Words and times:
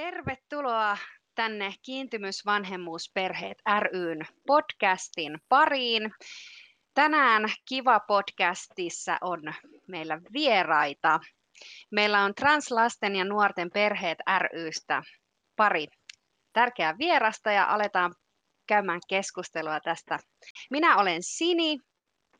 Tervetuloa 0.00 0.98
tänne 1.34 1.74
Kiintymysvanhemmuusperheet 1.82 3.58
ryn 3.80 4.26
podcastin 4.46 5.38
pariin. 5.48 6.10
Tänään 6.94 7.44
Kiva 7.68 8.00
podcastissa 8.00 9.18
on 9.20 9.40
meillä 9.88 10.20
vieraita. 10.32 11.20
Meillä 11.90 12.24
on 12.24 12.34
Translasten 12.34 13.16
ja 13.16 13.24
nuorten 13.24 13.70
perheet 13.70 14.18
rystä 14.52 15.02
pari 15.56 15.86
tärkeää 16.52 16.98
vierasta 16.98 17.52
ja 17.52 17.64
aletaan 17.64 18.14
käymään 18.66 19.00
keskustelua 19.08 19.80
tästä. 19.80 20.18
Minä 20.70 20.96
olen 20.96 21.22
Sini, 21.22 21.78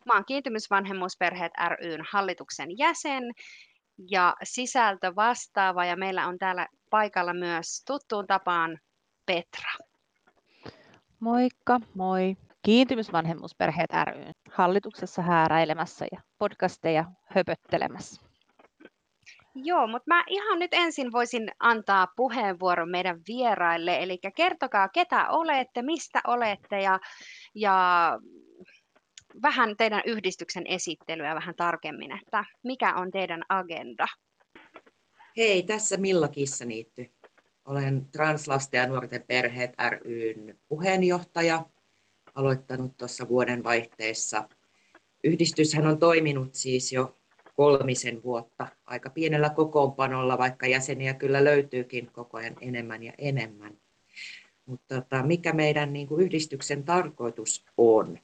mä 0.06 0.12
olen 0.12 0.24
Kiintymysvanhemmuusperheet 0.24 1.52
ryn 1.80 2.00
hallituksen 2.12 2.78
jäsen 2.78 3.24
ja 4.10 4.36
sisältö 4.42 5.16
vastaava 5.16 5.84
ja 5.84 5.96
meillä 5.96 6.26
on 6.26 6.38
täällä 6.38 6.66
paikalla 6.90 7.34
myös 7.34 7.82
tuttuun 7.86 8.26
tapaan 8.26 8.78
Petra. 9.26 9.70
Moikka, 11.20 11.80
moi. 11.94 12.36
Kiintymysvanhemmuusperheet 12.62 13.90
ry 14.04 14.32
hallituksessa 14.52 15.22
hääräilemässä 15.22 16.06
ja 16.12 16.20
podcasteja 16.38 17.04
höpöttelemässä. 17.24 18.22
Joo, 19.54 19.86
mutta 19.86 20.04
mä 20.06 20.24
ihan 20.26 20.58
nyt 20.58 20.74
ensin 20.74 21.12
voisin 21.12 21.50
antaa 21.58 22.06
puheenvuoron 22.16 22.90
meidän 22.90 23.20
vieraille, 23.28 24.02
eli 24.02 24.18
kertokaa 24.36 24.88
ketä 24.88 25.28
olette, 25.28 25.82
mistä 25.82 26.20
olette 26.26 26.80
ja, 26.80 27.00
ja 27.54 28.18
vähän 29.42 29.76
teidän 29.76 30.02
yhdistyksen 30.06 30.66
esittelyä 30.66 31.34
vähän 31.34 31.54
tarkemmin, 31.56 32.12
että 32.12 32.44
mikä 32.64 32.94
on 32.94 33.10
teidän 33.10 33.42
agenda? 33.48 34.06
Hei, 35.40 35.62
tässä 35.62 35.96
Milla 35.96 36.28
Kissaniitty. 36.28 37.10
Olen 37.64 38.06
Translasten 38.12 38.78
ja 38.78 38.86
nuorten 38.86 39.24
perheet 39.26 39.72
ryn 40.00 40.58
puheenjohtaja, 40.68 41.66
aloittanut 42.34 42.96
tuossa 42.96 43.28
vuoden 43.28 43.64
vaihteessa. 43.64 44.48
Yhdistyshän 45.24 45.86
on 45.86 45.98
toiminut 45.98 46.54
siis 46.54 46.92
jo 46.92 47.16
kolmisen 47.56 48.22
vuotta 48.22 48.66
aika 48.84 49.10
pienellä 49.10 49.50
kokoonpanolla, 49.50 50.38
vaikka 50.38 50.66
jäseniä 50.66 51.14
kyllä 51.14 51.44
löytyykin 51.44 52.10
koko 52.12 52.38
ajan 52.38 52.56
enemmän 52.60 53.02
ja 53.02 53.12
enemmän. 53.18 53.78
Mutta 54.66 54.94
tota, 54.94 55.22
mikä 55.22 55.52
meidän 55.52 55.92
niin 55.92 56.06
kuin 56.06 56.24
yhdistyksen 56.24 56.84
tarkoitus 56.84 57.64
on? 57.76 58.18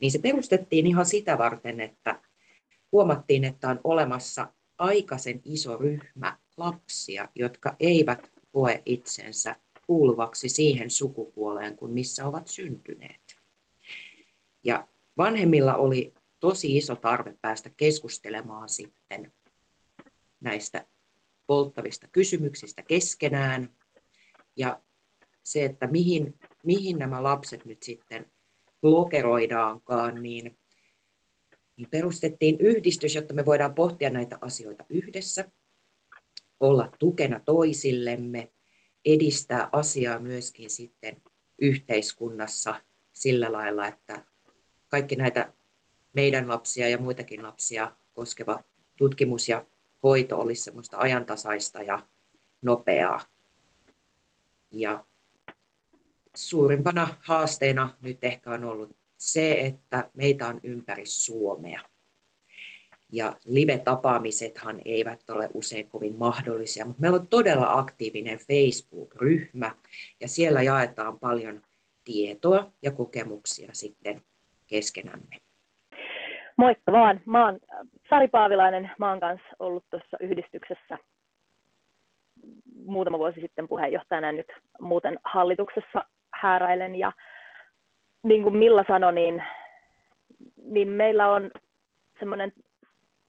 Niin 0.00 0.12
se 0.12 0.18
perustettiin 0.18 0.86
ihan 0.86 1.06
sitä 1.06 1.38
varten, 1.38 1.80
että 1.80 2.20
huomattiin, 2.92 3.44
että 3.44 3.68
on 3.68 3.80
olemassa 3.84 4.52
aikaisen 4.80 5.40
iso 5.44 5.76
ryhmä 5.76 6.38
lapsia, 6.56 7.28
jotka 7.34 7.76
eivät 7.80 8.32
koe 8.52 8.82
itsensä 8.86 9.56
kuuluvaksi 9.86 10.48
siihen 10.48 10.90
sukupuoleen 10.90 11.76
kuin 11.76 11.92
missä 11.92 12.26
ovat 12.26 12.48
syntyneet. 12.48 13.36
Ja 14.64 14.88
vanhemmilla 15.16 15.74
oli 15.74 16.14
tosi 16.40 16.76
iso 16.76 16.96
tarve 16.96 17.34
päästä 17.42 17.70
keskustelemaan 17.76 18.68
sitten 18.68 19.32
näistä 20.40 20.86
polttavista 21.46 22.08
kysymyksistä 22.08 22.82
keskenään. 22.82 23.70
Ja 24.56 24.80
se, 25.42 25.64
että 25.64 25.86
mihin, 25.86 26.38
mihin 26.64 26.98
nämä 26.98 27.22
lapset 27.22 27.64
nyt 27.64 27.82
sitten 27.82 28.32
lokeroidaankaan, 28.82 30.22
niin 30.22 30.58
niin 31.80 31.90
perustettiin 31.90 32.56
yhdistys, 32.60 33.14
jotta 33.14 33.34
me 33.34 33.46
voidaan 33.46 33.74
pohtia 33.74 34.10
näitä 34.10 34.38
asioita 34.40 34.84
yhdessä, 34.88 35.50
olla 36.60 36.92
tukena 36.98 37.40
toisillemme, 37.40 38.52
edistää 39.04 39.68
asiaa 39.72 40.18
myöskin 40.18 40.70
sitten 40.70 41.22
yhteiskunnassa 41.58 42.74
sillä 43.12 43.52
lailla, 43.52 43.86
että 43.86 44.24
kaikki 44.88 45.16
näitä 45.16 45.52
meidän 46.12 46.48
lapsia 46.48 46.88
ja 46.88 46.98
muitakin 46.98 47.42
lapsia 47.42 47.96
koskeva 48.12 48.64
tutkimus 48.96 49.48
ja 49.48 49.66
hoito 50.02 50.40
olisi 50.40 50.62
semmoista 50.62 50.98
ajantasaista 50.98 51.82
ja 51.82 52.06
nopeaa. 52.62 53.20
Ja 54.70 55.04
suurimpana 56.36 57.16
haasteena 57.20 57.96
nyt 58.00 58.24
ehkä 58.24 58.50
on 58.50 58.64
ollut 58.64 58.99
se, 59.20 59.52
että 59.52 60.10
meitä 60.14 60.46
on 60.46 60.60
ympäri 60.62 61.06
Suomea. 61.06 61.80
Ja 63.12 63.36
live-tapaamisethan 63.44 64.80
eivät 64.84 65.30
ole 65.30 65.48
usein 65.54 65.88
kovin 65.88 66.18
mahdollisia, 66.18 66.84
mutta 66.84 67.00
meillä 67.00 67.18
on 67.18 67.28
todella 67.28 67.72
aktiivinen 67.72 68.38
Facebook-ryhmä 68.38 69.74
ja 70.20 70.28
siellä 70.28 70.62
jaetaan 70.62 71.18
paljon 71.18 71.62
tietoa 72.04 72.72
ja 72.82 72.90
kokemuksia 72.90 73.68
sitten 73.72 74.22
keskenämme. 74.66 75.36
Moikka 76.56 76.92
vaan. 76.92 77.20
Mä 77.26 77.44
oon 77.44 77.58
Sari 78.10 78.28
Paavilainen. 78.28 78.90
Mä 78.98 79.10
oon 79.10 79.20
kanssa 79.20 79.48
ollut 79.58 79.84
tuossa 79.90 80.16
yhdistyksessä 80.20 80.98
muutama 82.86 83.18
vuosi 83.18 83.40
sitten 83.40 83.68
puheenjohtajana 83.68 84.32
nyt 84.32 84.46
muuten 84.80 85.18
hallituksessa 85.24 86.04
hääräilen 86.34 86.94
ja 86.94 87.12
niin 88.22 88.42
kuin 88.42 88.56
Milla 88.56 88.84
sanoi, 88.88 89.12
niin, 89.12 89.44
niin 90.62 90.88
meillä 90.88 91.32
on 91.32 91.50
semmoinen 92.18 92.52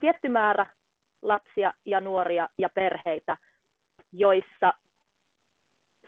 tietty 0.00 0.28
määrä 0.28 0.66
lapsia 1.22 1.72
ja 1.84 2.00
nuoria 2.00 2.48
ja 2.58 2.68
perheitä, 2.68 3.36
joissa 4.12 4.72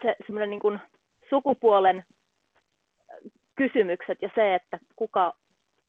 se 0.03 0.17
semmoinen 0.27 0.51
niin 0.51 0.61
kuin 0.61 0.81
sukupuolen 1.31 2.05
kysymykset 3.55 4.23
ja 4.23 4.31
se, 4.35 4.55
että 4.55 4.79
kuka 4.97 5.35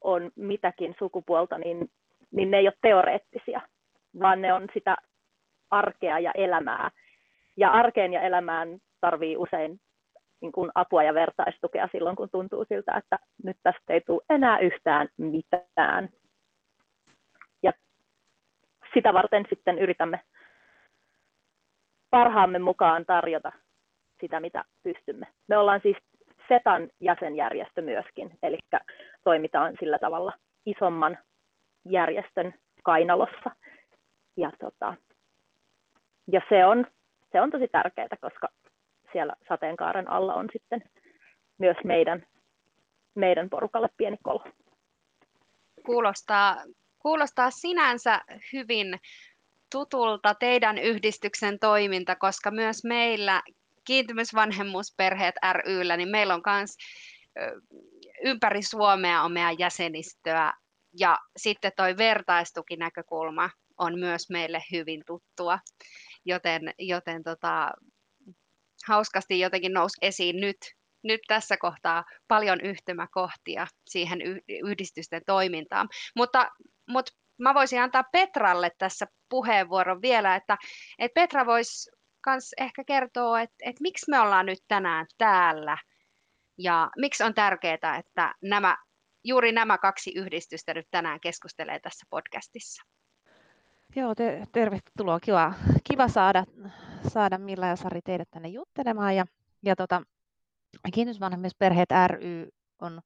on 0.02 0.32
mitäkin 0.36 0.96
sukupuolta, 1.00 1.58
niin, 1.58 1.92
niin 2.32 2.52
ne 2.52 2.58
ei 2.58 2.68
ole 2.68 2.78
teoreettisia, 2.82 3.62
vaan 4.20 4.42
ne 4.42 4.54
on 4.54 4.68
sitä 4.74 4.96
arkea 5.72 6.20
ja 6.20 6.32
elämää. 6.36 6.92
Ja 7.58 7.72
arkeen 7.72 8.14
ja 8.14 8.22
elämään 8.22 8.80
tarvii 9.02 9.38
usein 9.38 9.80
niin 10.42 10.52
kuin 10.52 10.72
apua 10.76 11.04
ja 11.04 11.14
vertaistukea 11.14 11.90
silloin, 11.92 12.16
kun 12.16 12.30
tuntuu 12.30 12.66
siltä, 12.70 12.94
että 12.98 13.20
nyt 13.44 13.58
tästä 13.64 13.94
ei 13.94 14.02
tule 14.02 14.22
enää 14.30 14.60
yhtään 14.60 15.08
mitään. 15.18 16.10
Ja 17.64 17.72
sitä 18.94 19.14
varten 19.14 19.46
sitten 19.50 19.80
yritämme 19.80 20.20
parhaamme 22.10 22.60
mukaan 22.60 23.06
tarjota 23.06 23.52
sitä, 24.22 24.40
mitä 24.40 24.64
pystymme. 24.84 25.28
Me 25.48 25.58
ollaan 25.58 25.80
siis 25.84 25.98
SETAn 26.48 26.90
jäsenjärjestö 27.00 27.82
myöskin, 27.82 28.38
eli 28.44 28.60
toimitaan 29.24 29.74
sillä 29.80 30.00
tavalla 30.00 30.34
isomman 30.66 31.18
järjestön 31.86 32.54
kainalossa. 32.84 33.52
Ja, 34.38 34.52
tota, 34.60 34.94
ja 36.32 36.42
se, 36.50 36.66
on, 36.66 36.88
se 37.32 37.42
on 37.42 37.52
tosi 37.52 37.68
tärkeää, 37.68 38.08
koska 38.22 38.48
siellä 39.16 39.34
sateenkaaren 39.50 40.10
alla 40.10 40.34
on 40.34 40.50
sitten 40.54 40.84
myös 41.58 41.78
meidän, 41.84 42.28
meidän 43.16 43.50
porukalle 43.50 43.90
pieni 43.98 44.18
kolo. 44.24 44.44
Kuulostaa, 45.86 46.64
kuulostaa 47.00 47.52
sinänsä 47.52 48.22
hyvin 48.54 49.00
tutulta 49.72 50.36
teidän 50.36 50.78
yhdistyksen 50.78 51.60
toiminta, 51.60 52.16
koska 52.16 52.52
myös 52.52 52.84
meillä 52.84 53.42
kiintymysvanhemmuusperheet 53.86 55.36
ryllä, 55.66 55.98
niin 55.98 56.10
meillä 56.10 56.34
on 56.34 56.42
myös 56.46 56.78
ympäri 58.24 58.62
Suomea 58.62 59.22
on 59.22 59.32
meidän 59.32 59.60
jäsenistöä 59.60 60.54
ja 61.00 61.18
sitten 61.38 61.72
toi 61.76 61.98
vertaistukinäkökulma 61.98 63.50
on 63.78 64.00
myös 64.00 64.30
meille 64.30 64.64
hyvin 64.72 65.04
tuttua, 65.06 65.60
joten, 66.26 66.74
joten 66.80 67.24
tota, 67.24 67.72
hauskasti 68.88 69.40
jotenkin 69.40 69.74
nousi 69.74 69.98
esiin 70.02 70.42
nyt, 70.42 70.58
nyt 71.04 71.22
tässä 71.28 71.58
kohtaa 71.58 72.04
paljon 72.28 72.62
yhtymäkohtia 72.62 73.68
siihen 73.90 74.20
yhdistysten 74.64 75.22
toimintaan. 75.26 75.90
Mutta, 76.16 76.50
mutta 76.90 77.12
mä 77.38 77.54
voisin 77.54 77.82
antaa 77.82 78.04
Petralle 78.12 78.72
tässä 78.78 79.06
puheenvuoron 79.30 80.02
vielä, 80.02 80.36
että, 80.36 80.58
että 81.00 81.22
Petra 81.22 81.46
voisi 81.46 81.92
myös 82.28 82.52
ehkä 82.58 82.84
kertoa, 82.84 83.42
että, 83.42 83.56
että 83.62 83.82
miksi 83.82 84.12
me 84.12 84.20
ollaan 84.20 84.46
nyt 84.46 84.60
tänään 84.68 85.06
täällä 85.18 85.78
ja 86.58 86.90
miksi 86.98 87.24
on 87.24 87.34
tärkeää, 87.34 87.98
että 88.00 88.34
nämä, 88.42 88.78
juuri 89.24 89.52
nämä 89.52 89.78
kaksi 89.78 90.12
yhdistystä 90.16 90.74
nyt 90.74 90.88
tänään 90.92 91.20
keskustelee 91.20 91.80
tässä 91.80 92.06
podcastissa. 92.10 92.84
Joo, 93.96 94.16
te, 94.16 94.44
tervetuloa. 94.52 95.20
Kiva, 95.20 95.54
kiva 95.84 96.08
saada, 96.08 96.46
saada 97.10 97.38
Milla 97.38 97.68
ja 97.68 97.76
Sari 97.76 98.02
teidät 98.02 98.28
tänne 98.32 98.48
juttelemaan. 98.48 99.16
Ja, 99.16 99.26
ja 99.64 99.76
tota, 99.76 100.02
Kiinnitysvanhemmisperheet 100.94 101.90
ry 102.08 102.50
on, 102.82 103.02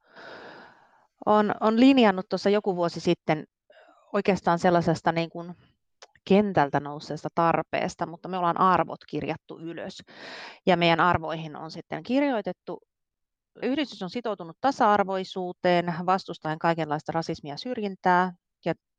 on, 1.26 1.52
on 1.62 1.80
linjannut 1.80 2.30
tuossa 2.30 2.50
joku 2.50 2.76
vuosi 2.76 3.00
sitten 3.00 3.48
oikeastaan 4.14 4.60
sellaisesta 4.60 5.12
niin 5.12 5.30
kuin 5.30 5.56
kentältä 6.28 6.80
nousseesta 6.80 7.30
tarpeesta, 7.36 8.06
mutta 8.06 8.30
me 8.30 8.38
ollaan 8.38 8.60
arvot 8.60 9.06
kirjattu 9.10 9.60
ylös. 9.60 10.04
Ja 10.66 10.78
meidän 10.78 11.00
arvoihin 11.00 11.56
on 11.56 11.72
sitten 11.72 12.04
kirjoitettu, 12.04 12.80
yhdistys 13.64 14.04
on 14.04 14.10
sitoutunut 14.10 14.58
tasa-arvoisuuteen, 14.62 15.94
vastustaen 16.06 16.60
kaikenlaista 16.60 17.12
rasismia 17.12 17.54
ja 17.54 17.58
syrjintää, 17.58 18.34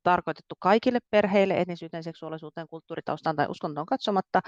tarkoitettu 0.02 0.55
kaikille 0.58 0.99
perheille 1.11 1.61
etnisyyteen, 1.61 2.05
seksuaalisuuteen, 2.05 2.69
kulttuuritaustaan 2.69 3.37
tai 3.37 3.47
uskontoon 3.49 3.87
katsomatta. 3.87 4.41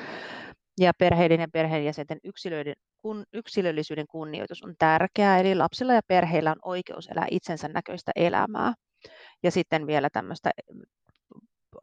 Ja 0.81 0.93
perheiden 0.99 1.41
ja 1.41 1.49
perheenjäsenten 1.53 2.19
yksilöiden, 2.25 2.75
kun, 3.03 3.25
yksilöllisyyden 3.33 4.07
kunnioitus 4.07 4.63
on 4.63 4.75
tärkeää, 4.79 5.39
eli 5.39 5.55
lapsilla 5.55 5.93
ja 5.95 6.01
perheillä 6.09 6.51
on 6.51 6.59
oikeus 6.63 7.07
elää 7.07 7.27
itsensä 7.31 7.69
näköistä 7.69 8.13
elämää. 8.17 8.75
Ja 9.43 9.51
sitten 9.51 9.87
vielä 9.87 10.11
tämmöistä 10.13 10.51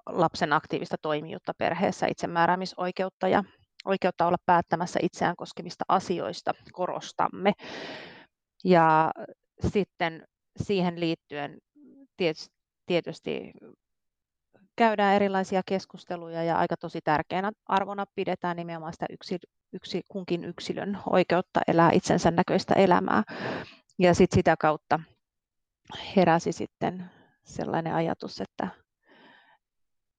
lapsen 0.06 0.54
aktiivista 0.54 0.96
toimijuutta 1.02 1.54
perheessä, 1.58 2.08
itsemääräämisoikeutta 2.08 3.28
ja 3.28 3.44
oikeutta 3.86 4.28
olla 4.28 4.38
päättämässä 4.46 5.00
itseään 5.04 5.36
koskevista 5.36 5.86
asioista 5.88 6.52
korostamme. 6.72 7.54
Ja 8.64 9.12
sitten 9.68 10.24
siihen 10.58 11.00
liittyen 11.00 11.58
tietysti 12.18 12.59
käydään 14.76 15.16
erilaisia 15.16 15.62
keskusteluja 15.66 16.44
ja 16.44 16.58
aika 16.58 16.78
tosi 16.78 17.00
tärkeänä 17.04 17.52
arvona 17.66 18.06
pidetään 18.16 18.58
nimenomaan 18.58 18.94
sitä 18.94 19.06
yksi, 19.10 19.38
yksi, 19.74 20.02
kunkin 20.12 20.44
yksilön 20.44 20.98
oikeutta 21.06 21.62
elää 21.68 21.92
itsensä 21.92 22.32
näköistä 22.32 22.74
elämää. 22.74 23.24
Ja 24.00 24.14
sit 24.14 24.32
sitä 24.32 24.56
kautta 24.60 25.00
heräsi 26.16 26.52
sitten 26.52 27.12
sellainen 27.44 27.94
ajatus, 27.94 28.42
että, 28.42 28.68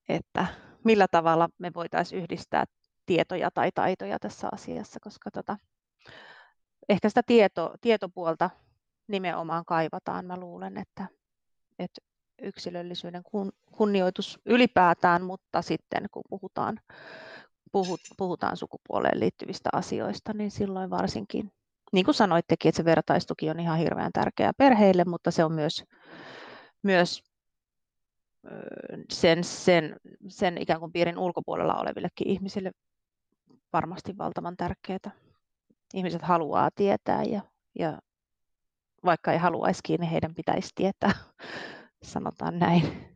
että 0.08 0.46
millä 0.84 1.06
tavalla 1.10 1.48
me 1.58 1.70
voitaisiin 1.74 2.22
yhdistää 2.22 2.64
tietoja 3.06 3.50
tai 3.50 3.70
taitoja 3.74 4.18
tässä 4.18 4.48
asiassa, 4.52 5.00
koska 5.00 5.30
tota, 5.30 5.56
ehkä 6.88 7.08
sitä 7.08 7.22
tieto, 7.26 7.74
tietopuolta 7.80 8.50
nimenomaan 9.08 9.64
kaivataan. 9.64 10.26
Mä 10.26 10.36
luulen, 10.36 10.76
että, 10.76 11.06
että 11.78 12.09
yksilöllisyyden 12.42 13.22
kunnioitus 13.72 14.40
ylipäätään, 14.46 15.22
mutta 15.22 15.62
sitten 15.62 16.06
kun 16.12 16.22
puhutaan, 16.30 16.80
puhut, 17.72 18.00
puhutaan 18.16 18.56
sukupuoleen 18.56 19.20
liittyvistä 19.20 19.70
asioista, 19.72 20.32
niin 20.32 20.50
silloin 20.50 20.90
varsinkin, 20.90 21.52
niin 21.92 22.04
kuin 22.04 22.14
sanoittekin, 22.14 22.68
että 22.68 22.76
se 22.76 22.84
vertaistuki 22.84 23.50
on 23.50 23.60
ihan 23.60 23.78
hirveän 23.78 24.12
tärkeää 24.12 24.52
perheille, 24.58 25.04
mutta 25.04 25.30
se 25.30 25.44
on 25.44 25.52
myös, 25.52 25.84
myös 26.82 27.22
sen, 29.10 29.44
sen, 29.44 29.96
sen 30.28 30.58
ikään 30.58 30.80
kuin 30.80 30.92
piirin 30.92 31.18
ulkopuolella 31.18 31.74
olevillekin 31.74 32.28
ihmisille 32.28 32.72
varmasti 33.72 34.18
valtavan 34.18 34.56
tärkeää. 34.56 35.10
Ihmiset 35.94 36.22
haluaa 36.22 36.70
tietää 36.74 37.22
ja, 37.22 37.40
ja 37.78 37.98
vaikka 39.04 39.32
ei 39.32 39.38
haluaisikin, 39.38 40.00
niin 40.00 40.10
heidän 40.10 40.34
pitäisi 40.34 40.68
tietää, 40.74 41.12
sanotaan 42.02 42.58
näin. 42.58 43.10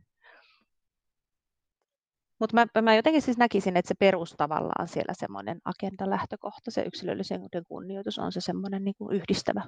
Mutta 2.39 2.55
mä, 2.55 2.81
mä 2.81 2.95
jotenkin 2.95 3.21
siis 3.21 3.37
näkisin, 3.37 3.77
että 3.77 3.87
se 3.87 3.95
perus 3.99 4.35
tavallaan 4.37 4.87
siellä 4.87 5.13
semmoinen 5.13 5.61
agenda-lähtökohta, 5.65 6.71
se 6.71 6.81
yksilöllisyyden 6.81 7.63
kunnioitus 7.67 8.19
on 8.19 8.31
se 8.31 8.41
semmoinen 8.41 8.83
niin 8.83 8.95
kuin 8.97 9.15
yhdistävä, 9.15 9.61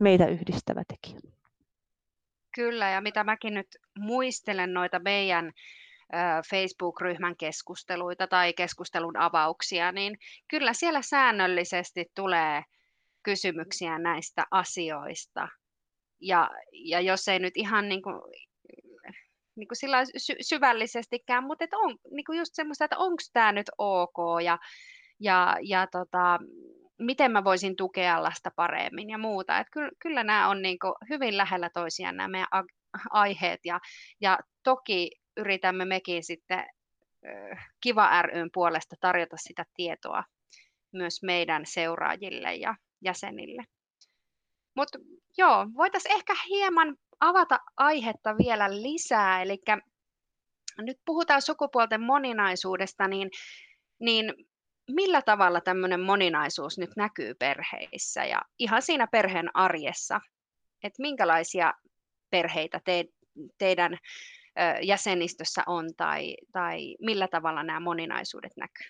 meitä 0.00 0.26
yhdistävä 0.26 0.82
tekijä. 0.88 1.20
Kyllä, 2.54 2.90
ja 2.90 3.00
mitä 3.00 3.24
mäkin 3.24 3.54
nyt 3.54 3.66
muistelen 3.98 4.74
noita 4.74 4.98
meidän 4.98 5.52
Facebook-ryhmän 6.50 7.36
keskusteluita 7.36 8.26
tai 8.26 8.52
keskustelun 8.52 9.16
avauksia, 9.16 9.92
niin 9.92 10.18
kyllä 10.48 10.72
siellä 10.72 11.02
säännöllisesti 11.02 12.06
tulee 12.14 12.62
kysymyksiä 13.22 13.98
näistä 13.98 14.44
asioista. 14.50 15.48
Ja, 16.24 16.50
ja 16.72 17.00
jos 17.00 17.28
ei 17.28 17.38
nyt 17.38 17.56
ihan 17.56 17.88
niin 17.88 18.02
kuin, 18.02 18.20
niin 19.56 19.68
kuin 19.68 19.76
sillä 19.76 20.04
sy- 20.16 20.36
syvällisestikään, 20.40 21.44
mutta 21.44 21.64
että 21.64 21.76
on 21.76 21.98
niin 22.10 22.24
kuin 22.24 22.38
just 22.38 22.54
semmoista, 22.54 22.84
että 22.84 22.98
onko 22.98 23.22
tämä 23.32 23.52
nyt 23.52 23.70
ok 23.78 24.16
ja, 24.44 24.58
ja, 25.20 25.56
ja 25.62 25.86
tota, 25.86 26.38
miten 26.98 27.32
mä 27.32 27.44
voisin 27.44 27.76
tukea 27.76 28.22
lasta 28.22 28.50
paremmin 28.56 29.10
ja 29.10 29.18
muuta. 29.18 29.58
Että 29.58 29.70
kyllä, 29.70 29.90
kyllä 29.98 30.24
nämä 30.24 30.48
on 30.48 30.62
niin 30.62 30.78
kuin 30.78 30.94
hyvin 31.08 31.36
lähellä 31.36 31.70
toisiaan 31.70 32.16
nämä 32.16 32.28
meidän 32.28 32.48
aiheet 33.10 33.60
ja, 33.64 33.80
ja 34.20 34.38
toki 34.62 35.10
yritämme 35.36 35.84
mekin 35.84 36.24
sitten 36.24 36.66
Kiva 37.80 38.22
ryn 38.22 38.50
puolesta 38.54 38.96
tarjota 39.00 39.36
sitä 39.36 39.64
tietoa 39.74 40.24
myös 40.92 41.22
meidän 41.22 41.66
seuraajille 41.66 42.54
ja 42.54 42.74
jäsenille. 43.00 43.64
Mutta 44.76 44.98
joo, 45.38 45.66
voitaisiin 45.76 46.14
ehkä 46.14 46.34
hieman 46.48 46.96
avata 47.20 47.58
aihetta 47.76 48.36
vielä 48.38 48.82
lisää, 48.82 49.42
eli 49.42 49.62
nyt 50.78 50.96
puhutaan 51.04 51.42
sukupuolten 51.42 52.00
moninaisuudesta, 52.00 53.08
niin, 53.08 53.30
niin 53.98 54.34
millä 54.90 55.22
tavalla 55.22 55.60
tämmöinen 55.60 56.00
moninaisuus 56.00 56.78
nyt 56.78 56.90
näkyy 56.96 57.34
perheissä 57.34 58.24
ja 58.24 58.42
ihan 58.58 58.82
siinä 58.82 59.06
perheen 59.06 59.56
arjessa, 59.56 60.20
että 60.82 61.02
minkälaisia 61.02 61.72
perheitä 62.30 62.80
te, 62.84 63.04
teidän 63.58 63.98
jäsenistössä 64.82 65.62
on 65.66 65.94
tai, 65.96 66.36
tai 66.52 66.96
millä 67.00 67.28
tavalla 67.28 67.62
nämä 67.62 67.80
moninaisuudet 67.80 68.52
näkyy? 68.56 68.86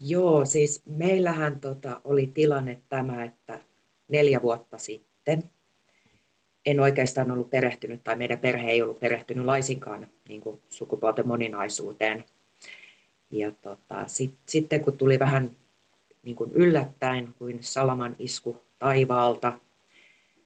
Joo, 0.00 0.44
siis 0.44 0.82
meillähän 0.86 1.60
tota, 1.60 2.00
oli 2.04 2.26
tilanne 2.26 2.82
tämä, 2.88 3.24
että 3.24 3.60
neljä 4.08 4.42
vuotta 4.42 4.78
sitten 4.78 5.50
en 6.66 6.80
oikeastaan 6.80 7.30
ollut 7.30 7.50
perehtynyt, 7.50 8.04
tai 8.04 8.16
meidän 8.16 8.38
perhe 8.38 8.70
ei 8.70 8.82
ollut 8.82 9.00
perehtynyt 9.00 9.44
laisinkaan 9.44 10.08
niin 10.28 10.40
kuin 10.40 10.60
sukupuolten 10.68 11.28
moninaisuuteen. 11.28 12.24
Ja 13.30 13.52
tota, 13.52 14.04
sit, 14.06 14.34
sitten 14.48 14.84
kun 14.84 14.98
tuli 14.98 15.18
vähän 15.18 15.56
niin 16.22 16.36
kuin 16.36 16.52
yllättäen 16.52 17.34
kuin 17.38 17.58
salaman 17.62 18.16
isku 18.18 18.56
taivaalta, 18.78 19.58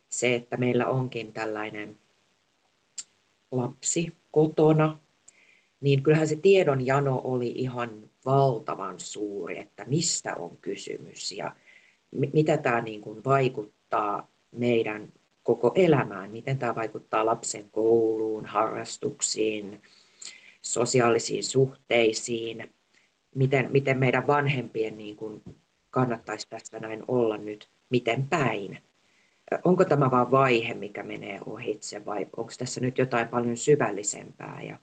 se, 0.09 0.35
että 0.35 0.57
meillä 0.57 0.87
onkin 0.87 1.33
tällainen 1.33 1.99
lapsi 3.51 4.13
kotona, 4.31 4.99
niin 5.81 6.03
kyllähän 6.03 6.29
se 6.29 6.37
tiedonjano 6.37 7.21
oli 7.25 7.49
ihan 7.49 8.11
valtavan 8.25 9.01
suuri, 9.01 9.59
että 9.59 9.85
mistä 9.85 10.35
on 10.35 10.57
kysymys 10.57 11.33
ja 11.33 11.57
mitä 12.33 12.57
tämä 12.57 12.81
niin 12.81 13.01
kuin 13.01 13.25
vaikuttaa 13.25 14.29
meidän 14.53 15.13
koko 15.43 15.73
elämään, 15.75 16.31
miten 16.31 16.59
tämä 16.59 16.75
vaikuttaa 16.75 17.27
lapsen 17.27 17.71
kouluun, 17.71 18.47
harrastuksiin, 18.47 19.83
sosiaalisiin 20.63 21.45
suhteisiin, 21.45 22.71
miten, 23.35 23.73
miten 23.73 23.99
meidän 23.99 24.27
vanhempien 24.27 24.99
niin 24.99 25.17
kuin 25.17 25.43
kannattaisi 25.91 26.49
tästä 26.49 26.81
näin 26.81 27.05
olla 27.09 27.37
nyt, 27.37 27.69
miten 27.91 28.29
päin. 28.29 28.79
Onko 29.65 29.85
tämä 29.85 30.11
vain 30.11 30.31
vaihe, 30.31 30.75
mikä 30.75 31.03
menee 31.03 31.41
ohitse 31.47 32.05
vai 32.05 32.27
onko 32.37 32.53
tässä 32.59 32.81
nyt 32.81 32.99
jotain 32.99 33.29
paljon 33.29 33.57
syvällisempää 33.57 34.63
ja 34.63 34.79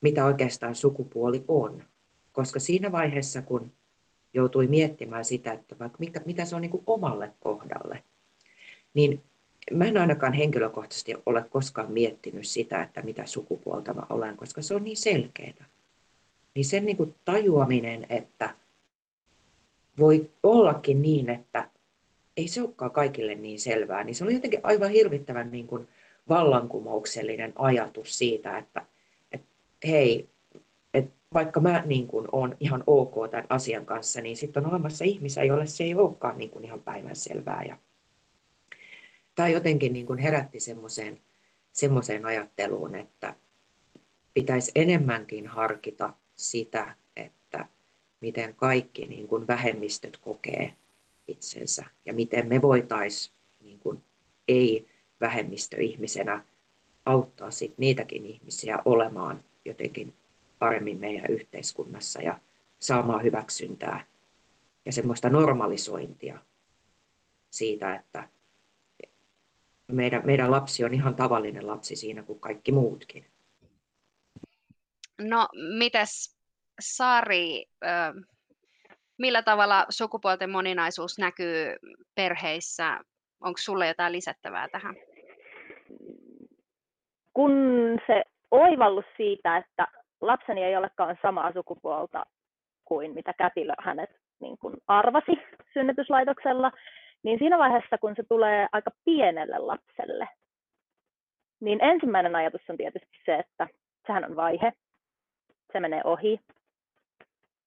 mitä 0.00 0.24
oikeastaan 0.24 0.74
sukupuoli 0.74 1.44
on? 1.48 1.84
Koska 2.32 2.60
siinä 2.60 2.92
vaiheessa, 2.92 3.42
kun 3.42 3.72
joutui 4.34 4.66
miettimään 4.66 5.24
sitä, 5.24 5.52
että 5.52 5.78
vaikka 5.78 5.98
mikä, 5.98 6.20
mitä 6.24 6.44
se 6.44 6.56
on 6.56 6.62
niin 6.62 6.70
kuin 6.70 6.84
omalle 6.86 7.32
kohdalle, 7.40 8.02
niin 8.94 9.22
mä 9.70 9.84
en 9.84 9.98
ainakaan 9.98 10.32
henkilökohtaisesti 10.32 11.14
ole 11.26 11.44
koskaan 11.50 11.92
miettinyt 11.92 12.46
sitä, 12.46 12.82
että 12.82 13.02
mitä 13.02 13.26
sukupuolta 13.26 13.94
mä 13.94 14.02
olen, 14.10 14.36
koska 14.36 14.62
se 14.62 14.74
on 14.74 14.84
niin 14.84 14.96
selkeää. 14.96 15.64
Niin 16.54 16.64
sen 16.64 16.86
niin 16.86 16.96
kuin 16.96 17.14
tajuaminen, 17.24 18.06
että 18.08 18.54
voi 19.98 20.30
ollakin 20.42 21.02
niin, 21.02 21.30
että 21.30 21.68
ei 22.36 22.48
se 22.48 22.62
olekaan 22.62 22.90
kaikille 22.90 23.34
niin 23.34 23.60
selvää, 23.60 24.04
niin 24.04 24.14
se 24.14 24.24
oli 24.24 24.34
jotenkin 24.34 24.60
aivan 24.62 24.90
hirvittävän 24.90 25.50
niin 25.50 25.66
kuin 25.66 25.88
vallankumouksellinen 26.28 27.52
ajatus 27.56 28.18
siitä, 28.18 28.58
että, 28.58 28.86
että 29.32 29.46
hei, 29.86 30.28
vaikka 31.34 31.60
mä 31.60 31.82
niin 31.86 32.06
kuin 32.06 32.26
olen 32.32 32.56
ihan 32.60 32.84
ok 32.86 33.30
tämän 33.30 33.46
asian 33.48 33.86
kanssa, 33.86 34.20
niin 34.20 34.36
sitten 34.36 34.64
on 34.64 34.70
olemassa 34.70 35.04
ihmisiä, 35.04 35.44
joille 35.44 35.66
se 35.66 35.84
ei 35.84 35.94
olekaan 35.94 36.38
niin 36.38 36.50
kuin 36.50 36.64
ihan 36.64 36.80
päivänselvää. 36.80 37.64
Ja 37.68 37.78
tämä 39.34 39.48
jotenkin 39.48 39.92
niin 39.92 40.06
kuin 40.06 40.18
herätti 40.18 40.60
semmoiseen, 40.60 41.20
semmoiseen 41.72 42.26
ajatteluun, 42.26 42.94
että 42.94 43.34
pitäisi 44.34 44.72
enemmänkin 44.74 45.46
harkita 45.46 46.14
sitä, 46.34 46.94
että 47.16 47.66
miten 48.20 48.54
kaikki 48.54 49.06
niin 49.06 49.28
kuin 49.28 49.46
vähemmistöt 49.46 50.16
kokee 50.16 50.74
itsensä 51.28 51.84
ja 52.04 52.12
miten 52.14 52.48
me 52.48 52.62
voitaisiin 52.62 53.36
niin 53.60 53.78
kuin 53.78 54.02
ei-vähemmistöihmisenä 54.48 56.44
auttaa 57.06 57.50
sit 57.50 57.78
niitäkin 57.78 58.26
ihmisiä 58.26 58.78
olemaan 58.84 59.44
jotenkin 59.64 60.14
paremmin 60.64 61.00
meidän 61.00 61.30
yhteiskunnassa 61.30 62.22
ja 62.22 62.38
saamaan 62.78 63.22
hyväksyntää 63.22 64.04
ja 64.86 64.92
semmoista 64.92 65.30
normalisointia 65.30 66.38
siitä, 67.50 67.94
että 67.94 68.28
meidän, 69.92 70.22
meidän 70.24 70.50
lapsi 70.50 70.84
on 70.84 70.94
ihan 70.94 71.14
tavallinen 71.14 71.66
lapsi 71.66 71.96
siinä 71.96 72.22
kuin 72.22 72.40
kaikki 72.40 72.72
muutkin. 72.72 73.26
No, 75.18 75.48
mites 75.78 76.36
Sari, 76.80 77.64
millä 79.18 79.42
tavalla 79.42 79.86
sukupuolten 79.88 80.50
moninaisuus 80.50 81.18
näkyy 81.18 81.76
perheissä? 82.14 83.00
Onko 83.40 83.58
sulle 83.58 83.88
jotain 83.88 84.12
lisättävää 84.12 84.68
tähän? 84.68 84.94
Kun 87.32 87.52
se 88.06 88.22
oivallus 88.50 89.04
siitä, 89.16 89.56
että 89.56 90.03
lapseni 90.26 90.64
ei 90.64 90.76
olekaan 90.76 91.18
samaa 91.22 91.52
sukupuolta 91.52 92.26
kuin 92.84 93.14
mitä 93.14 93.32
kätilö 93.32 93.72
hänet 93.78 94.10
niin 94.40 94.58
kuin 94.58 94.74
arvasi 94.86 95.32
synnytyslaitoksella, 95.72 96.72
niin 97.22 97.38
siinä 97.38 97.58
vaiheessa, 97.58 97.98
kun 97.98 98.16
se 98.16 98.22
tulee 98.28 98.66
aika 98.72 98.90
pienelle 99.04 99.58
lapselle, 99.58 100.28
niin 101.60 101.84
ensimmäinen 101.84 102.36
ajatus 102.36 102.60
on 102.68 102.76
tietysti 102.76 103.18
se, 103.26 103.34
että 103.34 103.68
sehän 104.06 104.24
on 104.24 104.36
vaihe, 104.36 104.72
se 105.72 105.80
menee 105.80 106.00
ohi. 106.04 106.40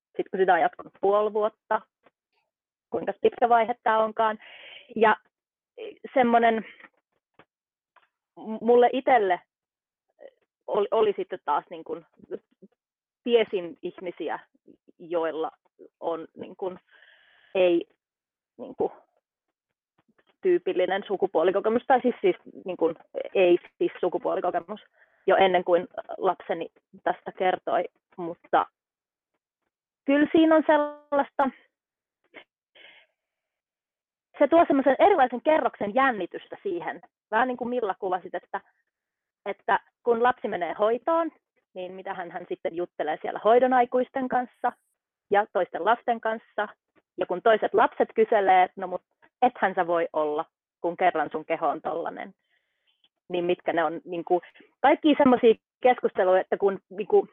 Sitten 0.06 0.26
kun 0.32 0.40
sitä 0.40 0.54
on 0.54 0.62
jatkunut 0.62 0.94
puoli 1.02 1.34
vuotta, 1.34 1.82
kuinka 2.90 3.14
pitkä 3.22 3.50
vaihe 3.50 3.76
tämä 3.84 4.04
onkaan. 4.04 4.40
Ja 4.96 5.18
semmoinen 6.14 6.66
mulle 8.62 8.90
itselle 8.94 9.42
oli, 10.68 10.88
oli 10.92 11.14
sitten 11.18 11.40
taas 11.46 11.66
niin 11.70 11.84
kuin, 11.84 12.06
tiesin 13.28 13.78
ihmisiä, 13.82 14.40
joilla 15.00 15.52
on 16.00 16.28
niin 16.38 16.56
kuin, 16.56 16.80
ei 17.56 17.86
niin 18.58 18.76
kuin, 18.76 18.92
tyypillinen 20.42 21.04
sukupuolikokemus, 21.08 21.84
tai 21.88 22.02
siis, 22.02 22.16
siis 22.22 22.36
niin 22.66 22.78
kuin, 22.78 22.96
ei 23.34 23.58
siis 23.78 23.92
sukupuolikokemus 24.00 24.80
jo 25.28 25.36
ennen 25.36 25.64
kuin 25.64 25.88
lapseni 26.18 26.68
tästä 27.04 27.32
kertoi, 27.32 27.84
mutta 28.18 28.66
kyllä 30.06 30.28
siinä 30.32 30.56
on 30.56 30.64
sellaista, 30.68 31.50
se 34.40 34.48
tuo 34.50 34.66
semmoisen 34.68 34.96
erilaisen 35.00 35.42
kerroksen 35.42 35.96
jännitystä 35.96 36.58
siihen, 36.64 37.02
vähän 37.32 37.48
niin 37.48 37.58
kuin 37.58 37.70
Milla 37.70 37.96
kuvasit, 38.00 38.36
että, 38.36 38.62
että 39.46 39.80
kun 40.04 40.24
lapsi 40.24 40.48
menee 40.48 40.74
hoitoon, 40.74 41.32
niin 41.78 41.94
mitä 41.94 42.14
hän, 42.14 42.32
hän 42.32 42.46
sitten 42.50 42.76
juttelee 42.76 43.18
siellä 43.22 43.40
hoidon 43.44 43.74
aikuisten 43.74 44.28
kanssa 44.28 44.72
ja 45.30 45.46
toisten 45.54 45.86
lasten 45.86 46.22
kanssa, 46.22 46.68
ja 47.18 47.26
kun 47.26 47.42
toiset 47.42 47.74
lapset 47.74 48.10
kyselee, 48.16 48.64
että 48.64 48.82
no 48.82 48.88
mutta 48.88 49.08
ethän 49.42 49.76
sä 49.76 49.88
voi 49.88 50.08
olla, 50.14 50.46
kun 50.82 50.98
kerran 50.98 51.30
sun 51.32 51.46
keho 51.46 51.68
on 51.68 51.82
tollanen, 51.82 52.34
niin 53.30 53.46
mitkä 53.46 53.74
ne 53.74 53.84
on, 53.84 54.02
niin 54.06 54.26
kuin, 54.26 54.42
kaikki 54.82 55.16
semmoisia 55.18 55.54
keskusteluja, 55.82 56.42
että 56.42 56.58
kun, 56.58 56.80
niin 56.90 57.08
kuin, 57.08 57.30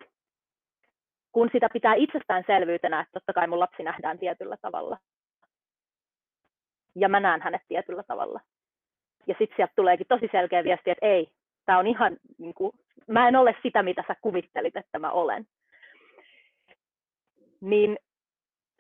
kun 1.33 1.51
sitä 1.53 1.69
pitää 1.73 1.95
itsestäänselvyytenä, 1.95 3.01
että 3.01 3.13
totta 3.13 3.33
kai 3.33 3.47
mun 3.47 3.61
lapsi 3.61 3.83
nähdään 3.83 4.19
tietyllä 4.19 4.57
tavalla, 4.63 4.99
ja 6.95 7.09
mä 7.09 7.21
näen 7.21 7.43
hänet 7.43 7.63
tietyllä 7.69 8.03
tavalla. 8.03 8.41
Ja 9.27 9.35
sitten 9.39 9.57
sieltä 9.57 9.73
tuleekin 9.77 10.07
tosi 10.09 10.29
selkeä 10.33 10.65
viesti, 10.65 10.91
että 10.91 11.07
ei, 11.07 11.29
tämä 11.67 11.79
on 11.79 11.87
ihan, 11.87 12.17
niin 12.39 12.55
kuin, 12.55 12.73
mä 13.09 13.29
en 13.29 13.37
ole 13.37 13.57
sitä, 13.63 13.83
mitä 13.83 14.05
sä 14.09 14.17
kuvittelit, 14.21 14.77
että 14.77 14.99
mä 14.99 15.11
olen. 15.11 15.47
Niin 17.61 17.99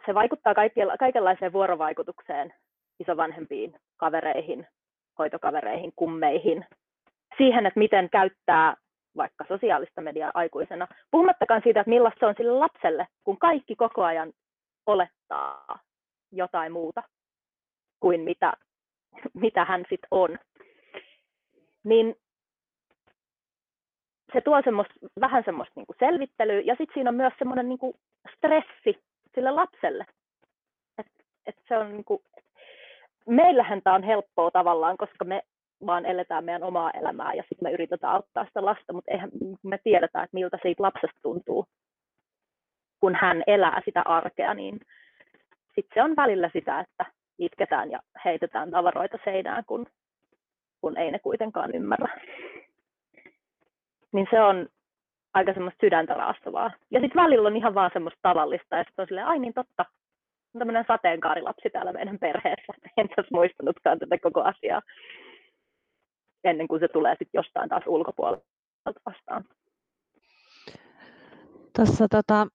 se 0.07 0.15
vaikuttaa 0.15 0.55
kaikenlaiseen 0.99 1.53
vuorovaikutukseen 1.53 2.55
isovanhempiin, 3.01 3.77
kavereihin, 3.97 4.67
hoitokavereihin, 5.19 5.93
kummeihin, 5.97 6.67
siihen, 7.39 7.67
että 7.67 7.81
miten 7.81 8.11
käyttää 8.11 8.77
vaikka 9.17 9.45
sosiaalista 9.49 10.01
mediaa 10.01 10.31
aikuisena, 10.35 10.89
puhumattakaan 11.11 11.61
siitä, 11.65 11.81
että 11.81 11.91
millaista 11.91 12.21
se 12.21 12.27
on 12.27 12.35
sille 12.37 12.53
lapselle, 12.53 13.09
kun 13.25 13.39
kaikki 13.39 13.77
koko 13.77 14.05
ajan 14.05 14.33
olettaa 14.87 15.79
jotain 16.33 16.73
muuta 16.73 17.03
kuin 18.01 18.21
mitä, 18.21 18.53
mitä 19.35 19.65
hän 19.65 19.85
sitten 19.89 20.09
on. 20.11 20.39
Niin 21.85 22.17
se 24.35 24.41
tuo 24.41 24.63
semmoista, 24.65 24.95
vähän 25.21 25.45
semmoista 25.45 25.73
niin 25.77 25.87
kuin 25.87 25.97
selvittelyä, 25.99 26.61
ja 26.61 26.75
sitten 26.75 26.95
siinä 26.95 27.11
on 27.11 27.17
myös 27.17 27.33
semmoinen 27.39 27.69
niin 27.69 27.79
kuin 27.79 27.95
stressi 28.37 29.03
sille 29.35 29.51
lapselle. 29.51 30.07
Et, 30.99 31.07
et 31.47 31.57
se 31.69 31.79
on 31.79 31.93
niin 31.93 32.05
kuin, 32.05 32.23
meillähän 33.27 33.83
tämä 33.83 33.97
on 33.97 34.03
helppoa 34.03 34.51
tavallaan, 34.51 34.97
koska 34.97 35.25
me 35.25 35.43
vaan 35.87 36.07
eletään 36.07 36.45
meidän 36.45 36.63
omaa 36.63 36.91
elämää 36.91 37.35
ja 37.35 37.43
sitten 37.43 37.69
me 37.69 37.73
yritetään 37.73 38.15
auttaa 38.15 38.45
sitä 38.45 38.65
lasta, 38.65 38.93
mutta 38.93 39.11
eihän 39.11 39.31
me 39.63 39.79
tiedetä, 39.85 40.23
että 40.23 40.35
miltä 40.35 40.59
siitä 40.63 40.83
lapsesta 40.83 41.21
tuntuu, 41.23 41.67
kun 43.01 43.15
hän 43.15 43.43
elää 43.47 43.83
sitä 43.85 44.03
arkea, 44.05 44.55
niin 44.55 44.81
sitten 45.75 45.95
se 45.95 46.03
on 46.03 46.17
välillä 46.17 46.51
sitä, 46.53 46.81
että 46.81 47.07
itketään 47.39 47.91
ja 47.91 48.01
heitetään 48.25 48.71
tavaroita 48.71 49.19
seinään, 49.25 49.65
kun, 49.67 49.87
kun 50.81 50.97
ei 50.97 51.11
ne 51.11 51.19
kuitenkaan 51.19 51.75
ymmärrä. 51.75 52.21
Niin 54.15 54.27
se 54.31 54.41
on 54.41 54.69
aika 55.35 55.55
semmoista 55.55 55.81
sydäntä 55.81 56.15
raastavaa. 56.15 56.71
Ja 56.91 57.01
sitten 57.01 57.23
välillä 57.23 57.49
on 57.49 57.57
ihan 57.57 57.75
vaan 57.75 57.91
semmoista 57.93 58.19
tavallista, 58.23 58.77
ja 58.77 58.85
sitten 58.85 59.03
on 59.03 59.07
silleen, 59.07 59.27
ai 59.27 59.39
niin 59.39 59.55
totta, 59.55 59.85
on 60.55 60.59
tämmöinen 60.59 60.85
sateenkaarilapsi 60.89 61.71
täällä 61.71 61.93
meidän 61.93 62.19
perheessä. 62.19 62.73
En 62.97 63.09
tässä 63.09 63.29
muistanutkaan 63.33 63.99
tätä 63.99 64.19
koko 64.19 64.43
asiaa 64.43 64.83
ennen 66.45 66.69
kuin 66.69 66.81
se 66.81 66.89
tulee 66.89 67.13
sitten 67.13 67.39
jostain 67.39 67.69
taas 67.69 67.83
ulkopuolelta 67.87 68.45
vastaan. 69.07 69.45
Tuossa 71.77 72.09
tota, 72.09 72.47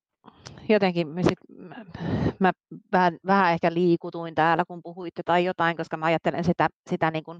jotenkin 0.70 1.08
mä, 1.08 1.22
sit, 1.24 1.40
mä 2.40 2.52
vähän, 2.92 3.18
vähän 3.26 3.54
ehkä 3.54 3.74
liikutuin 3.74 4.36
täällä, 4.36 4.64
kun 4.68 4.80
puhuitte 4.84 5.22
tai 5.26 5.46
jotain, 5.46 5.78
koska 5.78 5.98
mä 5.98 6.06
ajattelen 6.06 6.44
sitä, 6.44 6.68
sitä 6.90 7.12
niin 7.12 7.24
kuin, 7.24 7.40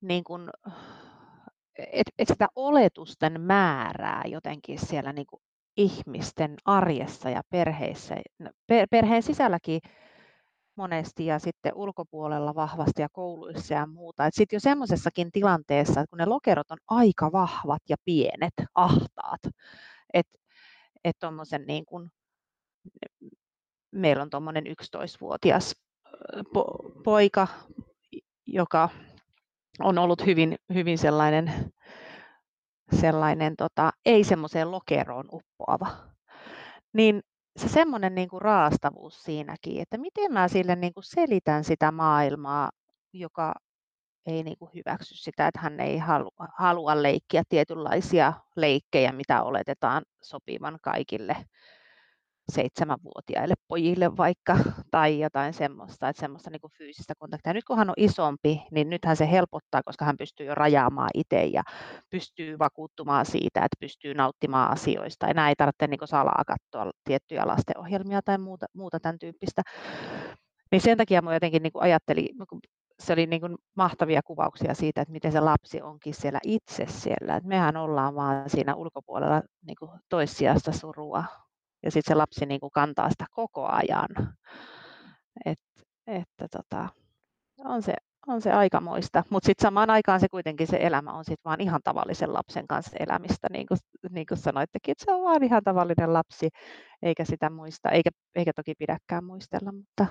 niin 0.00 0.24
kuin, 0.24 0.50
et, 1.92 2.06
et 2.18 2.28
sitä 2.28 2.48
oletusten 2.56 3.40
määrää 3.40 4.22
jotenkin 4.26 4.78
siellä 4.78 5.12
niin 5.12 5.26
kuin 5.26 5.42
ihmisten 5.76 6.54
arjessa 6.64 7.30
ja 7.30 7.42
perheissä, 7.50 8.16
no, 8.38 8.50
perheen 8.90 9.22
sisälläkin 9.22 9.80
monesti 10.76 11.26
ja 11.26 11.38
sitten 11.38 11.74
ulkopuolella 11.74 12.54
vahvasti 12.54 13.02
ja 13.02 13.08
kouluissa 13.12 13.74
ja 13.74 13.86
muuta. 13.86 14.28
Sitten 14.32 14.56
jo 14.56 14.60
semmoisessakin 14.60 15.32
tilanteessa, 15.32 16.04
kun 16.10 16.18
ne 16.18 16.26
lokerot 16.26 16.70
on 16.70 16.78
aika 16.88 17.32
vahvat 17.32 17.82
ja 17.88 17.96
pienet, 18.04 18.54
ahtaat, 18.74 19.40
että 20.14 20.38
et 21.04 21.16
tuommoisen 21.18 21.64
niin 21.66 21.84
kuin, 21.86 22.10
meillä 23.90 24.22
on 24.22 24.30
tuommoinen 24.30 24.64
11-vuotias 24.66 25.74
po- 26.36 27.02
poika, 27.04 27.48
joka 28.46 28.88
on 29.82 29.98
ollut 29.98 30.26
hyvin, 30.26 30.56
hyvin 30.74 30.98
sellainen, 30.98 31.52
sellainen 33.00 33.56
tota, 33.56 33.90
ei 34.06 34.24
semmoiseen 34.24 34.70
lokeroon 34.70 35.28
uppoava. 35.32 35.86
Niin 36.92 37.20
se 37.56 37.68
semmoinen 37.68 38.14
niin 38.14 38.28
kuin 38.28 38.42
raastavuus 38.42 39.22
siinäkin, 39.22 39.82
että 39.82 39.98
miten 39.98 40.32
mä 40.32 40.48
sille 40.48 40.76
niin 40.76 40.94
kuin 40.94 41.04
selitän 41.04 41.64
sitä 41.64 41.92
maailmaa, 41.92 42.70
joka 43.12 43.54
ei 44.26 44.42
niin 44.42 44.58
kuin 44.58 44.70
hyväksy 44.74 45.16
sitä, 45.16 45.46
että 45.46 45.60
hän 45.60 45.80
ei 45.80 45.98
halua, 45.98 46.48
halua 46.58 47.02
leikkiä 47.02 47.42
tietynlaisia 47.48 48.32
leikkejä, 48.56 49.12
mitä 49.12 49.42
oletetaan 49.42 50.02
sopivan 50.22 50.78
kaikille 50.82 51.36
seitsemänvuotiaille 52.50 53.54
pojille 53.68 54.16
vaikka, 54.16 54.56
tai 54.90 55.20
jotain 55.20 55.54
semmoista, 55.54 56.08
että 56.08 56.20
semmoista 56.20 56.50
niin 56.50 56.60
kuin 56.60 56.72
fyysistä 56.78 57.14
kontaktia. 57.18 57.52
Nyt 57.52 57.64
kun 57.64 57.78
hän 57.78 57.90
on 57.90 57.94
isompi, 57.96 58.62
niin 58.70 58.90
nythän 58.90 59.16
se 59.16 59.30
helpottaa, 59.30 59.82
koska 59.82 60.04
hän 60.04 60.16
pystyy 60.16 60.46
jo 60.46 60.54
rajaamaan 60.54 61.10
itse 61.14 61.44
ja 61.44 61.62
pystyy 62.10 62.58
vakuuttumaan 62.58 63.26
siitä, 63.26 63.60
että 63.60 63.76
pystyy 63.80 64.14
nauttimaan 64.14 64.70
asioista. 64.70 65.28
Enää 65.28 65.48
ei 65.48 65.56
tarvitse 65.56 65.86
niin 65.86 65.98
kuin 65.98 66.08
salaa 66.08 66.42
katsoa 66.46 66.92
tiettyjä 67.04 67.46
lastenohjelmia 67.46 68.20
tai 68.24 68.38
muuta, 68.38 68.66
muuta 68.74 69.00
tämän 69.00 69.18
tyyppistä. 69.18 69.62
Niin 70.72 70.80
sen 70.80 70.98
takia 70.98 71.22
mä 71.22 71.34
jotenkin 71.34 71.62
niin 71.62 71.72
kuin 71.72 71.82
ajattelin, 71.82 72.28
se 73.00 73.12
oli 73.12 73.26
niin 73.26 73.40
kuin 73.40 73.56
mahtavia 73.76 74.20
kuvauksia 74.22 74.74
siitä, 74.74 75.00
että 75.00 75.12
miten 75.12 75.32
se 75.32 75.40
lapsi 75.40 75.82
onkin 75.82 76.14
siellä 76.14 76.38
itse 76.44 76.86
siellä. 76.86 77.36
Et 77.36 77.44
mehän 77.44 77.76
ollaan 77.76 78.14
vaan 78.14 78.50
siinä 78.50 78.74
ulkopuolella 78.74 79.42
niin 79.66 79.76
kuin 79.78 79.90
toissijasta 80.08 80.72
surua 80.72 81.24
ja 81.82 81.90
sitten 81.90 82.14
se 82.14 82.14
lapsi 82.14 82.46
niin 82.46 82.60
kuin 82.60 82.70
kantaa 82.70 83.10
sitä 83.10 83.26
koko 83.30 83.66
ajan. 83.66 84.08
Et, 85.44 85.58
että 86.06 86.48
tota, 86.50 86.88
on, 87.64 87.82
se, 87.82 87.94
on 88.26 88.42
se 88.42 88.52
aikamoista, 88.52 89.22
mutta 89.30 89.46
sitten 89.46 89.62
samaan 89.62 89.90
aikaan 89.90 90.20
se 90.20 90.28
kuitenkin 90.28 90.66
se 90.66 90.78
elämä 90.80 91.12
on 91.12 91.24
sitten 91.24 91.44
vaan 91.44 91.60
ihan 91.60 91.80
tavallisen 91.84 92.34
lapsen 92.34 92.66
kanssa 92.66 92.96
elämistä, 93.00 93.48
niin 93.50 93.66
kuin, 93.66 93.78
niin 94.10 94.26
kuin 94.26 94.38
sanoittekin, 94.38 94.92
että 94.92 95.04
se 95.04 95.12
on 95.12 95.22
vaan 95.22 95.42
ihan 95.42 95.62
tavallinen 95.64 96.12
lapsi, 96.12 96.48
eikä 97.02 97.24
sitä 97.24 97.50
muista, 97.50 97.90
eikä, 97.90 98.10
eikä 98.34 98.52
toki 98.52 98.74
pidäkään 98.74 99.24
muistella, 99.24 99.72
mutta, 99.72 100.06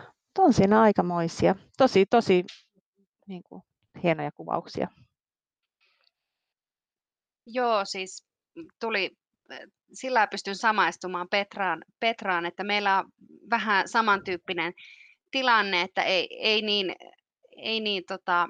mutta 0.00 0.42
on 0.42 0.52
siinä 0.52 0.82
aikamoisia, 0.82 1.54
tosi, 1.78 2.06
tosi 2.10 2.44
niin 3.26 3.42
kuin, 3.48 3.62
hienoja 4.02 4.30
kuvauksia. 4.32 4.88
Joo, 7.46 7.84
siis 7.84 8.26
tuli 8.80 9.10
sillä 9.92 10.26
pystyn 10.26 10.56
samaistumaan 10.56 11.28
Petraan, 11.28 11.84
Petraan, 12.00 12.46
että 12.46 12.64
meillä 12.64 12.98
on 12.98 13.04
vähän 13.50 13.88
samantyyppinen 13.88 14.72
tilanne, 15.30 15.80
että 15.80 16.02
ei, 16.02 16.28
ei 16.40 16.62
niin, 16.62 16.94
ei 17.56 17.80
niin 17.80 18.04
tota, 18.08 18.48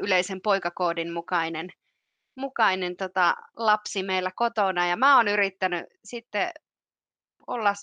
yleisen 0.00 0.40
poikakoodin 0.40 1.12
mukainen, 1.12 1.70
mukainen 2.36 2.96
tota, 2.96 3.34
lapsi 3.56 4.02
meillä 4.02 4.30
kotona. 4.36 4.86
Ja 4.86 4.96
mä 4.96 5.16
oon 5.16 5.28
yrittänyt 5.28 5.84
sitten 6.04 6.50
olla 7.46 7.74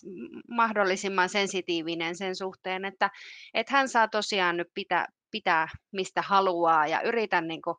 mahdollisimman 0.49 1.29
sensitiivinen 1.29 2.15
sen 2.15 2.35
suhteen, 2.35 2.85
että, 2.85 3.09
että 3.53 3.73
hän 3.73 3.89
saa 3.89 4.07
tosiaan 4.07 4.57
nyt 4.57 4.67
pitää, 4.73 5.05
pitää 5.31 5.67
mistä 5.91 6.21
haluaa 6.21 6.87
ja 6.87 7.01
yritän 7.01 7.47
niin 7.47 7.61
kuin 7.61 7.75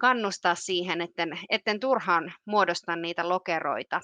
kannustaa 0.00 0.54
siihen, 0.54 1.00
etten, 1.00 1.38
etten 1.50 1.80
turhaan 1.80 2.32
muodosta 2.44 2.96
niitä 2.96 3.28
lokeroita. 3.28 4.00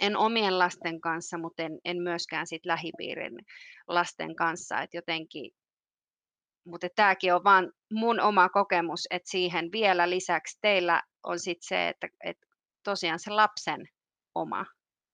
En 0.00 0.16
omien 0.16 0.58
lasten 0.58 1.00
kanssa, 1.00 1.38
mutta 1.38 1.62
en, 1.62 1.78
en 1.84 2.02
myöskään 2.02 2.46
sit 2.46 2.66
lähipiirin 2.66 3.38
lasten 3.88 4.36
kanssa. 4.36 4.80
Et 4.80 4.94
jotenkin, 4.94 5.50
mutta 6.64 6.86
tämäkin 6.96 7.34
on 7.34 7.44
vain 7.44 7.72
mun 7.92 8.20
oma 8.20 8.48
kokemus, 8.48 9.06
että 9.10 9.30
siihen 9.30 9.72
vielä 9.72 10.10
lisäksi 10.10 10.58
teillä 10.60 11.02
on 11.22 11.38
sit 11.38 11.58
se, 11.60 11.88
että, 11.88 12.08
että 12.24 12.46
tosiaan 12.84 13.18
se 13.18 13.30
lapsen 13.30 13.88
oma 14.34 14.66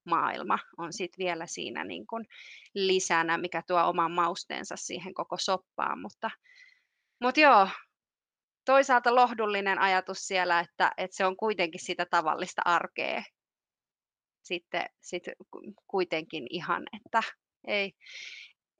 maailma 0.05 0.59
on 0.79 0.93
sitten 0.93 1.25
vielä 1.25 1.47
siinä 1.47 1.85
niin 1.85 2.07
kun 2.07 2.25
lisänä, 2.75 3.39
mikä 3.39 3.63
tuo 3.67 3.85
oman 3.85 4.13
mausteensa 4.13 4.77
siihen 4.77 5.15
koko 5.15 5.37
soppaan. 5.39 6.01
Mutta, 6.01 6.31
mutta 7.21 7.41
joo, 7.41 7.69
toisaalta 8.65 9.15
lohdullinen 9.15 9.79
ajatus 9.79 10.19
siellä, 10.19 10.61
että, 10.61 10.93
että 10.97 11.17
se 11.17 11.27
on 11.27 11.37
kuitenkin 11.37 11.85
sitä 11.85 12.07
tavallista 12.11 12.63
arkea 12.65 13.23
sitten 14.45 14.87
sit 15.01 15.23
kuitenkin 15.87 16.47
ihan, 16.51 16.83
että 16.93 17.21
ei, 17.67 17.93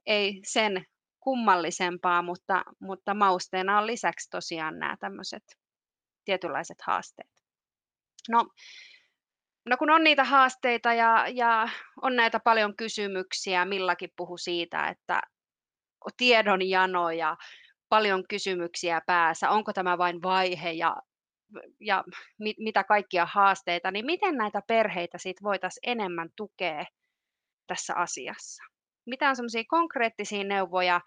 ei 0.05 0.41
sen 0.43 0.85
kummallisempaa, 1.19 2.21
mutta, 2.21 2.63
mutta 2.79 3.13
mausteena 3.13 3.77
on 3.77 3.87
lisäksi 3.87 4.29
tosiaan 4.29 4.79
nämä 4.79 4.97
tämmöiset 4.99 5.43
tietynlaiset 6.25 6.77
haasteet. 6.81 7.31
No, 8.29 8.45
no 9.69 9.77
kun 9.77 9.89
on 9.89 10.03
niitä 10.03 10.23
haasteita 10.23 10.93
ja, 10.93 11.25
ja 11.33 11.69
on 12.01 12.15
näitä 12.15 12.39
paljon 12.39 12.75
kysymyksiä, 12.75 13.65
Millakin 13.65 14.09
puhu 14.15 14.37
siitä, 14.37 14.87
että 14.87 15.21
tiedonjano 16.17 17.09
ja 17.09 17.37
paljon 17.95 18.23
kysymyksiä 18.29 19.01
päässä, 19.05 19.49
onko 19.49 19.73
tämä 19.73 19.97
vain 19.97 20.21
vaihe 20.21 20.71
ja, 20.71 20.95
ja 21.79 22.03
mit, 22.39 22.57
mitä 22.57 22.83
kaikkia 22.83 23.27
haasteita, 23.33 23.91
niin 23.91 24.05
miten 24.05 24.35
näitä 24.35 24.61
perheitä 24.67 25.17
sit 25.17 25.43
voitaisiin 25.43 25.89
enemmän 25.91 26.29
tukea 26.35 26.85
tässä 27.67 27.93
asiassa? 27.95 28.63
Mitä 29.05 29.29
on 29.29 29.35
semmoisia 29.35 29.63
konkreettisia 29.67 30.43
neuvoja 30.43 31.01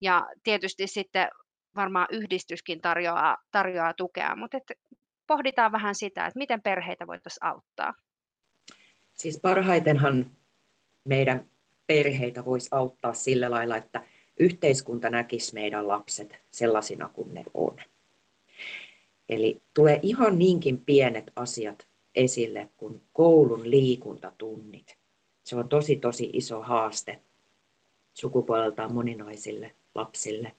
ja 0.00 0.26
tietysti 0.42 0.86
sitten 0.86 1.28
varmaan 1.76 2.06
yhdistyskin 2.10 2.80
tarjoaa, 2.80 3.36
tarjoaa 3.50 3.94
tukea, 3.94 4.36
mutta 4.36 4.56
et 4.56 4.78
pohditaan 5.26 5.72
vähän 5.72 5.94
sitä, 5.94 6.26
että 6.26 6.38
miten 6.38 6.62
perheitä 6.62 7.06
voitaisiin 7.06 7.44
auttaa. 7.44 7.94
Siis 9.14 9.40
parhaitenhan 9.40 10.30
meidän 11.04 11.46
perheitä 11.86 12.44
voisi 12.44 12.68
auttaa 12.70 13.14
sillä 13.14 13.50
lailla, 13.50 13.76
että 13.76 14.02
yhteiskunta 14.38 15.10
näkisi 15.10 15.54
meidän 15.54 15.88
lapset 15.88 16.38
sellaisina 16.50 17.08
kuin 17.08 17.34
ne 17.34 17.44
on. 17.54 17.76
Eli 19.28 19.62
tulee 19.74 20.00
ihan 20.02 20.38
niinkin 20.38 20.78
pienet 20.78 21.32
asiat 21.36 21.86
esille 22.14 22.68
kuin 22.76 23.02
koulun 23.12 23.70
liikuntatunnit. 23.70 24.96
Se 25.44 25.56
on 25.56 25.68
tosi 25.68 25.96
tosi 25.96 26.30
iso 26.32 26.62
haaste 26.62 27.18
sukupuoleltaan 28.14 28.94
moninaisille 28.94 29.72
lapsille. 29.94 30.52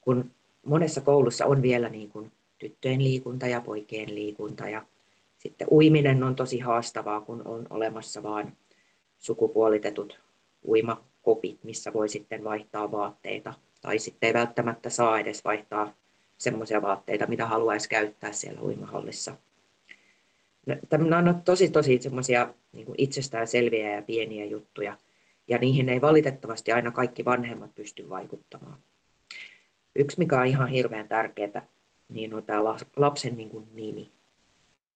Kun 0.00 0.30
monessa 0.66 1.00
koulussa 1.00 1.46
on 1.46 1.62
vielä 1.62 1.88
niin 1.88 2.08
kuin 2.08 2.32
tyttöjen 2.58 3.04
liikunta 3.04 3.46
ja 3.46 3.60
poikien 3.60 4.14
liikunta 4.14 4.68
ja 4.68 4.86
sitten 5.38 5.68
uiminen 5.70 6.22
on 6.22 6.36
tosi 6.36 6.58
haastavaa, 6.58 7.20
kun 7.20 7.42
on 7.44 7.66
olemassa 7.70 8.22
vain 8.22 8.56
sukupuolitetut 9.18 10.20
uima 10.64 11.04
kopit, 11.26 11.64
missä 11.64 11.92
voi 11.92 12.08
sitten 12.08 12.44
vaihtaa 12.44 12.92
vaatteita. 12.92 13.54
Tai 13.80 13.98
sitten 13.98 14.26
ei 14.26 14.34
välttämättä 14.34 14.90
saa 14.90 15.18
edes 15.18 15.44
vaihtaa 15.44 15.94
semmoisia 16.38 16.82
vaatteita, 16.82 17.26
mitä 17.26 17.46
haluaisi 17.46 17.88
käyttää 17.88 18.32
siellä 18.32 18.62
uimahallissa. 18.62 19.36
Nämä 20.90 21.18
on 21.18 21.42
tosi 21.44 21.68
tosi 21.70 21.98
semmoisia 22.02 22.54
niin 22.72 22.86
itsestään 22.98 23.46
selviä 23.46 23.94
ja 23.94 24.02
pieniä 24.02 24.44
juttuja, 24.44 24.98
ja 25.48 25.58
niihin 25.58 25.88
ei 25.88 26.00
valitettavasti 26.00 26.72
aina 26.72 26.90
kaikki 26.90 27.24
vanhemmat 27.24 27.74
pysty 27.74 28.08
vaikuttamaan. 28.08 28.78
Yksi, 29.96 30.18
mikä 30.18 30.40
on 30.40 30.46
ihan 30.46 30.68
hirveän 30.68 31.08
tärkeää, 31.08 31.66
niin 32.08 32.34
on 32.34 32.42
tämä 32.42 32.64
lapsen 32.96 33.36
niin 33.36 33.50
kuin 33.50 33.68
nimi. 33.74 34.10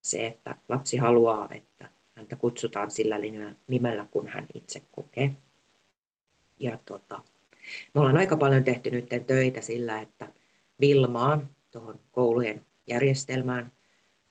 Se, 0.01 0.27
että 0.27 0.57
lapsi 0.69 0.97
haluaa, 0.97 1.49
että 1.51 1.89
häntä 2.15 2.37
kutsutaan 2.37 2.91
sillä 2.91 3.17
nimellä, 3.69 4.07
kun 4.11 4.29
hän 4.29 4.47
itse 4.55 4.83
kokee. 4.93 5.37
Ja 6.61 6.79
tota, 6.85 7.23
me 7.95 8.01
ollaan 8.01 8.17
aika 8.17 8.37
paljon 8.37 8.65
tehty 8.65 8.91
nyt 8.91 9.09
töitä 9.27 9.61
sillä, 9.61 10.01
että 10.01 10.33
Vilmaan 10.81 11.51
tuohon 11.71 12.01
koulujen 12.13 12.67
järjestelmään 12.87 13.73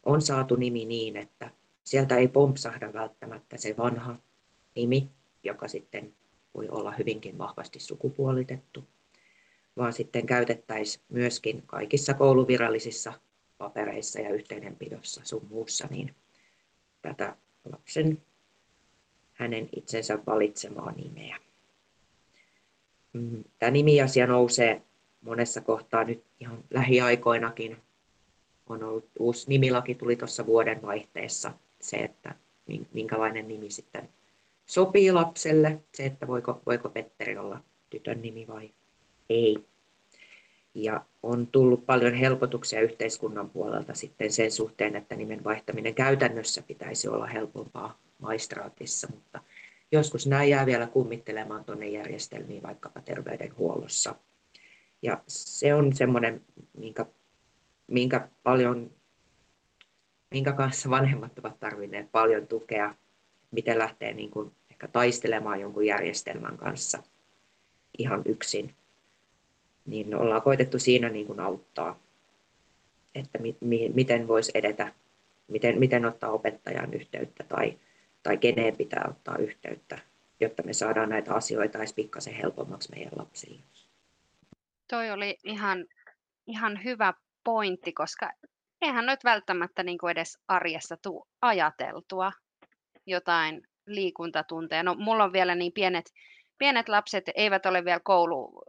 on 0.03 0.21
saatu 0.21 0.55
nimi 0.55 0.85
niin, 0.85 1.17
että 1.17 1.51
sieltä 1.83 2.17
ei 2.17 2.27
pompsahda 2.27 2.93
välttämättä 2.93 3.57
se 3.57 3.77
vanha 3.77 4.15
nimi, 4.75 5.09
joka 5.43 5.67
sitten 5.67 6.13
voi 6.55 6.69
olla 6.69 6.91
hyvinkin 6.91 7.37
vahvasti 7.37 7.79
sukupuolitettu, 7.79 8.83
vaan 9.77 9.93
sitten 9.93 10.25
käytettäisiin 10.25 11.05
myöskin 11.09 11.63
kaikissa 11.65 12.13
kouluvirallisissa 12.13 13.13
papereissa 13.57 14.19
ja 14.19 14.29
yhteydenpidossa 14.29 15.21
sun 15.23 15.47
muussa 15.49 15.87
niin 15.91 16.15
tätä 17.01 17.35
lapsen 17.71 18.21
hänen 19.33 19.69
itsensä 19.75 20.19
valitsemaa 20.27 20.91
nimeä. 20.91 21.37
Tämä 23.59 23.71
nimiasia 23.71 24.27
nousee 24.27 24.81
monessa 25.21 25.61
kohtaa 25.61 26.03
nyt 26.03 26.23
ihan 26.39 26.63
lähiaikoinakin. 26.69 27.77
On 28.67 28.83
ollut 28.83 29.09
uusi 29.19 29.49
nimilaki, 29.49 29.95
tuli 29.95 30.15
tuossa 30.15 30.45
vuoden 30.45 30.81
vaihteessa 30.81 31.51
se, 31.81 31.97
että 31.97 32.35
minkälainen 32.93 33.47
nimi 33.47 33.69
sitten 33.69 34.09
sopii 34.65 35.11
lapselle, 35.11 35.79
se, 35.93 36.05
että 36.05 36.27
voiko, 36.27 36.61
voiko 36.65 36.89
Petteri 36.89 37.37
olla 37.37 37.59
tytön 37.89 38.21
nimi 38.21 38.47
vai 38.47 38.71
ei. 39.29 39.65
Ja 40.73 41.05
on 41.23 41.47
tullut 41.47 41.85
paljon 41.85 42.13
helpotuksia 42.13 42.81
yhteiskunnan 42.81 43.49
puolelta 43.49 43.93
sitten 43.93 44.31
sen 44.31 44.51
suhteen, 44.51 44.95
että 44.95 45.15
nimen 45.15 45.43
vaihtaminen 45.43 45.95
käytännössä 45.95 46.61
pitäisi 46.61 47.07
olla 47.07 47.27
helpompaa 47.27 47.97
maistraatissa, 48.19 49.07
mutta 49.11 49.41
joskus 49.91 50.27
nämä 50.27 50.43
jää 50.43 50.65
vielä 50.65 50.87
kummittelemaan 50.87 51.65
tuonne 51.65 51.87
järjestelmiin 51.87 52.63
vaikkapa 52.63 53.01
terveydenhuollossa. 53.01 54.15
Ja 55.01 55.23
se 55.27 55.73
on 55.73 55.95
semmoinen, 55.95 56.41
minkä, 56.77 57.05
minkä, 57.87 58.27
paljon, 58.43 58.91
minkä 60.31 60.51
kanssa 60.51 60.89
vanhemmat 60.89 61.39
ovat 61.39 61.59
tarvinneet 61.59 62.11
paljon 62.11 62.47
tukea, 62.47 62.95
miten 63.51 63.79
lähtee 63.79 64.13
niin 64.13 64.31
kuin 64.31 64.51
ehkä 64.71 64.87
taistelemaan 64.87 65.61
jonkun 65.61 65.85
järjestelmän 65.85 66.57
kanssa 66.57 67.03
ihan 67.97 68.21
yksin. 68.25 68.75
Niin 69.85 70.15
ollaan 70.15 70.41
koitettu 70.41 70.79
siinä 70.79 71.09
niin 71.09 71.27
kuin 71.27 71.39
auttaa, 71.39 71.99
että 73.15 73.39
mi, 73.39 73.57
mi, 73.61 73.89
miten 73.93 74.27
voisi 74.27 74.51
edetä, 74.55 74.93
miten, 75.47 75.79
miten 75.79 76.05
ottaa 76.05 76.31
opettajan 76.31 76.93
yhteyttä 76.93 77.43
tai 77.43 77.77
tai 78.23 78.37
keneen 78.37 78.77
pitää 78.77 79.05
ottaa 79.09 79.37
yhteyttä, 79.37 79.99
jotta 80.39 80.63
me 80.63 80.73
saadaan 80.73 81.09
näitä 81.09 81.33
asioita 81.33 81.77
edes 81.77 81.93
pikkasen 81.93 82.33
helpommaksi 82.33 82.89
meidän 82.95 83.13
lapsille. 83.15 83.59
Toi 84.87 85.11
oli 85.11 85.37
ihan, 85.43 85.85
ihan 86.47 86.83
hyvä 86.83 87.13
pointti, 87.43 87.93
koska 87.93 88.31
eihän 88.81 89.05
nyt 89.05 89.23
välttämättä 89.23 89.83
niin 89.83 89.97
kuin 89.97 90.11
edes 90.11 90.37
arjessa 90.47 90.97
tule 90.97 91.25
ajateltua 91.41 92.31
jotain 93.05 93.61
liikuntatunteja. 93.85 94.83
No, 94.83 94.95
mulla 94.95 95.23
on 95.23 95.33
vielä 95.33 95.55
niin 95.55 95.71
pienet, 95.71 96.13
pienet 96.57 96.89
lapset, 96.89 97.23
eivät 97.35 97.65
ole 97.65 97.85
vielä 97.85 97.99
koulu, 98.03 98.61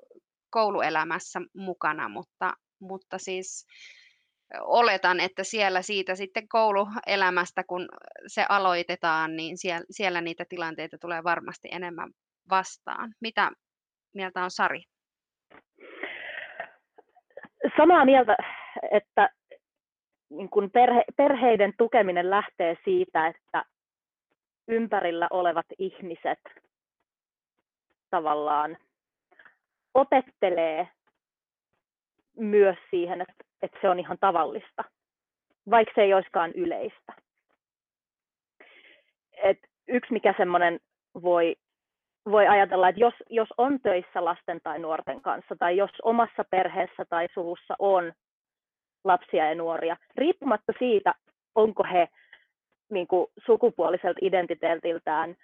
kouluelämässä 0.50 1.40
mukana, 1.54 2.08
mutta, 2.08 2.54
mutta 2.78 3.18
siis 3.18 3.66
oletan, 4.60 5.20
että 5.20 5.44
siellä 5.44 5.82
siitä 5.82 6.14
sitten 6.14 6.48
kouluelämästä, 6.48 7.64
kun 7.64 7.88
se 8.26 8.46
aloitetaan, 8.48 9.36
niin 9.36 9.58
siellä, 9.58 9.84
siellä 9.90 10.20
niitä 10.20 10.44
tilanteita 10.48 10.98
tulee 10.98 11.24
varmasti 11.24 11.68
enemmän 11.72 12.10
vastaan. 12.50 13.14
Mitä 13.20 13.50
mieltä 14.14 14.44
on 14.44 14.50
Sari? 14.50 14.82
Samaa 17.76 18.04
mieltä, 18.04 18.36
että 18.90 19.30
niin 20.30 20.50
kun 20.50 20.70
perhe, 20.70 21.04
perheiden 21.16 21.74
tukeminen 21.78 22.30
lähtee 22.30 22.76
siitä, 22.84 23.26
että 23.26 23.64
ympärillä 24.68 25.28
olevat 25.30 25.66
ihmiset 25.78 26.38
tavallaan 28.10 28.76
opettelee 29.94 30.88
myös 32.36 32.78
siihen, 32.90 33.20
että, 33.20 33.44
että 33.62 33.78
se 33.80 33.88
on 33.88 33.98
ihan 33.98 34.18
tavallista, 34.20 34.84
vaikka 35.70 35.92
se 35.94 36.02
ei 36.02 36.14
olisikaan 36.14 36.52
yleistä. 36.52 37.12
Et 39.42 39.58
yksi, 39.88 40.12
mikä 40.12 40.34
semmoinen 40.36 40.80
voi, 41.22 41.56
voi 42.30 42.46
ajatella, 42.46 42.88
että 42.88 43.00
jos, 43.00 43.14
jos 43.30 43.48
on 43.58 43.80
töissä 43.80 44.24
lasten 44.24 44.60
tai 44.62 44.78
nuorten 44.78 45.20
kanssa, 45.20 45.56
tai 45.58 45.76
jos 45.76 45.90
omassa 46.02 46.44
perheessä 46.50 47.04
tai 47.08 47.28
suvussa 47.34 47.74
on 47.78 48.12
lapsia 49.04 49.48
ja 49.48 49.54
nuoria, 49.54 49.96
riippumatta 50.16 50.72
siitä, 50.78 51.14
onko 51.54 51.84
he 51.92 52.08
niin 52.90 53.06
kuin, 53.06 53.26
sukupuoliselta 53.46 54.18
identiteetiltään 54.22 55.36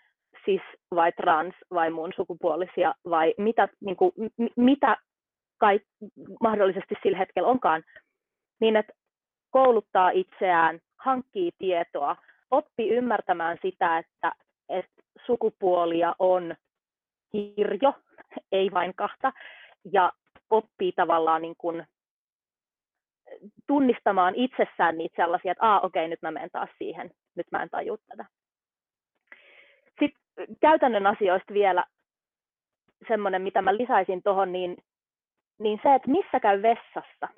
cis 0.44 0.60
vai 0.94 1.12
trans 1.12 1.54
vai 1.70 1.90
muun 1.90 2.12
sukupuolisia 2.16 2.94
vai 3.10 3.34
mitä, 3.38 3.68
niin 3.80 3.96
kuin, 3.96 4.12
mitä 4.56 4.96
kai 5.58 5.80
mahdollisesti 6.40 6.94
sillä 7.02 7.18
hetkellä 7.18 7.48
onkaan, 7.48 7.82
niin 8.60 8.76
että 8.76 8.92
kouluttaa 9.50 10.10
itseään, 10.10 10.80
hankkii 10.96 11.50
tietoa, 11.58 12.16
oppii 12.50 12.90
ymmärtämään 12.90 13.58
sitä, 13.62 13.98
että, 13.98 14.32
että 14.68 15.02
sukupuolia 15.26 16.14
on 16.18 16.54
kirjo, 17.32 17.92
ei 18.52 18.70
vain 18.72 18.94
kahta, 18.94 19.32
ja 19.92 20.12
oppii 20.50 20.92
tavallaan 20.92 21.42
niin 21.42 21.56
kuin 21.58 21.86
tunnistamaan 23.66 24.34
itsessään 24.34 24.98
niitä 24.98 25.22
sellaisia, 25.22 25.52
että 25.52 25.66
Aa, 25.66 25.80
okei, 25.80 26.08
nyt 26.08 26.22
mä 26.22 26.30
menen 26.30 26.50
taas 26.50 26.70
siihen, 26.78 27.10
nyt 27.34 27.46
mä 27.52 27.62
en 27.62 27.70
taju 27.70 27.98
tätä. 28.08 28.24
Sitten 30.00 30.56
käytännön 30.60 31.06
asioista 31.06 31.54
vielä 31.54 31.84
semmoinen, 33.08 33.42
mitä 33.42 33.62
mä 33.62 33.76
lisäisin 33.76 34.22
tuohon, 34.22 34.52
niin, 34.52 34.76
niin 35.58 35.80
se, 35.82 35.94
että 35.94 36.10
missä 36.10 36.40
käy 36.40 36.62
vessassa, 36.62 37.28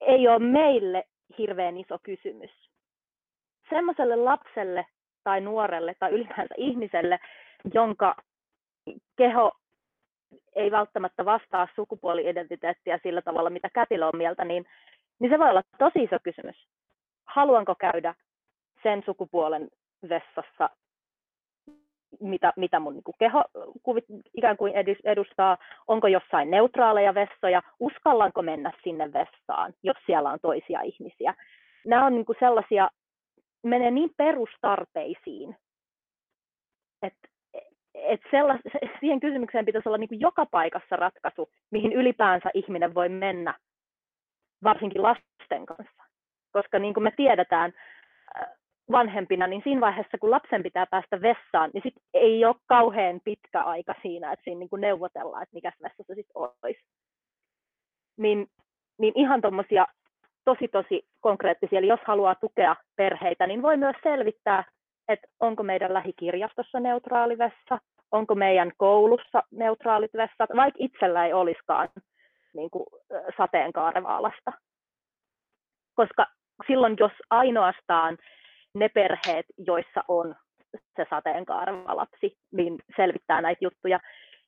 ei 0.00 0.28
ole 0.28 0.38
meille 0.38 1.04
hirveän 1.38 1.76
iso 1.76 1.98
kysymys. 2.02 2.50
Semmoiselle 3.70 4.16
lapselle 4.16 4.86
tai 5.24 5.40
nuorelle 5.40 5.94
tai 5.98 6.10
ylipäänsä 6.10 6.54
ihmiselle, 6.56 7.18
jonka 7.74 8.16
keho 9.16 9.52
ei 10.56 10.70
välttämättä 10.70 11.24
vastaa 11.24 11.68
sukupuoli-identiteettiä 11.74 12.98
sillä 13.02 13.22
tavalla, 13.22 13.50
mitä 13.50 13.70
kätilö 13.74 14.06
on 14.06 14.16
mieltä, 14.16 14.44
niin, 14.44 14.66
niin 15.18 15.30
se 15.30 15.38
voi 15.38 15.50
olla 15.50 15.62
tosi 15.78 16.02
iso 16.02 16.16
kysymys. 16.22 16.66
Haluanko 17.24 17.74
käydä 17.74 18.14
sen 18.82 19.02
sukupuolen 19.06 19.68
vessassa, 20.08 20.70
mitä, 22.20 22.52
mitä 22.56 22.80
mun 22.80 22.94
niin 22.94 23.02
keho 23.18 23.44
kuvit, 23.82 24.04
ikään 24.34 24.56
kuin 24.56 24.72
edustaa, 25.04 25.58
onko 25.86 26.06
jossain 26.08 26.50
neutraaleja 26.50 27.14
vessoja, 27.14 27.62
uskallanko 27.80 28.42
mennä 28.42 28.72
sinne 28.84 29.12
vessaan, 29.12 29.72
jos 29.82 29.96
siellä 30.06 30.30
on 30.30 30.38
toisia 30.42 30.80
ihmisiä. 30.80 31.34
Nämä 31.86 32.06
on 32.06 32.14
niin 32.14 32.26
kuin 32.26 32.36
sellaisia, 32.40 32.90
menee 33.62 33.90
niin 33.90 34.10
perustarpeisiin, 34.16 35.56
että 37.02 37.28
et 37.94 38.20
sellas, 38.30 38.60
siihen 39.00 39.20
kysymykseen 39.20 39.64
pitäisi 39.64 39.88
olla 39.88 39.98
niin 39.98 40.08
kuin 40.08 40.20
joka 40.20 40.46
paikassa 40.46 40.96
ratkaisu, 40.96 41.50
mihin 41.70 41.92
ylipäänsä 41.92 42.50
ihminen 42.54 42.94
voi 42.94 43.08
mennä, 43.08 43.54
varsinkin 44.64 45.02
lasten 45.02 45.66
kanssa. 45.66 46.02
Koska 46.52 46.78
niin 46.78 46.94
kuin 46.94 47.04
me 47.04 47.10
tiedetään 47.16 47.72
vanhempina, 48.92 49.46
niin 49.46 49.62
siinä 49.64 49.80
vaiheessa, 49.80 50.18
kun 50.18 50.30
lapsen 50.30 50.62
pitää 50.62 50.86
päästä 50.86 51.22
vessaan, 51.22 51.70
niin 51.74 51.82
sit 51.82 51.94
ei 52.14 52.44
ole 52.44 52.56
kauhean 52.66 53.20
pitkä 53.24 53.62
aika 53.62 53.94
siinä, 54.02 54.32
että 54.32 54.44
siinä 54.44 54.58
niin 54.58 54.68
kuin 54.68 54.80
neuvotellaan, 54.80 55.42
että 55.42 55.54
mikä 55.54 55.72
vessa 55.82 56.02
se 56.06 56.14
sitten 56.14 56.32
olisi. 56.34 56.80
Niin, 58.16 58.46
niin 58.98 59.12
ihan 59.16 59.40
tuommoisia 59.40 59.86
tosi 60.44 60.68
tosi 60.68 61.06
konkreettisia, 61.20 61.78
eli 61.78 61.86
jos 61.86 62.00
haluaa 62.04 62.34
tukea 62.34 62.76
perheitä, 62.96 63.46
niin 63.46 63.62
voi 63.62 63.76
myös 63.76 63.96
selvittää 64.02 64.64
että 65.08 65.28
onko 65.40 65.62
meidän 65.62 65.94
lähikirjastossa 65.94 66.80
neutraali 66.80 67.38
vessa, 67.38 67.78
onko 68.10 68.34
meidän 68.34 68.72
koulussa 68.76 69.42
neutraalit 69.50 70.14
vessat, 70.14 70.50
vaikka 70.56 70.78
itsellä 70.78 71.26
ei 71.26 71.32
olisikaan 71.32 71.88
niin 72.54 72.70
kuin, 72.70 72.86
sateenkaarevaalasta. 73.36 74.52
Koska 75.94 76.26
silloin, 76.66 76.96
jos 77.00 77.12
ainoastaan 77.30 78.18
ne 78.78 78.88
perheet, 78.88 79.46
joissa 79.58 80.04
on 80.08 80.34
se 80.96 81.06
sateenkaareva 81.10 81.96
lapsi, 81.96 82.38
niin 82.52 82.78
selvittää 82.96 83.40
näitä 83.40 83.64
juttuja, 83.64 84.00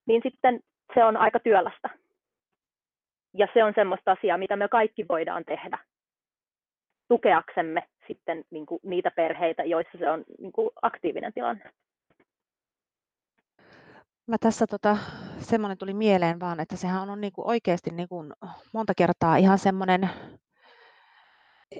niin 0.07 0.23
sitten 0.23 0.61
se 0.95 1.05
on 1.05 1.17
aika 1.17 1.41
työlästä. 1.41 1.91
Ja 3.35 3.49
se 3.55 3.64
on 3.64 3.73
semmoista 3.75 4.12
asiaa, 4.12 4.38
mitä 4.38 4.57
me 4.57 4.69
kaikki 4.69 5.09
voidaan 5.09 5.45
tehdä 5.45 5.79
tukeaksemme 7.09 7.83
sitten 8.07 8.45
niin 8.51 8.67
kuin 8.67 8.81
niitä 8.83 9.11
perheitä, 9.11 9.64
joissa 9.64 9.99
se 9.99 10.11
on 10.11 10.25
niin 10.38 10.53
kuin 10.53 10.71
aktiivinen 10.83 11.33
tilanne. 11.33 11.71
Mä 14.27 14.37
tässä 14.41 14.67
tota, 14.67 14.97
semmoinen 15.38 15.79
tuli 15.79 15.95
mieleen 15.95 16.41
vaan, 16.41 16.61
että 16.61 16.77
sehän 16.77 17.11
on 17.11 17.21
niin 17.21 17.33
kuin 17.33 17.49
oikeasti 17.49 17.91
niin 17.91 18.09
kuin 18.09 18.33
monta 18.73 18.93
kertaa 18.97 19.37
ihan 19.37 19.59
semmoinen, 19.59 20.11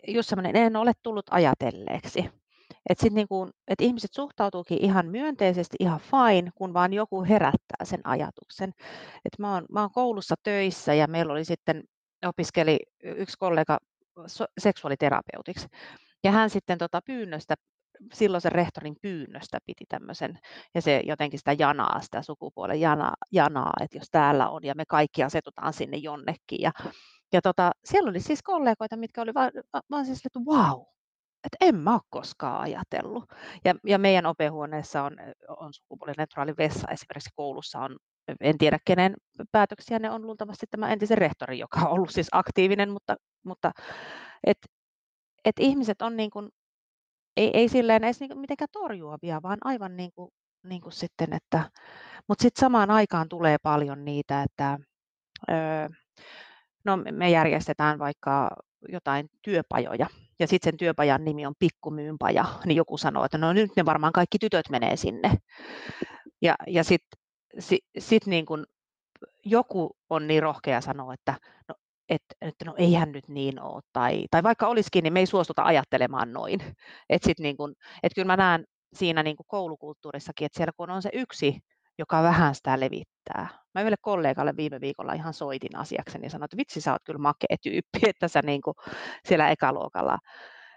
just 0.09 0.29
semmoinen, 0.29 0.57
en 0.57 0.77
ole 0.77 0.93
tullut 1.03 1.27
ajatelleeksi. 1.31 2.31
Että 2.91 3.03
sit 3.03 3.13
niin 3.13 3.29
kuin, 3.29 3.51
et 3.69 3.81
ihmiset 3.81 4.11
suhtautuukin 4.15 4.85
ihan 4.85 5.07
myönteisesti, 5.07 5.77
ihan 5.81 6.01
fine, 6.01 6.51
kun 6.55 6.75
vaan 6.75 6.93
joku 6.93 7.25
herättää 7.25 7.85
sen 7.85 8.01
ajatuksen. 8.05 8.73
Et 9.25 9.39
mä, 9.39 9.55
oon, 9.55 9.67
mä 9.73 9.81
oon 9.81 9.91
koulussa 9.93 10.35
töissä 10.43 10.95
ja 10.95 11.07
meillä 11.07 11.33
oli 11.33 11.45
sitten, 11.45 11.83
opiskeli 12.27 12.79
yksi 13.03 13.37
kollega 13.39 13.79
seksuaaliterapeutiksi. 14.61 15.67
Ja 16.25 16.31
hän 16.31 16.51
sitten 16.51 16.79
tota 16.79 17.01
pyynnöstä, 17.07 17.55
silloisen 18.13 18.53
rehtorin 18.53 18.97
pyynnöstä 19.03 19.59
piti 19.67 19.85
tämmöisen, 19.89 20.39
ja 20.75 20.83
se 20.83 21.03
jotenkin 21.07 21.39
sitä 21.39 21.53
janaa, 21.53 22.01
sitä 22.01 22.23
sukupuolen 22.23 22.81
janaa, 22.81 23.15
janaa, 23.33 23.73
että 23.81 23.99
jos 23.99 24.09
täällä 24.11 24.49
on, 24.49 24.65
ja 24.65 24.75
me 24.75 24.85
kaikki 24.89 25.25
asetutaan 25.25 25.73
sinne 25.73 25.97
jonnekin. 25.97 26.61
Ja, 26.61 26.73
ja 27.33 27.43
tota, 27.43 27.71
siellä 27.85 28.11
oli 28.11 28.21
siis 28.21 28.43
kollegoita, 28.43 28.97
mitkä 28.97 29.23
oli 29.23 29.35
vaan, 29.35 29.51
vaan 29.91 30.07
siis, 30.07 30.21
että 30.27 30.41
wow, 30.41 30.81
että 31.45 31.57
en 31.61 31.75
mä 31.75 31.93
ole 31.93 32.01
koskaan 32.11 32.61
ajatellut. 32.61 33.25
Ja, 33.65 33.75
ja 33.87 33.99
meidän 33.99 34.27
opehuoneessa 34.27 35.03
on, 35.03 35.17
on 35.49 35.73
sukupuolineutraali 35.73 36.55
vessa, 36.59 36.89
esimerkiksi 36.91 37.31
koulussa 37.35 37.79
on, 37.79 37.97
en 38.41 38.59
tiedä 38.59 38.79
kenen 38.85 39.15
päätöksiä 39.53 39.99
ne 39.99 40.11
on 40.11 40.23
luultavasti 40.23 40.67
tämä 40.71 40.93
entisen 40.93 41.19
rehtori, 41.19 41.59
joka 41.59 41.81
on 41.81 41.89
ollut 41.89 42.11
siis 42.11 42.29
aktiivinen, 42.33 42.91
mutta, 42.91 43.17
mutta 43.45 43.73
et, 44.47 44.59
et 45.45 45.57
ihmiset 45.61 46.03
on 46.03 46.17
niin 46.17 46.31
kuin, 46.31 46.49
ei, 47.37 47.51
ei 47.55 47.69
silleen 47.69 48.05
edes 48.05 48.21
niin 48.21 48.39
mitenkään 48.39 48.69
torjuavia, 48.73 49.43
vaan 49.43 49.59
aivan 49.65 49.97
niin 49.97 50.13
kuin, 50.15 50.31
niin 50.63 50.81
kuin 50.81 50.93
sitten, 50.93 51.33
että, 51.33 51.71
mutta 52.29 52.43
sitten 52.43 52.61
samaan 52.61 52.91
aikaan 52.91 53.29
tulee 53.29 53.57
paljon 53.63 54.05
niitä, 54.05 54.43
että 54.43 54.79
öö, 55.51 55.89
no 56.85 56.97
me 57.13 57.31
järjestetään 57.31 57.99
vaikka 57.99 58.51
jotain 58.89 59.31
työpajoja, 59.43 60.07
ja 60.39 60.47
sitten 60.47 60.73
sen 60.73 60.77
työpajan 60.77 61.25
nimi 61.25 61.47
on 61.47 61.55
Pikkumyynpaja, 61.59 62.45
niin 62.67 62.77
joku 62.77 62.99
sanoo, 62.99 63.25
että 63.25 63.39
no 63.39 63.53
nyt 63.53 63.71
ne 63.77 63.85
varmaan 63.85 64.13
kaikki 64.13 64.39
tytöt 64.39 64.71
menee 64.71 64.97
sinne. 64.97 65.33
Ja, 66.43 66.55
ja 66.67 66.85
sitten 66.85 67.21
sit, 67.59 67.85
sit 67.99 68.27
niin 68.27 68.47
kun 68.47 68.67
joku 69.45 69.97
on 70.11 70.27
niin 70.27 70.43
rohkea 70.43 70.81
sanoa, 70.81 71.15
että 71.15 71.35
no, 71.69 71.75
että, 72.09 72.35
että 72.41 72.65
no 72.65 72.75
eihän 72.77 73.13
nyt 73.13 73.29
niin 73.29 73.61
ole, 73.61 73.83
tai, 73.93 74.25
tai 74.31 74.43
vaikka 74.43 74.69
olisikin, 74.69 75.03
niin 75.03 75.13
me 75.13 75.21
ei 75.21 75.27
suostuta 75.27 75.63
ajattelemaan 75.63 76.33
noin. 76.33 76.61
Että 77.11 77.27
sit 77.27 77.39
niin 77.39 77.57
kun, 77.57 77.75
et 78.03 78.13
kyllä 78.15 78.27
mä 78.27 78.37
näen 78.37 78.65
siinä 78.95 79.23
niin 79.23 79.37
koulukulttuurissakin, 79.47 80.47
että 80.47 80.57
siellä 80.57 80.73
kun 80.77 80.91
on 80.91 81.03
se 81.03 81.11
yksi, 81.13 81.61
joka 81.99 82.23
vähän 82.23 82.55
sitä 82.55 82.81
levittää. 82.81 83.49
Mä 83.75 83.81
yhdelle 83.81 83.97
kollegalle 84.01 84.57
viime 84.57 84.81
viikolla 84.81 85.13
ihan 85.13 85.35
soitin 85.35 85.77
asiakseni 85.77 86.27
ja 86.27 86.31
sanoin, 86.31 86.45
että 86.45 86.57
vitsi, 86.57 86.81
sä 86.81 86.93
oot 86.93 87.03
kyllä 87.05 87.19
makea 87.19 87.57
tyyppi, 87.63 87.99
että 88.09 88.29
sä 88.29 88.41
niin 88.45 88.63
kuin 88.63 88.75
siellä 89.29 89.51
ekaluokalla, 89.51 90.19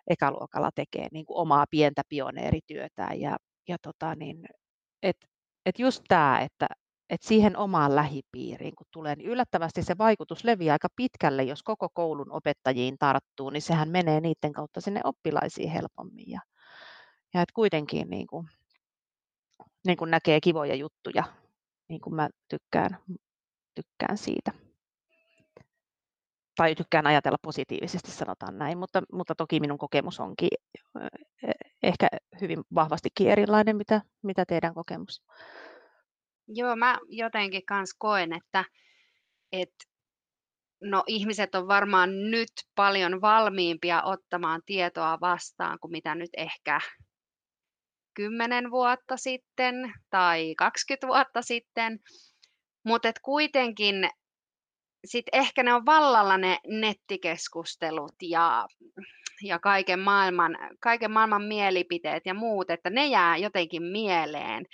ekaluokalla 0.10 0.70
tekee 0.76 1.08
niin 1.12 1.26
kuin 1.26 1.38
omaa 1.38 1.66
pientä 1.70 2.02
pioneerityötään. 2.10 3.20
Ja, 3.22 3.38
ja 3.68 3.78
tota 3.82 4.16
niin, 4.16 4.46
et, 5.04 5.18
et 5.66 5.80
just 5.80 6.04
tämä, 6.08 6.40
että 6.40 6.68
että 7.12 7.28
siihen 7.28 7.58
omaan 7.58 7.96
lähipiiriin, 7.96 8.76
kun 8.76 8.88
tulee, 8.92 9.16
niin 9.16 9.30
yllättävästi 9.30 9.84
se 9.84 9.98
vaikutus 9.98 10.44
leviää 10.44 10.74
aika 10.74 10.88
pitkälle, 10.96 11.44
jos 11.44 11.64
koko 11.64 11.90
koulun 11.94 12.32
opettajiin 12.32 12.98
tarttuu, 13.00 13.50
niin 13.50 13.62
sehän 13.62 13.90
menee 13.90 14.22
niiden 14.22 14.54
kautta 14.54 14.82
sinne 14.82 15.02
oppilaisiin 15.04 15.72
helpommin. 15.72 16.32
Ja, 16.32 16.42
ja 17.34 17.42
että 17.42 17.54
kuitenkin 17.56 18.10
niin 18.10 18.28
kuin, 18.28 18.48
niin 19.86 19.98
kuin 19.98 20.12
näkee 20.12 20.42
kivoja 20.42 20.76
juttuja, 20.76 21.24
niin 21.88 22.02
kuin 22.02 22.16
mä 22.16 22.30
tykkään, 22.50 22.98
tykkään 23.76 24.18
siitä. 24.18 24.52
Tai 26.56 26.76
tykkään 26.76 27.08
ajatella 27.08 27.38
positiivisesti, 27.42 28.12
sanotaan 28.12 28.58
näin, 28.58 28.78
mutta, 28.78 29.02
mutta 29.14 29.36
toki 29.36 29.60
minun 29.60 29.78
kokemus 29.78 30.20
onkin 30.20 30.50
ehkä 31.84 32.08
hyvin 32.42 32.64
vahvastikin 32.76 33.30
erilainen, 33.30 33.78
mitä, 33.78 34.02
mitä 34.22 34.46
teidän 34.46 34.74
kokemus. 34.74 35.22
Joo, 36.54 36.76
mä 36.76 36.98
jotenkin 37.08 37.66
kans 37.66 37.96
koen, 37.98 38.34
että, 38.34 38.66
että 39.52 39.86
no 40.82 41.04
ihmiset 41.08 41.56
on 41.56 41.68
varmaan 41.68 42.32
nyt 42.32 42.52
paljon 42.76 43.22
valmiimpia 43.22 44.04
ottamaan 44.04 44.62
tietoa 44.66 45.18
vastaan 45.22 45.80
kuin 45.80 45.92
mitä 45.92 46.16
nyt 46.16 46.30
ehkä 46.38 46.80
10 48.14 48.72
vuotta 48.72 49.18
sitten 49.18 49.76
tai 50.10 50.56
20 50.58 51.08
vuotta 51.08 51.42
sitten, 51.42 52.00
mutta 52.84 53.12
kuitenkin 53.22 54.10
sit 55.06 55.26
ehkä 55.34 55.64
ne 55.64 55.74
on 55.74 55.86
vallalla 55.86 56.38
ne 56.38 56.58
nettikeskustelut 56.68 58.16
ja, 58.22 58.68
ja 59.44 59.60
kaiken, 59.60 60.00
maailman, 60.00 60.58
kaiken 60.80 61.12
maailman 61.12 61.44
mielipiteet 61.44 62.26
ja 62.26 62.34
muut, 62.34 62.70
että 62.70 62.90
ne 62.90 63.08
jää 63.08 63.38
jotenkin 63.38 63.84
mieleen. 63.84 64.66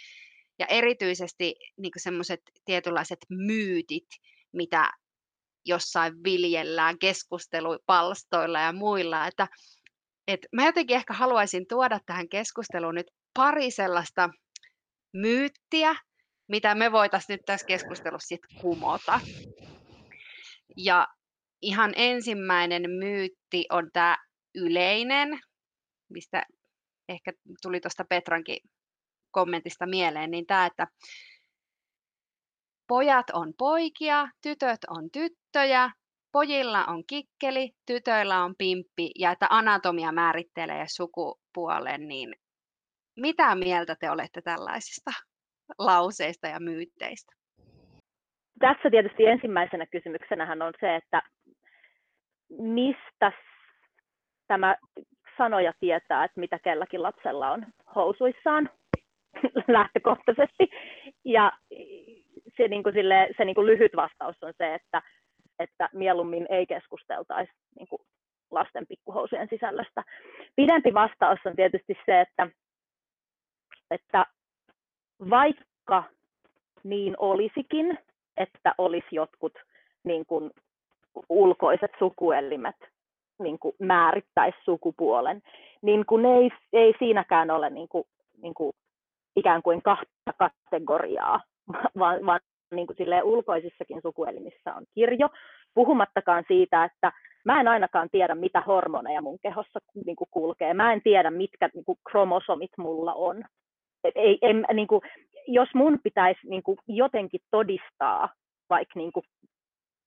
Ja 0.60 0.66
erityisesti 0.66 1.56
niin 1.78 1.92
semmoiset 1.98 2.42
tietynlaiset 2.66 3.20
myytit, 3.30 4.08
mitä 4.54 4.92
jossain 5.66 6.14
viljellään 6.24 7.00
keskustelupalstoilla 7.00 8.60
ja 8.60 8.72
muilla. 8.72 9.28
Että, 9.28 9.48
et 10.28 10.40
mä 10.56 10.66
jotenkin 10.66 10.98
ehkä 10.98 11.14
haluaisin 11.14 11.68
tuoda 11.68 12.00
tähän 12.06 12.30
keskusteluun 12.30 12.96
nyt 12.96 13.12
pari 13.34 13.72
sellaista 13.72 14.30
myyttiä, 15.14 15.96
mitä 16.48 16.76
me 16.76 16.92
voitaisiin 16.92 17.34
nyt 17.38 17.46
tässä 17.46 17.68
keskustelussa 17.68 18.28
sitten 18.28 18.62
kumota. 18.62 19.20
Ja 20.78 21.08
ihan 21.62 21.94
ensimmäinen 21.96 22.90
myytti 22.90 23.66
on 23.70 23.90
tämä 23.94 24.18
yleinen, 24.56 25.40
mistä 26.10 26.46
ehkä 27.10 27.34
tuli 27.62 27.80
tuosta 27.80 28.06
Petrankin 28.10 28.60
kommentista 29.32 29.86
mieleen, 29.86 30.32
niin 30.32 30.46
tämä, 30.46 30.66
että 30.66 30.88
pojat 32.88 33.30
on 33.34 33.54
poikia, 33.58 34.28
tytöt 34.42 34.80
on 34.90 35.12
tyttöjä, 35.12 35.92
pojilla 36.32 36.86
on 36.86 37.04
kikkeli, 37.08 37.72
tytöillä 37.86 38.44
on 38.44 38.56
pimppi 38.58 39.12
ja 39.20 39.32
että 39.32 39.48
anatomia 39.50 40.12
määrittelee 40.12 40.86
sukupuolen, 40.88 42.08
niin 42.08 42.36
mitä 43.16 43.56
mieltä 43.56 43.96
te 43.96 44.12
olette 44.12 44.42
tällaisista 44.42 45.12
lauseista 45.80 46.48
ja 46.48 46.60
myytteistä? 46.60 47.34
Tässä 48.60 48.90
tietysti 48.90 49.26
ensimmäisenä 49.26 49.86
kysymyksenähän 49.86 50.62
on 50.62 50.74
se, 50.80 50.96
että 50.96 51.22
mistä 52.50 53.32
tämä 54.48 54.76
sanoja 55.38 55.74
tietää, 55.80 56.24
että 56.24 56.40
mitä 56.40 56.60
kelläkin 56.60 57.04
lapsella 57.04 57.52
on 57.52 57.66
housuissaan 57.96 58.70
lähtökohtaisesti. 59.78 60.70
Ja 61.26 61.52
se, 62.58 62.68
niin 62.68 62.84
kuin 62.84 62.94
sille, 62.94 63.30
se 63.38 63.46
niin 63.46 63.56
kuin 63.56 63.68
lyhyt 63.68 63.96
vastaus 63.96 64.36
on 64.42 64.54
se, 64.58 64.74
että, 64.74 65.02
että 65.60 65.90
mieluummin 65.94 66.48
ei 66.50 66.66
keskusteltaisi 66.66 67.52
niin 67.80 67.88
kuin 67.88 68.02
lasten 68.52 68.88
pikkuhousujen 68.88 69.48
sisällöstä. 69.50 70.04
Pidempi 70.56 70.94
vastaus 70.94 71.40
on 71.46 71.56
tietysti 71.56 71.98
se, 72.06 72.22
että, 72.22 72.48
että 73.92 74.26
vaikka 75.30 76.04
niin 76.84 77.16
olisikin, 77.18 78.00
että 78.38 78.76
olisi 78.78 79.08
jotkut 79.12 79.54
niin 80.04 80.26
kuin, 80.26 80.52
ulkoiset 81.30 81.92
sukuelimet 82.00 82.76
niin 83.40 83.60
kuin 83.60 83.76
määrittäisi 83.80 84.58
sukupuolen, 84.64 85.42
niin 85.82 86.06
kun 86.06 86.26
ei, 86.26 86.50
ei 86.74 86.94
siinäkään 87.00 87.52
ole 87.52 87.70
niin 87.70 87.88
kuin, 87.88 88.04
niin 88.42 88.54
kuin 88.54 88.74
ikään 89.38 89.62
kuin 89.64 89.82
kahta 89.82 90.34
kategoriaa, 90.38 91.42
vaan, 92.00 92.26
vaan 92.26 92.40
niin 92.72 92.88
kuin 92.88 92.98
ulkoisissakin 93.24 94.02
sukuelimissä 94.02 94.76
on 94.76 94.86
kirjo, 94.96 95.30
puhumattakaan 95.74 96.44
siitä, 96.48 96.84
että 96.84 97.12
mä 97.46 97.60
en 97.60 97.68
ainakaan 97.68 98.10
tiedä, 98.12 98.36
mitä 98.36 98.62
hormoneja 98.62 99.22
mun 99.22 99.40
kehossa 99.40 99.80
niin 100.06 100.16
kuin 100.16 100.28
kulkee. 100.32 100.74
Mä 100.74 100.94
en 100.94 101.02
tiedä, 101.02 101.32
mitkä 101.32 101.70
niin 101.74 101.86
kuin 101.86 101.98
kromosomit 102.10 102.72
mulla 102.78 103.14
on. 103.14 103.44
ei, 104.16 104.38
ei, 104.42 104.54
niin 104.74 104.88
kuin, 104.88 105.02
jos 105.48 105.70
mun 105.74 106.00
pitäisi 106.04 106.40
niin 106.44 106.64
kuin, 106.64 106.78
jotenkin 106.88 107.42
todistaa 107.52 108.30
vaikka 108.70 109.00
niin 109.00 109.12
kuin, 109.12 109.24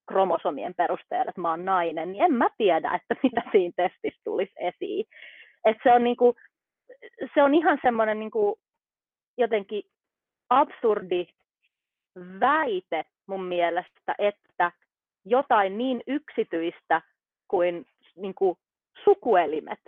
kromosomien 0.07 0.73
perusteella, 0.77 1.29
että 1.29 1.41
mä 1.41 1.49
oon 1.49 1.65
nainen, 1.65 2.11
niin 2.11 2.23
en 2.23 2.33
mä 2.33 2.49
tiedä, 2.57 2.91
että 2.95 3.15
mitä 3.23 3.41
siinä 3.51 3.73
testissä 3.75 4.21
tulisi 4.23 4.53
esiin. 4.59 5.05
Et 5.65 5.77
se, 5.83 5.93
on, 5.93 6.03
niin 6.03 6.17
kuin, 6.17 6.33
se 7.33 7.43
on 7.43 7.53
ihan 7.53 7.79
semmoinen 7.81 8.19
niin 8.19 8.31
kuin, 8.31 8.55
jotenkin 9.37 9.83
absurdi 10.49 11.27
väite 12.39 13.05
mun 13.27 13.43
mielestä, 13.43 14.15
että 14.17 14.71
jotain 15.25 15.77
niin 15.77 16.03
yksityistä 16.07 17.01
kuin, 17.47 17.85
niin 18.15 18.35
kuin 18.35 18.57
sukuelimet 19.03 19.79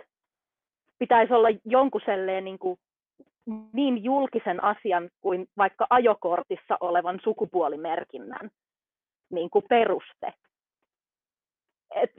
pitäisi 0.98 1.32
olla 1.32 1.48
jonkun 1.64 2.00
niin, 2.40 2.58
kuin, 2.58 2.78
niin 3.72 4.04
julkisen 4.04 4.64
asian 4.64 5.10
kuin 5.20 5.46
vaikka 5.56 5.86
ajokortissa 5.90 6.76
olevan 6.80 7.20
sukupuolimerkinnän 7.22 8.50
niin 9.30 9.50
kuin 9.50 9.64
peruste. 9.68 10.34
Et, 11.94 12.10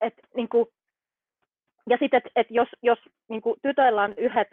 et, 0.00 0.14
niin 0.34 0.48
kuin, 0.48 0.66
ja 1.90 1.96
sitten, 2.00 2.18
että 2.18 2.30
et 2.36 2.46
jos, 2.50 2.68
jos 2.82 2.98
niin 3.28 3.42
tytöillä 3.62 4.02
on 4.02 4.14
yhdet 4.16 4.48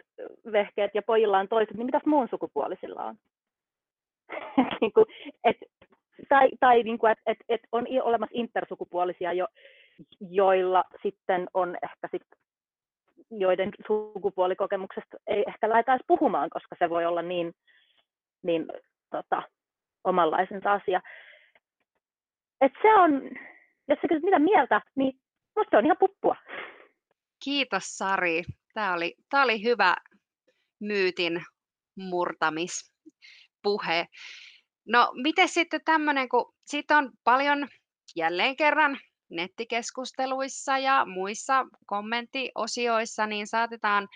vehkeet 0.52 0.90
ja 0.94 1.02
pojilla 1.02 1.38
on 1.38 1.48
toiset, 1.48 1.76
niin 1.76 1.86
mitäs 1.86 2.02
muun 2.06 2.28
sukupuolisilla 2.30 3.04
on? 3.04 3.14
niin 4.80 4.92
kuin, 4.92 5.06
et, 5.44 5.56
tai 6.28 6.48
tai 6.60 6.82
niin 6.82 6.98
kuin, 6.98 7.12
että 7.12 7.22
et, 7.26 7.38
et 7.48 7.60
on 7.72 7.86
olemassa 8.02 8.34
intersukupuolisia, 8.34 9.32
jo, 9.32 9.46
joilla 10.20 10.84
sitten 11.02 11.46
on 11.54 11.76
ehkä 11.82 12.08
sit, 12.10 12.22
joiden 13.30 13.70
sukupuolikokemuksesta 13.86 15.16
ei 15.26 15.44
ehkä 15.46 15.68
lähdetä 15.68 15.98
puhumaan, 16.06 16.50
koska 16.50 16.76
se 16.78 16.90
voi 16.90 17.06
olla 17.06 17.22
niin, 17.22 17.54
niin 18.42 18.66
tota, 19.10 19.42
omanlaisensa 20.04 20.72
asia. 20.72 21.00
Et 22.60 22.72
se 22.82 22.94
on, 22.94 23.22
jos 23.88 23.98
sä 24.02 24.08
kysyt 24.08 24.24
mitä 24.24 24.38
mieltä, 24.38 24.80
niin 24.94 25.18
musta 25.56 25.70
se 25.70 25.76
on 25.76 25.84
ihan 25.84 25.96
puppua. 26.00 26.36
Kiitos 27.44 27.84
Sari. 27.84 28.42
Tämä 28.74 28.94
oli, 28.94 29.14
tämä 29.30 29.42
oli 29.42 29.62
hyvä 29.62 29.96
myytin 30.80 31.44
murtamispuhe. 31.96 34.06
No 34.88 35.12
miten 35.22 35.48
sitten 35.48 35.80
tämmöinen, 35.84 36.28
kun 36.28 36.54
siitä 36.64 36.98
on 36.98 37.10
paljon 37.24 37.68
jälleen 38.16 38.56
kerran 38.56 38.98
nettikeskusteluissa 39.30 40.78
ja 40.78 41.06
muissa 41.06 41.66
kommenttiosioissa, 41.86 43.26
niin 43.26 43.46
saatetaan 43.46 44.08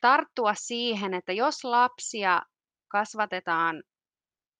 tarttua 0.00 0.54
siihen, 0.54 1.14
että 1.14 1.32
jos 1.32 1.64
lapsia 1.64 2.42
kasvatetaan 2.88 3.82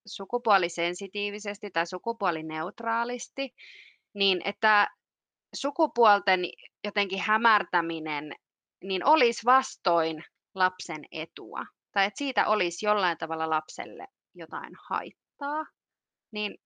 sukupuolisensitiivisesti 0.06 1.70
tai 1.70 1.86
sukupuolineutraalisti, 1.86 3.54
niin 4.14 4.40
että 4.44 4.88
sukupuolten 5.54 6.40
jotenkin 6.84 7.20
hämärtäminen 7.20 8.32
niin 8.84 9.04
olisi 9.04 9.44
vastoin 9.44 10.24
lapsen 10.54 11.04
etua. 11.12 11.64
Tai 11.92 12.06
että 12.06 12.18
siitä 12.18 12.46
olisi 12.46 12.86
jollain 12.86 13.18
tavalla 13.18 13.50
lapselle 13.50 14.06
jotain 14.34 14.72
haittaa. 14.88 15.66
Niin 16.32 16.58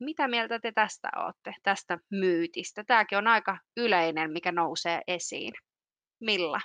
mitä 0.00 0.28
mieltä 0.28 0.58
te 0.58 0.72
tästä 0.72 1.08
olette, 1.16 1.54
tästä 1.62 1.98
myytistä? 2.10 2.84
Tämäkin 2.84 3.18
on 3.18 3.26
aika 3.26 3.58
yleinen, 3.76 4.32
mikä 4.32 4.52
nousee 4.52 5.00
esiin. 5.06 5.52
Milla, 6.20 6.60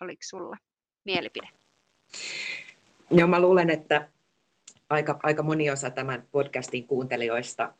oliko 0.00 0.20
sulla 0.22 0.56
mielipide? 1.04 1.48
Joo, 3.10 3.28
mä 3.28 3.40
luulen, 3.40 3.70
että 3.70 4.08
aika, 4.90 5.20
aika 5.22 5.42
moni 5.42 5.70
osa 5.70 5.90
tämän 5.90 6.28
podcastin 6.32 6.86
kuuntelijoista 6.86 7.74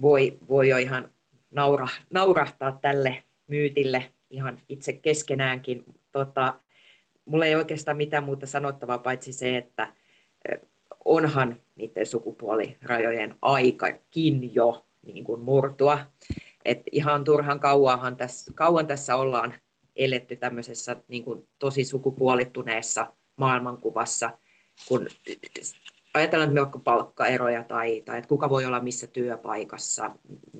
voi, 0.00 0.38
voi 0.48 0.68
jo 0.68 0.76
ihan 0.76 1.13
naura, 1.54 1.88
naurahtaa 2.10 2.78
tälle 2.82 3.24
myytille 3.46 4.12
ihan 4.30 4.60
itse 4.68 4.92
keskenäänkin. 4.92 5.84
Tota, 6.12 6.60
mulla 7.24 7.46
ei 7.46 7.54
oikeastaan 7.54 7.96
mitään 7.96 8.24
muuta 8.24 8.46
sanottavaa 8.46 8.98
paitsi 8.98 9.32
se, 9.32 9.56
että 9.56 9.92
onhan 11.04 11.60
niiden 11.76 12.06
sukupuolirajojen 12.06 13.34
aikakin 13.42 14.54
jo 14.54 14.86
niin 15.06 15.24
kuin 15.24 15.40
murtua. 15.40 15.98
Et 16.64 16.82
ihan 16.92 17.24
turhan 17.24 17.60
kauanhan 17.60 18.16
tässä, 18.16 18.52
kauan 18.54 18.86
tässä 18.86 19.16
ollaan 19.16 19.54
eletty 19.96 20.36
tämmöisessä 20.36 20.96
niin 21.08 21.24
kuin 21.24 21.48
tosi 21.58 21.84
sukupuolittuneessa 21.84 23.12
maailmankuvassa, 23.36 24.38
kun 24.88 25.06
ajatellaan 26.14 26.48
että 26.48 26.60
vaikka 26.60 26.78
palkkaeroja 26.78 27.64
tai, 27.64 28.02
tai 28.04 28.18
että 28.18 28.28
kuka 28.28 28.50
voi 28.50 28.64
olla 28.64 28.80
missä 28.80 29.06
työpaikassa, 29.06 30.10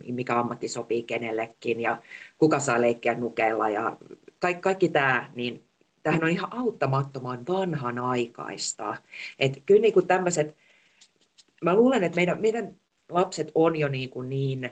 mikä 0.08 0.38
ammatti 0.38 0.68
sopii 0.68 1.02
kenellekin 1.02 1.80
ja 1.80 2.02
kuka 2.38 2.60
saa 2.60 2.80
leikkiä 2.80 3.14
nukeilla 3.14 3.68
ja 3.68 3.96
kaikki, 4.38 4.62
kaikki 4.62 4.88
tämä, 4.88 5.30
niin 5.34 5.64
tämähän 6.02 6.24
on 6.24 6.30
ihan 6.30 6.52
auttamattoman 6.52 7.46
vanhanaikaista. 7.48 8.96
Että 9.38 9.60
kyllä 9.66 9.80
niin 9.80 9.94
kuin 9.94 10.06
tämmöiset, 10.06 10.56
mä 11.62 11.74
luulen, 11.74 12.04
että 12.04 12.16
meidän, 12.16 12.40
meidän 12.40 12.76
lapset 13.08 13.52
on 13.54 13.76
jo 13.76 13.88
niin, 13.88 14.10
kuin 14.10 14.28
niin 14.28 14.70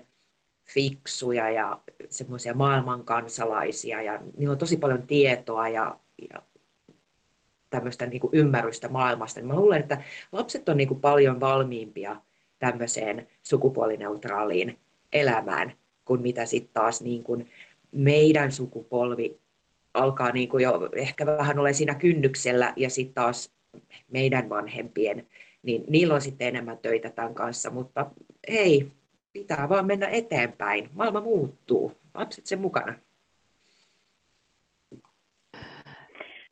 fiksuja 0.64 1.50
ja 1.50 1.80
semmoisia 2.08 2.54
maailmankansalaisia 2.54 4.02
ja 4.02 4.20
niillä 4.36 4.52
on 4.52 4.58
tosi 4.58 4.76
paljon 4.76 5.06
tietoa 5.06 5.68
ja, 5.68 5.98
ja 6.30 6.42
tämmöistä 7.72 8.06
niin 8.06 8.20
kuin 8.20 8.35
ymmärrystä 8.35 8.88
maailmasta. 8.88 9.40
Niin 9.40 9.48
mä 9.48 9.54
luulen, 9.54 9.80
että 9.80 10.02
lapset 10.32 10.68
on 10.68 10.76
niin 10.76 10.88
kuin 10.88 11.00
paljon 11.00 11.40
valmiimpia 11.40 12.16
tämmöiseen 12.58 13.28
sukupuolineutraaliin 13.42 14.78
elämään 15.12 15.72
kuin 16.04 16.22
mitä 16.22 16.46
sitten 16.46 16.74
taas 16.74 17.02
niin 17.02 17.22
kuin 17.22 17.50
meidän 17.92 18.52
sukupolvi 18.52 19.38
alkaa 19.94 20.32
niin 20.32 20.48
kuin 20.48 20.62
jo 20.62 20.88
ehkä 20.96 21.26
vähän 21.26 21.58
olla 21.58 21.72
siinä 21.72 21.94
kynnyksellä 21.94 22.72
ja 22.76 22.90
sitten 22.90 23.14
taas 23.14 23.52
meidän 24.11 24.48
vanhempien, 24.48 25.26
niin 25.62 25.85
niillä 25.88 26.14
on 26.14 26.20
sitten 26.20 26.48
enemmän 26.48 26.78
töitä 26.78 27.11
tämän 27.11 27.35
kanssa, 27.35 27.70
mutta 27.70 28.11
ei, 28.48 28.92
pitää 29.32 29.68
vaan 29.68 29.87
mennä 29.87 30.08
eteenpäin. 30.08 30.90
Maailma 30.92 31.20
muuttuu, 31.20 31.92
lapset 32.14 32.46
sen 32.46 32.61
mukana. 32.61 32.94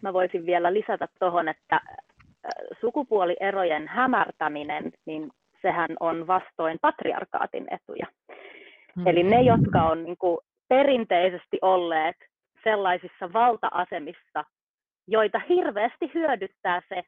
Mä 0.02 0.12
voisin 0.12 0.46
vielä 0.46 0.72
lisätä 0.72 1.08
tuohon, 1.18 1.48
että 1.48 1.76
äh, 1.76 1.80
sukupuolierojen 2.80 3.88
hämärtäminen, 3.88 4.92
niin 5.06 5.30
sehän 5.62 5.90
on 6.00 6.26
vastoin 6.26 6.78
patriarkaatin 6.82 7.66
etuja. 7.70 8.06
Mm. 8.96 9.06
Eli 9.06 9.22
ne, 9.22 9.42
jotka 9.42 9.82
on 9.82 10.04
niin 10.04 10.16
kuin 10.18 10.38
perinteisesti 10.68 11.58
olleet 11.62 12.16
sellaisissa 12.64 13.32
valta-asemissa, 13.32 14.44
joita 15.08 15.40
hirveästi 15.48 16.10
hyödyttää 16.14 16.82
se, 16.88 17.02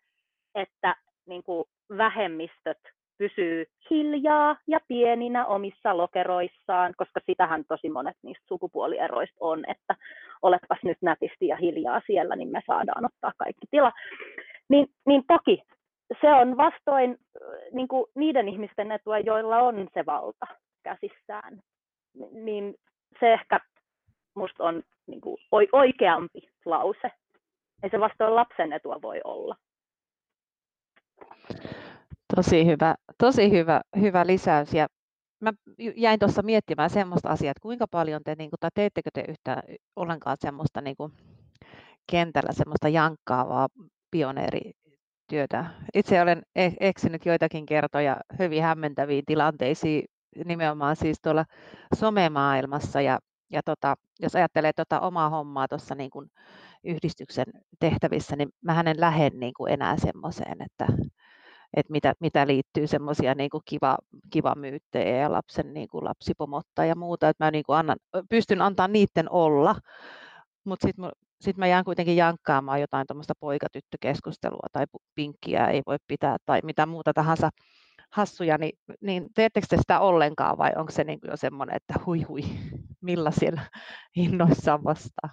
että 0.54 0.96
niin 1.26 1.42
kuin 1.42 1.64
vähemmistöt 1.96 2.78
pysyy 3.18 3.66
hiljaa 3.90 4.56
ja 4.66 4.78
pieninä 4.88 5.46
omissa 5.46 5.96
lokeroissaan, 5.96 6.94
koska 6.96 7.20
sitähän 7.26 7.64
tosi 7.68 7.88
monet 7.88 8.16
niistä 8.22 8.44
sukupuolieroista 8.48 9.36
on, 9.40 9.64
että 9.68 9.96
olepas 10.42 10.78
nyt 10.84 10.98
nätisti 11.00 11.46
ja 11.46 11.56
hiljaa 11.56 12.00
siellä, 12.06 12.36
niin 12.36 12.48
me 12.48 12.62
saadaan 12.66 13.04
ottaa 13.04 13.32
kaikki 13.36 13.66
tila. 13.70 13.92
Niin, 14.68 14.86
niin 15.06 15.22
toki 15.28 15.62
se 16.20 16.32
on 16.32 16.56
vastoin 16.56 17.18
niin 17.72 17.88
kuin 17.88 18.04
niiden 18.14 18.48
ihmisten 18.48 18.92
etua, 18.92 19.18
joilla 19.18 19.58
on 19.58 19.88
se 19.94 20.06
valta 20.06 20.46
käsissään. 20.82 21.62
Niin 22.32 22.74
se 23.20 23.32
ehkä 23.32 23.60
musta 24.34 24.64
on 24.64 24.82
niin 25.06 25.20
kuin 25.20 25.36
oikeampi 25.72 26.48
lause. 26.64 27.10
Ei 27.82 27.90
se 27.90 28.00
vastoin 28.00 28.34
lapsen 28.34 28.72
etua 28.72 29.02
voi 29.02 29.20
olla. 29.24 29.56
Tosi 32.36 32.66
hyvä, 32.66 32.94
tosi 33.18 33.50
hyvä, 33.50 33.80
hyvä 34.00 34.26
lisäys. 34.26 34.74
Ja 34.74 34.86
mä 35.40 35.52
jäin 35.96 36.18
tuossa 36.18 36.42
miettimään 36.42 36.90
semmoista 36.90 37.28
asiaa, 37.28 37.50
että 37.50 37.62
kuinka 37.62 37.86
paljon 37.90 38.22
te, 38.24 38.34
niin 38.34 38.50
kuin, 38.50 38.60
tai 38.60 38.70
teettekö 38.74 39.10
te 39.14 39.24
yhtään 39.28 39.62
ollenkaan 39.96 40.36
semmoista 40.40 40.80
niin 40.80 40.96
kuin, 40.96 41.12
kentällä 42.10 42.52
semmoista 42.52 42.88
jankkaavaa 42.88 43.68
pioneerityötä. 44.10 45.64
Itse 45.94 46.22
olen 46.22 46.42
e-, 46.56 46.70
eksynyt 46.80 47.26
joitakin 47.26 47.66
kertoja 47.66 48.16
hyvin 48.38 48.62
hämmentäviin 48.62 49.24
tilanteisiin, 49.26 50.04
nimenomaan 50.44 50.96
siis 50.96 51.18
tuolla 51.22 51.44
somemaailmassa. 51.94 53.00
Ja, 53.00 53.18
ja 53.50 53.62
tota, 53.64 53.94
jos 54.20 54.36
ajattelee 54.36 54.72
tota 54.72 55.00
omaa 55.00 55.30
hommaa 55.30 55.68
tuossa 55.68 55.94
niin 55.94 56.10
yhdistyksen 56.84 57.46
tehtävissä, 57.80 58.36
niin 58.36 58.48
mä 58.60 58.80
en 58.80 59.00
lähde 59.00 59.30
niin 59.34 59.54
kuin 59.56 59.72
enää 59.72 59.96
semmoiseen, 59.96 60.62
että 60.62 60.86
että 61.76 61.92
mitä, 61.92 62.12
mitä 62.20 62.46
liittyy 62.46 62.86
semmoisia 62.86 63.34
niin 63.34 63.50
kiva, 63.64 63.98
kiva 64.30 64.54
myyttejä 64.54 65.16
ja 65.16 65.32
lapsen 65.32 65.74
niin 65.74 65.88
kuin 65.88 66.04
lapsipomotta 66.04 66.84
ja 66.84 66.94
muuta, 66.94 67.28
että 67.28 67.44
mä 67.44 67.50
niin 67.50 67.64
kuin 67.66 67.76
annan, 67.76 67.96
pystyn 68.28 68.62
antaa 68.62 68.88
niiden 68.88 69.30
olla, 69.30 69.74
mutta 70.64 70.86
sitten 70.86 71.10
sit 71.40 71.56
mä 71.56 71.66
jään 71.66 71.84
kuitenkin 71.84 72.16
jankkaamaan 72.16 72.80
jotain 72.80 73.06
tuommoista 73.06 73.34
poikatyttökeskustelua 73.40 74.66
tai 74.72 74.84
pinkkiä 75.14 75.66
ei 75.66 75.82
voi 75.86 75.96
pitää 76.08 76.36
tai 76.46 76.60
mitä 76.62 76.86
muuta 76.86 77.12
tahansa 77.12 77.50
hassuja, 78.10 78.58
niin, 78.58 78.78
niin 79.00 79.26
teettekö 79.34 79.66
te 79.70 79.76
sitä 79.76 80.00
ollenkaan 80.00 80.58
vai 80.58 80.72
onko 80.76 80.92
se 80.92 81.04
niin 81.04 81.20
kuin 81.20 81.30
jo 81.30 81.36
semmoinen, 81.36 81.76
että 81.76 81.94
hui 82.06 82.22
hui, 82.22 82.42
millä 83.00 83.30
siellä 83.30 83.62
innoissaan 84.16 84.84
vastaa? 84.84 85.30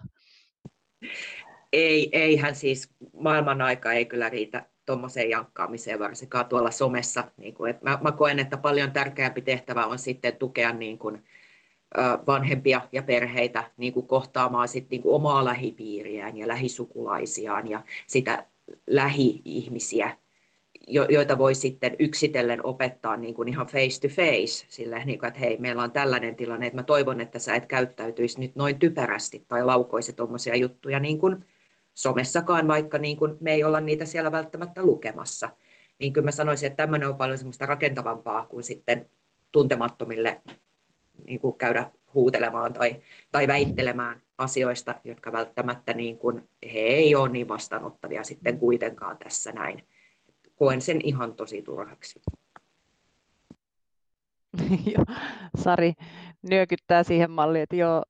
Ei, 1.74 2.10
eihän 2.12 2.56
siis 2.56 2.96
maailman 3.14 3.62
aika 3.62 3.94
ei 3.94 4.06
kyllä 4.06 4.30
riitä 4.30 4.70
tuommoiseen 4.90 5.30
jankkaamiseen, 5.30 6.00
varsinkaan 6.00 6.46
tuolla 6.46 6.72
somessa. 6.72 7.24
Niin 7.38 7.54
kuin, 7.54 7.70
että 7.70 7.90
mä, 7.90 8.00
mä 8.02 8.12
koen, 8.12 8.40
että 8.40 8.58
paljon 8.58 8.92
tärkeämpi 8.92 9.42
tehtävä 9.42 9.86
on 9.86 10.00
sitten 10.00 10.36
tukea 10.36 10.74
niin 10.74 10.98
kuin, 10.98 11.24
vanhempia 12.28 12.82
ja 12.92 13.04
perheitä 13.04 13.72
niin 13.78 13.94
kuin 13.94 14.08
kohtaamaan 14.08 14.68
sitten 14.68 14.90
niin 14.90 15.02
kuin 15.02 15.16
omaa 15.16 15.46
lähipiiriään 15.46 16.38
ja 16.38 16.48
lähisukulaisiaan 16.48 17.68
ja 17.68 17.84
sitä 18.08 18.46
lähi-ihmisiä, 18.88 20.18
joita 20.88 21.38
voi 21.38 21.56
sitten 21.56 21.96
yksitellen 22.00 22.66
opettaa 22.66 23.18
niin 23.18 23.34
kuin 23.34 23.48
ihan 23.48 23.68
face 23.68 24.02
to 24.02 24.08
face, 24.08 24.66
sille, 24.70 25.06
niin 25.06 25.20
kuin, 25.20 25.28
että 25.28 25.40
hei, 25.40 25.58
meillä 25.58 25.84
on 25.84 25.92
tällainen 25.92 26.36
tilanne, 26.36 26.68
että 26.68 26.80
mä 26.80 26.84
toivon, 26.84 27.22
että 27.22 27.40
sä 27.40 27.56
et 27.56 27.66
käyttäytyisi 27.66 28.40
nyt 28.40 28.56
noin 28.56 28.80
typerästi 28.80 29.46
tai 29.48 29.66
laukoisi 29.66 30.14
tuommoisia 30.14 30.56
juttuja 30.56 31.00
niin 31.00 31.20
kuin 31.20 31.46
somessakaan, 32.00 32.68
vaikka 32.68 32.98
niin 32.98 33.18
kuin 33.18 33.38
me 33.40 33.54
ei 33.54 33.64
olla 33.64 33.80
niitä 33.80 34.06
siellä 34.06 34.32
välttämättä 34.32 34.84
lukemassa. 34.84 35.50
Niin 36.00 36.14
kyllä 36.14 36.26
mä 36.26 36.32
sanoisin, 36.32 36.68
että 36.68 36.78
tämmöinen 36.78 37.10
on 37.10 37.16
paljon 37.16 37.38
semmoista 37.38 37.66
rakentavampaa 37.66 38.46
kuin 38.46 38.64
sitten 38.64 39.10
tuntemattomille 39.52 40.42
niin 41.28 41.40
kuin 41.40 41.58
käydä 41.58 41.92
huutelemaan 42.14 42.74
tai, 42.74 42.96
tai 43.32 43.48
väittelemään 43.48 44.22
asioista, 44.38 44.96
jotka 45.04 45.32
välttämättä 45.32 45.94
niin 45.94 46.18
kuin, 46.18 46.50
he 46.74 46.80
ei 46.80 47.16
ole 47.16 47.30
niin 47.30 47.48
vastaanottavia 47.48 48.24
sitten 48.24 48.60
kuitenkaan 48.60 49.18
tässä 49.18 49.52
näin. 49.52 49.88
Koen 50.56 50.82
sen 50.82 51.02
ihan 51.04 51.34
tosi 51.34 51.62
turhaksi. 51.62 52.22
Sari 55.64 55.94
nyökyttää 56.50 57.04
siihen 57.04 57.32
malliin, 57.32 57.64
että 57.64 57.76
joo, 57.76 58.04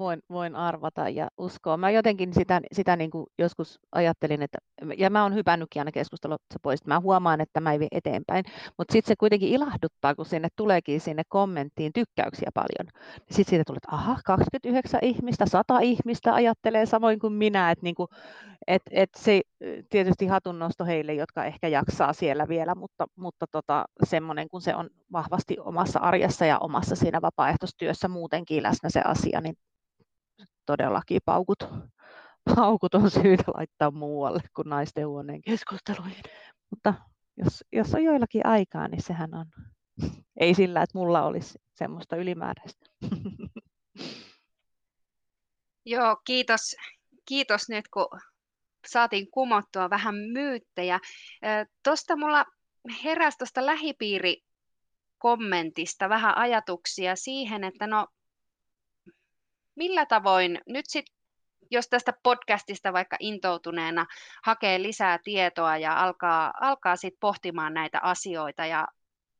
voin, 0.00 0.22
voin 0.30 0.56
arvata 0.56 1.08
ja 1.08 1.28
uskoa. 1.38 1.76
Mä 1.76 1.90
jotenkin 1.90 2.34
sitä, 2.34 2.60
sitä 2.72 2.96
niin 2.96 3.10
kuin 3.10 3.26
joskus 3.38 3.78
ajattelin, 3.92 4.42
että, 4.42 4.58
ja 4.98 5.10
mä 5.10 5.22
oon 5.22 5.34
hypännytkin 5.34 5.80
aina 5.80 5.92
keskustelussa 5.92 6.58
pois, 6.62 6.86
mä 6.86 7.00
huomaan, 7.00 7.40
että 7.40 7.60
mä 7.60 7.72
ei 7.72 7.78
vie 7.78 7.88
eteenpäin, 7.92 8.44
mutta 8.78 8.92
sitten 8.92 9.08
se 9.08 9.16
kuitenkin 9.16 9.48
ilahduttaa, 9.48 10.14
kun 10.14 10.26
sinne 10.26 10.48
tuleekin 10.56 11.00
sinne 11.00 11.22
kommenttiin 11.28 11.92
tykkäyksiä 11.92 12.50
paljon. 12.54 12.88
Sitten 13.16 13.44
siitä 13.50 13.64
tulee, 13.66 13.76
että 13.76 13.96
aha, 13.96 14.16
29 14.26 15.00
ihmistä, 15.02 15.46
100 15.46 15.80
ihmistä 15.80 16.34
ajattelee 16.34 16.86
samoin 16.86 17.18
kuin 17.18 17.32
minä, 17.32 17.70
että 17.70 17.82
niin 17.82 17.94
kuin, 17.94 18.08
et, 18.66 18.82
et 18.90 19.10
se 19.16 19.40
tietysti 19.90 20.26
hatunnosto 20.26 20.84
heille, 20.84 21.14
jotka 21.14 21.44
ehkä 21.44 21.68
jaksaa 21.68 22.12
siellä 22.12 22.48
vielä, 22.48 22.74
mutta, 22.74 23.06
mutta 23.16 23.46
tota, 23.52 23.84
semmoinen, 24.04 24.48
kun 24.48 24.60
se 24.60 24.74
on 24.74 24.90
vahvasti 25.12 25.56
omassa 25.58 25.98
arjessa 25.98 26.46
ja 26.46 26.58
omassa 26.58 26.96
siinä 26.96 27.22
vapaaehtoistyössä 27.22 28.08
muutenkin 28.08 28.62
läsnä 28.62 28.90
se 28.90 29.00
asia, 29.04 29.40
niin 29.40 29.54
todellakin 30.70 31.20
paukut, 31.24 31.58
paukut 32.56 32.94
on 32.94 33.10
syytä 33.10 33.44
laittaa 33.54 33.90
muualle 33.90 34.40
kuin 34.56 34.68
naisten 34.68 35.08
huoneen 35.08 35.42
keskusteluihin. 35.42 36.22
Mutta 36.70 36.94
jos, 37.36 37.64
jos 37.72 37.94
on 37.94 38.04
joillakin 38.04 38.46
aikaa, 38.46 38.88
niin 38.88 39.02
sehän 39.02 39.34
on. 39.34 39.46
Ei 40.40 40.54
sillä, 40.54 40.82
että 40.82 40.98
mulla 40.98 41.22
olisi 41.22 41.58
semmoista 41.74 42.16
ylimääräistä. 42.16 42.86
Joo, 45.86 46.16
kiitos, 46.24 46.76
kiitos 47.28 47.68
nyt, 47.68 47.88
kun 47.88 48.06
saatiin 48.86 49.30
kumottua 49.30 49.90
vähän 49.90 50.14
myyttejä. 50.14 51.00
Tuosta 51.84 52.16
mulla 52.16 52.44
heräsi 53.04 53.38
tuosta 53.38 53.66
lähipiirikommentista 53.66 56.08
vähän 56.08 56.38
ajatuksia 56.38 57.16
siihen, 57.16 57.64
että 57.64 57.86
no 57.86 58.06
millä 59.74 60.06
tavoin 60.06 60.58
nyt 60.66 60.84
sitten 60.88 61.20
jos 61.70 61.88
tästä 61.88 62.12
podcastista 62.22 62.92
vaikka 62.92 63.16
intoutuneena 63.20 64.06
hakee 64.44 64.82
lisää 64.82 65.18
tietoa 65.24 65.76
ja 65.76 66.02
alkaa, 66.02 66.52
alkaa 66.60 66.96
sit 66.96 67.14
pohtimaan 67.20 67.74
näitä 67.74 67.98
asioita 68.02 68.66
ja 68.66 68.88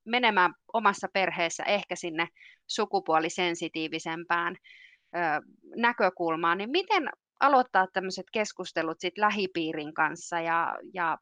menemään 0.05 0.55
omassa 0.73 1.09
perheessä 1.13 1.65
ehkä 1.65 1.97
sinne 1.97 2.29
sukupuolisensitiivisempään 2.67 4.57
ö, 5.17 5.19
näkökulmaan, 5.77 6.59
niin 6.59 6.71
miten 6.71 7.11
aloittaa 7.41 7.87
tämmöiset 7.93 8.27
keskustelut 8.33 9.01
sit 9.01 9.19
lähipiirin 9.19 9.95
kanssa 9.95 10.41
ja, 10.41 10.77
ja 10.95 11.19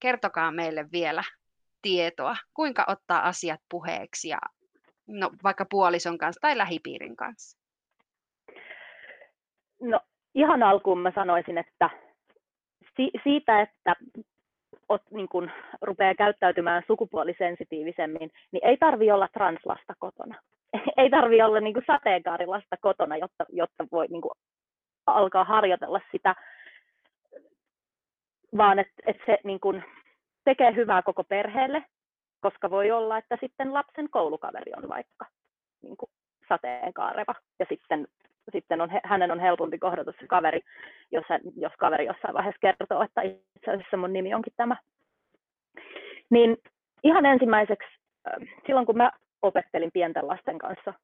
kertokaa 0.00 0.52
meille 0.52 0.86
vielä 0.92 1.24
tietoa, 1.82 2.36
kuinka 2.54 2.84
ottaa 2.88 3.28
asiat 3.28 3.60
puheeksi 3.68 4.28
ja 4.28 4.38
no, 5.06 5.30
vaikka 5.42 5.66
puolison 5.70 6.18
kanssa 6.18 6.40
tai 6.40 6.58
lähipiirin 6.58 7.16
kanssa? 7.16 7.63
No 9.80 10.00
ihan 10.34 10.62
alkuun 10.62 10.98
mä 10.98 11.12
sanoisin, 11.14 11.58
että 11.58 11.90
si- 12.96 13.20
siitä, 13.22 13.60
että 13.60 13.96
ot, 14.88 15.02
niin 15.10 15.28
kun, 15.28 15.50
rupeaa 15.82 16.14
käyttäytymään 16.14 16.82
sukupuolisensitiivisemmin, 16.86 18.30
niin 18.52 18.66
ei 18.66 18.76
tarvi 18.76 19.10
olla 19.10 19.28
translasta 19.28 19.94
kotona. 19.98 20.40
ei 20.96 21.10
tarvi 21.10 21.42
olla 21.42 21.60
niin 21.60 21.74
kuin 21.74 21.84
sateenkaarilasta 21.86 22.76
kotona, 22.80 23.16
jotta, 23.16 23.44
jotta 23.48 23.86
voi 23.92 24.06
niin 24.06 24.22
kuin, 24.22 24.32
alkaa 25.06 25.44
harjoitella 25.44 26.00
sitä, 26.12 26.34
vaan 28.56 28.78
että 28.78 28.94
et 29.06 29.16
se 29.26 29.38
niin 29.44 29.60
kuin, 29.60 29.84
tekee 30.44 30.74
hyvää 30.74 31.02
koko 31.02 31.24
perheelle, 31.24 31.84
koska 32.40 32.70
voi 32.70 32.90
olla, 32.90 33.18
että 33.18 33.38
sitten 33.40 33.74
lapsen 33.74 34.10
koulukaveri 34.10 34.72
on 34.76 34.88
vaikka 34.88 35.26
niin 35.82 35.96
kuin 35.96 36.10
sateenkaareva 36.48 37.34
ja 37.58 37.66
sitten, 37.68 38.06
sitten 38.52 38.80
on, 38.80 38.88
hänen 39.04 39.30
on 39.30 39.40
helpompi 39.40 39.78
kohdata 39.78 40.12
se 40.20 40.26
kaveri, 40.26 40.60
jos, 41.12 41.24
hän, 41.28 41.40
jos 41.56 41.72
kaveri 41.78 42.06
jossain 42.06 42.34
vaiheessa 42.34 42.60
kertoo, 42.60 43.02
että 43.02 43.22
itse 43.22 43.70
asiassa 43.70 43.96
mun 43.96 44.12
nimi 44.12 44.34
onkin 44.34 44.52
tämä. 44.56 44.76
Niin 46.30 46.56
ihan 47.04 47.26
ensimmäiseksi, 47.26 47.88
silloin 48.66 48.86
kun 48.86 48.96
mä 48.96 49.10
opettelin 49.42 49.90
pienten 49.92 50.28
lasten 50.28 50.58
kanssa 50.58 50.94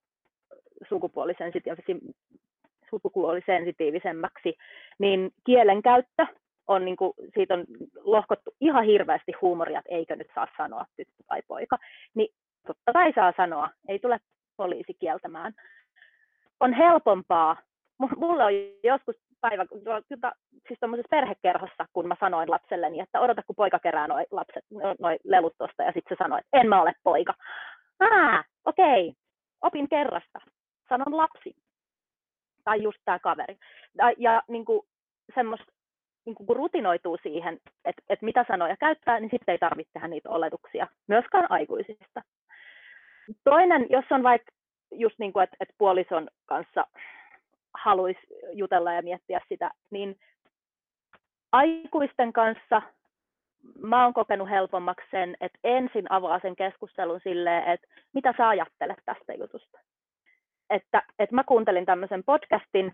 sukupuolisensitiivisemmäksi, 2.91 4.57
niin 4.99 5.31
kielenkäyttö 5.45 6.27
on, 6.67 6.85
niin 6.85 6.97
kuin, 6.97 7.13
siitä 7.35 7.55
on 7.55 7.65
lohkottu 8.01 8.51
ihan 8.61 8.85
hirveästi 8.85 9.33
huumoria, 9.41 9.79
että 9.79 9.95
eikö 9.95 10.17
nyt 10.17 10.31
saa 10.35 10.47
sanoa 10.57 10.85
tyttö 10.97 11.23
tai 11.27 11.43
poika. 11.49 11.79
Niin 12.15 12.35
totta 12.67 12.93
kai 12.93 13.13
saa 13.13 13.33
sanoa, 13.37 13.69
ei 13.89 13.99
tule 13.99 14.21
poliisi 14.57 14.95
kieltämään. 14.95 15.53
On 16.61 16.73
helpompaa. 16.73 17.57
Mulla 18.17 18.45
on 18.45 18.53
joskus 18.85 19.17
päivä, 19.41 19.67
siis 20.69 20.79
perhekerhossa, 21.11 21.87
kun 21.93 22.09
mä 22.09 22.17
sanoin 22.21 22.51
lapselleni, 22.51 23.01
että 23.01 23.21
odota 23.21 23.43
kun 23.43 23.57
poika 23.57 23.79
kerää 23.79 24.07
noi, 24.07 24.25
lapset, 24.31 24.65
noi 24.99 25.19
lelut 25.25 25.55
tuosta, 25.59 25.83
ja 25.83 25.93
sitten 25.93 26.17
se 26.17 26.23
sanoi, 26.23 26.39
että 26.39 26.61
en 26.61 26.69
mä 26.69 26.83
ole 26.83 26.93
poika. 27.03 27.35
Ah, 28.01 28.45
okei, 28.65 29.09
okay. 29.09 29.15
opin 29.63 29.89
kerrasta, 29.89 30.39
sanon 30.89 31.17
lapsi. 31.17 31.57
Tai 32.65 32.83
just 32.83 32.99
tämä 33.05 33.19
kaveri. 33.19 33.57
Ja, 33.99 34.13
ja 34.19 34.43
niin 34.49 34.65
kuin, 34.65 34.81
semmoista 35.35 35.73
niin 36.25 36.35
kun 36.35 36.57
rutinoituu 36.57 37.19
siihen, 37.23 37.59
että, 37.85 38.03
että 38.09 38.25
mitä 38.25 38.45
sanoja 38.49 38.77
käyttää, 38.77 39.21
niin 39.21 39.31
sitten 39.31 39.53
ei 39.53 39.59
tarvitse 39.59 39.93
tehdä 39.93 40.09
niitä 40.09 40.31
oletuksia, 40.31 40.87
myöskään 41.09 41.51
aikuisista. 41.51 42.23
Toinen, 43.45 43.87
jos 43.91 44.05
on 44.11 44.23
vaikka 44.23 44.53
just 44.93 45.19
niin 45.19 45.33
kuin, 45.33 45.45
että, 45.45 45.57
että 45.61 45.75
puolison 45.79 46.29
kanssa 46.47 46.87
haluaisi 47.75 48.21
jutella 48.53 48.93
ja 48.93 49.03
miettiä 49.03 49.41
sitä, 49.49 49.71
niin 49.91 50.19
aikuisten 51.53 52.33
kanssa 52.33 52.83
mä 53.83 54.05
oon 54.05 54.15
kokenut 54.15 54.51
helpommaksi 54.51 55.07
sen, 55.11 55.37
että 55.41 55.59
ensin 55.65 56.13
avaa 56.13 56.41
sen 56.41 56.57
keskustelun 56.57 57.21
silleen, 57.25 57.65
että 57.65 57.87
mitä 58.15 58.35
sä 58.37 58.49
ajattelet 58.49 58.99
tästä 59.05 59.35
jutusta. 59.35 59.79
Että, 60.71 61.03
että 61.19 61.35
mä 61.35 61.45
kuuntelin 61.45 61.87
tämmöisen 61.87 62.25
podcastin, 62.25 62.93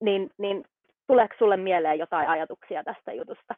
niin, 0.00 0.30
niin 0.38 0.64
tuleeko 1.06 1.34
sulle 1.38 1.56
mieleen 1.56 1.98
jotain 1.98 2.28
ajatuksia 2.28 2.84
tästä 2.84 3.12
jutusta? 3.12 3.54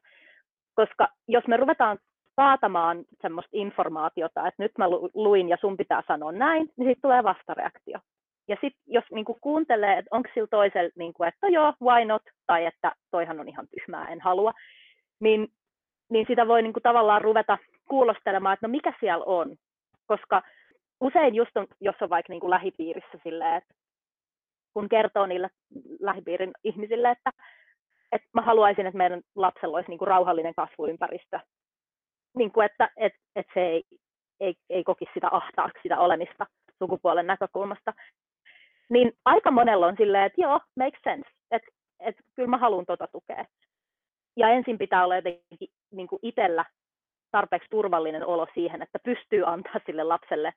Koska 0.74 1.08
jos 1.28 1.46
me 1.46 1.56
ruvetaan 1.56 1.98
kaatamaan 2.36 3.04
semmoista 3.22 3.50
informaatiota, 3.52 4.48
että 4.48 4.62
nyt 4.62 4.72
mä 4.78 4.90
luin 5.14 5.48
ja 5.48 5.56
sun 5.60 5.76
pitää 5.76 6.02
sanoa 6.08 6.32
näin, 6.32 6.62
niin 6.76 6.88
sitten 6.88 7.02
tulee 7.02 7.24
vastareaktio. 7.24 7.98
Ja 8.48 8.56
sitten 8.60 8.82
jos 8.86 9.04
niinku 9.10 9.38
kuuntelee, 9.40 9.98
että 9.98 10.16
onko 10.16 10.28
sillä 10.34 10.48
toisella, 10.50 10.90
niinku, 10.96 11.22
että 11.22 11.38
no 11.42 11.48
joo, 11.48 11.74
why 11.82 12.04
not, 12.04 12.22
tai 12.46 12.66
että 12.66 12.92
toihan 13.10 13.40
on 13.40 13.48
ihan 13.48 13.66
tyhmää, 13.68 14.08
en 14.08 14.20
halua, 14.20 14.52
niin, 15.20 15.48
niin 16.10 16.26
sitä 16.28 16.48
voi 16.48 16.62
niinku 16.62 16.80
tavallaan 16.80 17.22
ruveta 17.22 17.58
kuulostelemaan, 17.88 18.54
että 18.54 18.66
no 18.66 18.70
mikä 18.70 18.92
siellä 19.00 19.24
on. 19.24 19.56
Koska 20.06 20.42
usein 21.00 21.34
just 21.34 21.56
on, 21.56 21.66
jos 21.80 21.96
on 22.00 22.10
vaikka 22.10 22.32
niinku 22.32 22.50
lähipiirissä 22.50 23.18
silleen, 23.22 23.56
että 23.56 23.74
kun 24.74 24.88
kertoo 24.88 25.26
niille 25.26 25.48
lähipiirin 26.00 26.50
ihmisille, 26.64 27.10
että, 27.10 27.30
että 28.12 28.28
mä 28.34 28.42
haluaisin, 28.42 28.86
että 28.86 28.98
meidän 28.98 29.22
lapsella 29.34 29.76
olisi 29.76 29.90
niin 29.90 29.98
kuin 29.98 30.08
rauhallinen 30.08 30.54
kasvuympäristö, 30.54 31.40
niin 32.36 32.52
kuin 32.52 32.64
että, 32.64 32.90
että, 32.96 33.18
että 33.36 33.52
se 33.54 33.60
ei, 33.60 33.84
ei, 34.40 34.54
ei 34.70 34.84
kokisi 34.84 35.10
sitä 35.14 35.28
ahtaaksi 35.30 35.80
sitä 35.82 35.98
olemista 35.98 36.46
sukupuolen 36.78 37.26
näkökulmasta, 37.26 37.92
niin 38.90 39.12
aika 39.24 39.50
monella 39.50 39.86
on 39.86 39.96
silleen, 39.98 40.24
että 40.24 40.40
joo, 40.40 40.60
makes 40.76 41.00
sense, 41.04 41.30
että, 41.50 41.70
että 42.00 42.22
kyllä 42.34 42.48
mä 42.48 42.58
haluan 42.58 42.86
tota 42.86 43.06
tukea. 43.06 43.44
Ja 44.36 44.48
ensin 44.48 44.78
pitää 44.78 45.04
olla 45.04 45.16
jotenkin 45.16 45.68
niin 45.90 46.08
kuin 46.08 46.18
itsellä 46.22 46.64
tarpeeksi 47.30 47.68
turvallinen 47.70 48.26
olo 48.26 48.46
siihen, 48.54 48.82
että 48.82 48.98
pystyy 48.98 49.42
antaa 49.46 49.80
sille 49.86 50.04
lapselle 50.04 50.52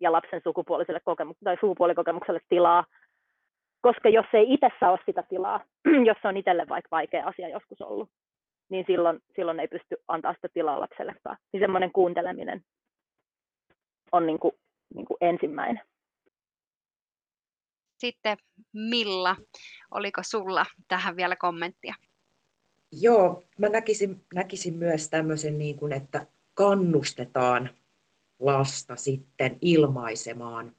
ja 0.00 0.12
lapsen 0.12 0.40
sukupuoliselle 0.44 1.00
kokemukselle 1.04 1.44
tai 1.44 1.56
sukupuolikokemukselle 1.60 2.40
tilaa. 2.48 2.84
Koska 3.80 4.08
jos 4.08 4.26
ei 4.32 4.52
itse 4.52 4.68
saa 4.80 4.98
sitä 5.06 5.22
tilaa, 5.22 5.60
jos 6.08 6.16
on 6.24 6.36
itselle 6.36 6.66
vaikka 6.68 6.88
vaikea 6.90 7.26
asia 7.26 7.48
joskus 7.48 7.80
ollut, 7.80 8.10
niin 8.68 8.84
silloin, 8.86 9.20
silloin 9.36 9.60
ei 9.60 9.68
pysty 9.68 9.96
antaa 10.08 10.34
sitä 10.34 10.48
tilaa 10.48 10.80
lapsellekaan. 10.80 11.36
Niin 11.52 11.60
semmoinen 11.60 11.92
kuunteleminen 11.92 12.64
on 14.12 14.26
niin 14.26 14.38
kuin, 14.38 14.52
niin 14.94 15.06
kuin 15.06 15.16
ensimmäinen. 15.20 15.80
Sitten 17.98 18.36
Milla, 18.72 19.36
oliko 19.90 20.22
sulla 20.24 20.66
tähän 20.88 21.16
vielä 21.16 21.36
kommenttia? 21.36 21.94
Joo, 22.92 23.42
mä 23.58 23.68
näkisin, 23.68 24.24
näkisin 24.34 24.74
myös 24.74 25.08
tämmöisen, 25.08 25.58
niin 25.58 25.76
kuin, 25.76 25.92
että 25.92 26.26
kannustetaan 26.54 27.70
lasta 28.38 28.96
sitten 28.96 29.58
ilmaisemaan 29.60 30.76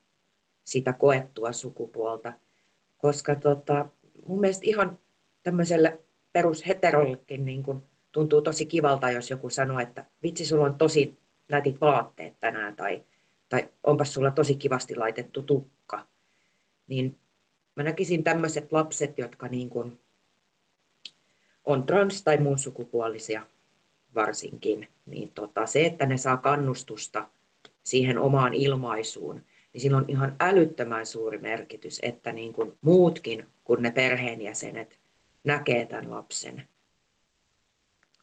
sitä 0.64 0.94
koettua 0.94 1.52
sukupuolta 1.52 2.34
koska 3.00 3.36
tota, 3.36 3.86
mun 4.28 4.40
mielestä 4.40 4.62
ihan 4.66 5.00
tämmöiselle 5.44 6.00
perusheterollekin 6.34 7.46
niin 7.46 7.64
kun 7.64 7.84
tuntuu 8.12 8.42
tosi 8.42 8.66
kivalta, 8.66 9.12
jos 9.12 9.30
joku 9.30 9.50
sanoo, 9.50 9.80
että 9.80 10.06
vitsi, 10.24 10.46
sulla 10.46 10.66
on 10.66 10.76
tosi 10.76 11.18
nätit 11.50 11.82
vaatteet 11.82 12.40
tänään, 12.40 12.76
tai, 12.76 13.04
tai 13.50 13.70
onpas 13.84 14.14
sulla 14.14 14.32
tosi 14.32 14.56
kivasti 14.56 14.96
laitettu 14.96 15.42
tukka. 15.42 16.08
Niin 16.88 17.18
mä 17.76 17.84
näkisin 17.84 18.24
tämmöiset 18.24 18.72
lapset, 18.72 19.18
jotka 19.18 19.48
niin 19.48 19.70
kun 19.70 20.00
on 21.66 21.84
trans- 21.84 22.24
tai 22.24 22.38
muun 22.38 22.60
sukupuolisia 22.60 23.46
varsinkin, 24.16 24.88
niin 25.06 25.32
tota, 25.32 25.66
se, 25.66 25.86
että 25.86 26.06
ne 26.06 26.18
saa 26.18 26.38
kannustusta 26.38 27.30
siihen 27.84 28.18
omaan 28.18 28.54
ilmaisuun, 28.54 29.44
niin 29.74 29.82
sillä 29.82 29.98
on 29.98 30.06
ihan 30.08 30.36
älyttömän 30.40 31.06
suuri 31.06 31.38
merkitys, 31.38 32.00
että 32.04 32.32
niin 32.32 32.54
kuin 32.54 32.78
muutkin 32.82 33.48
kuin 33.64 33.82
ne 33.82 33.92
perheenjäsenet 33.92 34.99
näkee 35.50 35.86
tämän 35.86 36.12
lapsen. 36.12 36.68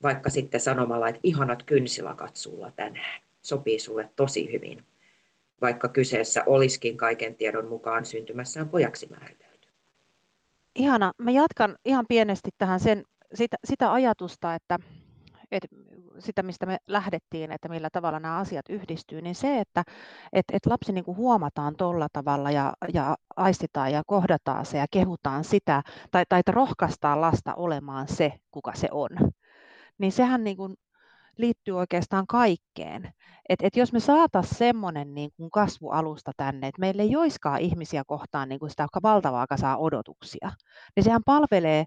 Vaikka 0.02 0.30
sitten 0.30 0.60
sanomalla, 0.60 1.08
että 1.08 1.20
ihanat 1.22 1.62
kynsilakat 1.62 2.36
sulla 2.36 2.70
tänään, 2.70 3.20
sopii 3.42 3.78
sulle 3.78 4.10
tosi 4.16 4.52
hyvin. 4.52 4.84
Vaikka 5.60 5.88
kyseessä 5.88 6.42
olisikin 6.46 6.96
kaiken 6.96 7.34
tiedon 7.34 7.68
mukaan 7.68 8.04
syntymässään 8.04 8.68
pojaksi 8.68 9.06
määritelty. 9.06 9.68
Ihana. 10.74 11.12
Mä 11.18 11.30
jatkan 11.30 11.76
ihan 11.84 12.04
pienesti 12.08 12.50
tähän 12.58 12.80
sen, 12.80 13.04
sitä, 13.34 13.56
sitä 13.64 13.92
ajatusta, 13.92 14.54
että, 14.54 14.78
että 15.50 15.68
sitä, 16.18 16.42
mistä 16.42 16.66
me 16.66 16.78
lähdettiin, 16.86 17.52
että 17.52 17.68
millä 17.68 17.88
tavalla 17.92 18.20
nämä 18.20 18.36
asiat 18.36 18.68
yhdistyy, 18.68 19.20
niin 19.22 19.34
se, 19.34 19.60
että 19.60 19.84
et, 20.32 20.44
et 20.52 20.66
lapsi 20.66 20.92
niin 20.92 21.04
kuin 21.04 21.16
huomataan 21.16 21.76
tuolla 21.76 22.08
tavalla 22.12 22.50
ja, 22.50 22.72
ja 22.94 23.16
aistitaan 23.36 23.92
ja 23.92 24.02
kohdataan 24.06 24.66
se 24.66 24.78
ja 24.78 24.86
kehutaan 24.90 25.44
sitä, 25.44 25.82
tai, 26.10 26.24
tai 26.28 26.40
että 26.40 26.52
rohkaistaan 26.52 27.20
lasta 27.20 27.54
olemaan 27.54 28.08
se, 28.08 28.32
kuka 28.50 28.72
se 28.74 28.88
on, 28.90 29.10
niin 29.98 30.12
sehän 30.12 30.44
niin 30.44 30.56
kuin 30.56 30.74
liittyy 31.38 31.78
oikeastaan 31.78 32.26
kaikkeen. 32.26 33.12
Et, 33.48 33.58
et 33.62 33.76
jos 33.76 33.92
me 33.92 34.00
saataisiin 34.00 34.58
semmoinen 34.58 35.14
niin 35.14 35.30
kuin 35.36 35.50
kasvualusta 35.50 36.32
tänne, 36.36 36.66
että 36.66 36.80
meillä 36.80 37.02
ei 37.02 37.16
olisikaan 37.16 37.60
ihmisiä 37.60 38.02
kohtaan 38.06 38.48
niin 38.48 38.58
kuin 38.58 38.70
sitä 38.70 38.86
valtavaa 39.02 39.46
kasaa 39.46 39.76
odotuksia, 39.76 40.52
niin 40.96 41.04
sehän 41.04 41.22
palvelee 41.26 41.84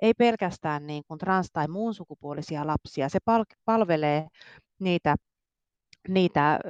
ei 0.00 0.14
pelkästään 0.14 0.86
niin 0.86 1.02
kuin 1.08 1.18
trans- 1.18 1.50
tai 1.52 1.68
muun 1.68 1.94
sukupuolisia 1.94 2.66
lapsia, 2.66 3.08
se 3.08 3.18
palvelee 3.64 4.28
niitä, 4.78 5.16
niitä 6.08 6.60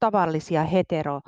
tavallisia 0.00 0.64
hetero 0.64 1.20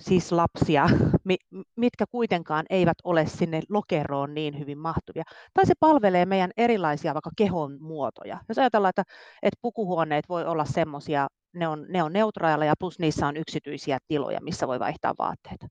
siis 0.00 0.32
lapsia, 0.32 0.86
mitkä 1.76 2.04
kuitenkaan 2.10 2.66
eivät 2.70 2.98
ole 3.04 3.26
sinne 3.26 3.62
lokeroon 3.68 4.34
niin 4.34 4.58
hyvin 4.58 4.78
mahtuvia. 4.78 5.22
Tai 5.54 5.66
se 5.66 5.74
palvelee 5.80 6.26
meidän 6.26 6.50
erilaisia 6.56 7.14
vaikka 7.14 7.30
kehon 7.36 7.78
muotoja. 7.80 8.38
Jos 8.48 8.58
ajatellaan, 8.58 8.90
että, 8.90 9.02
että 9.42 9.58
pukuhuoneet 9.62 10.28
voi 10.28 10.44
olla 10.44 10.64
semmoisia, 10.64 11.28
ne 11.54 11.68
on, 11.68 11.86
ne 11.88 12.02
on 12.02 12.12
neutraaleja, 12.12 12.74
plus 12.78 12.98
niissä 12.98 13.26
on 13.26 13.36
yksityisiä 13.36 13.98
tiloja, 14.08 14.40
missä 14.42 14.68
voi 14.68 14.80
vaihtaa 14.80 15.14
vaatteita. 15.18 15.66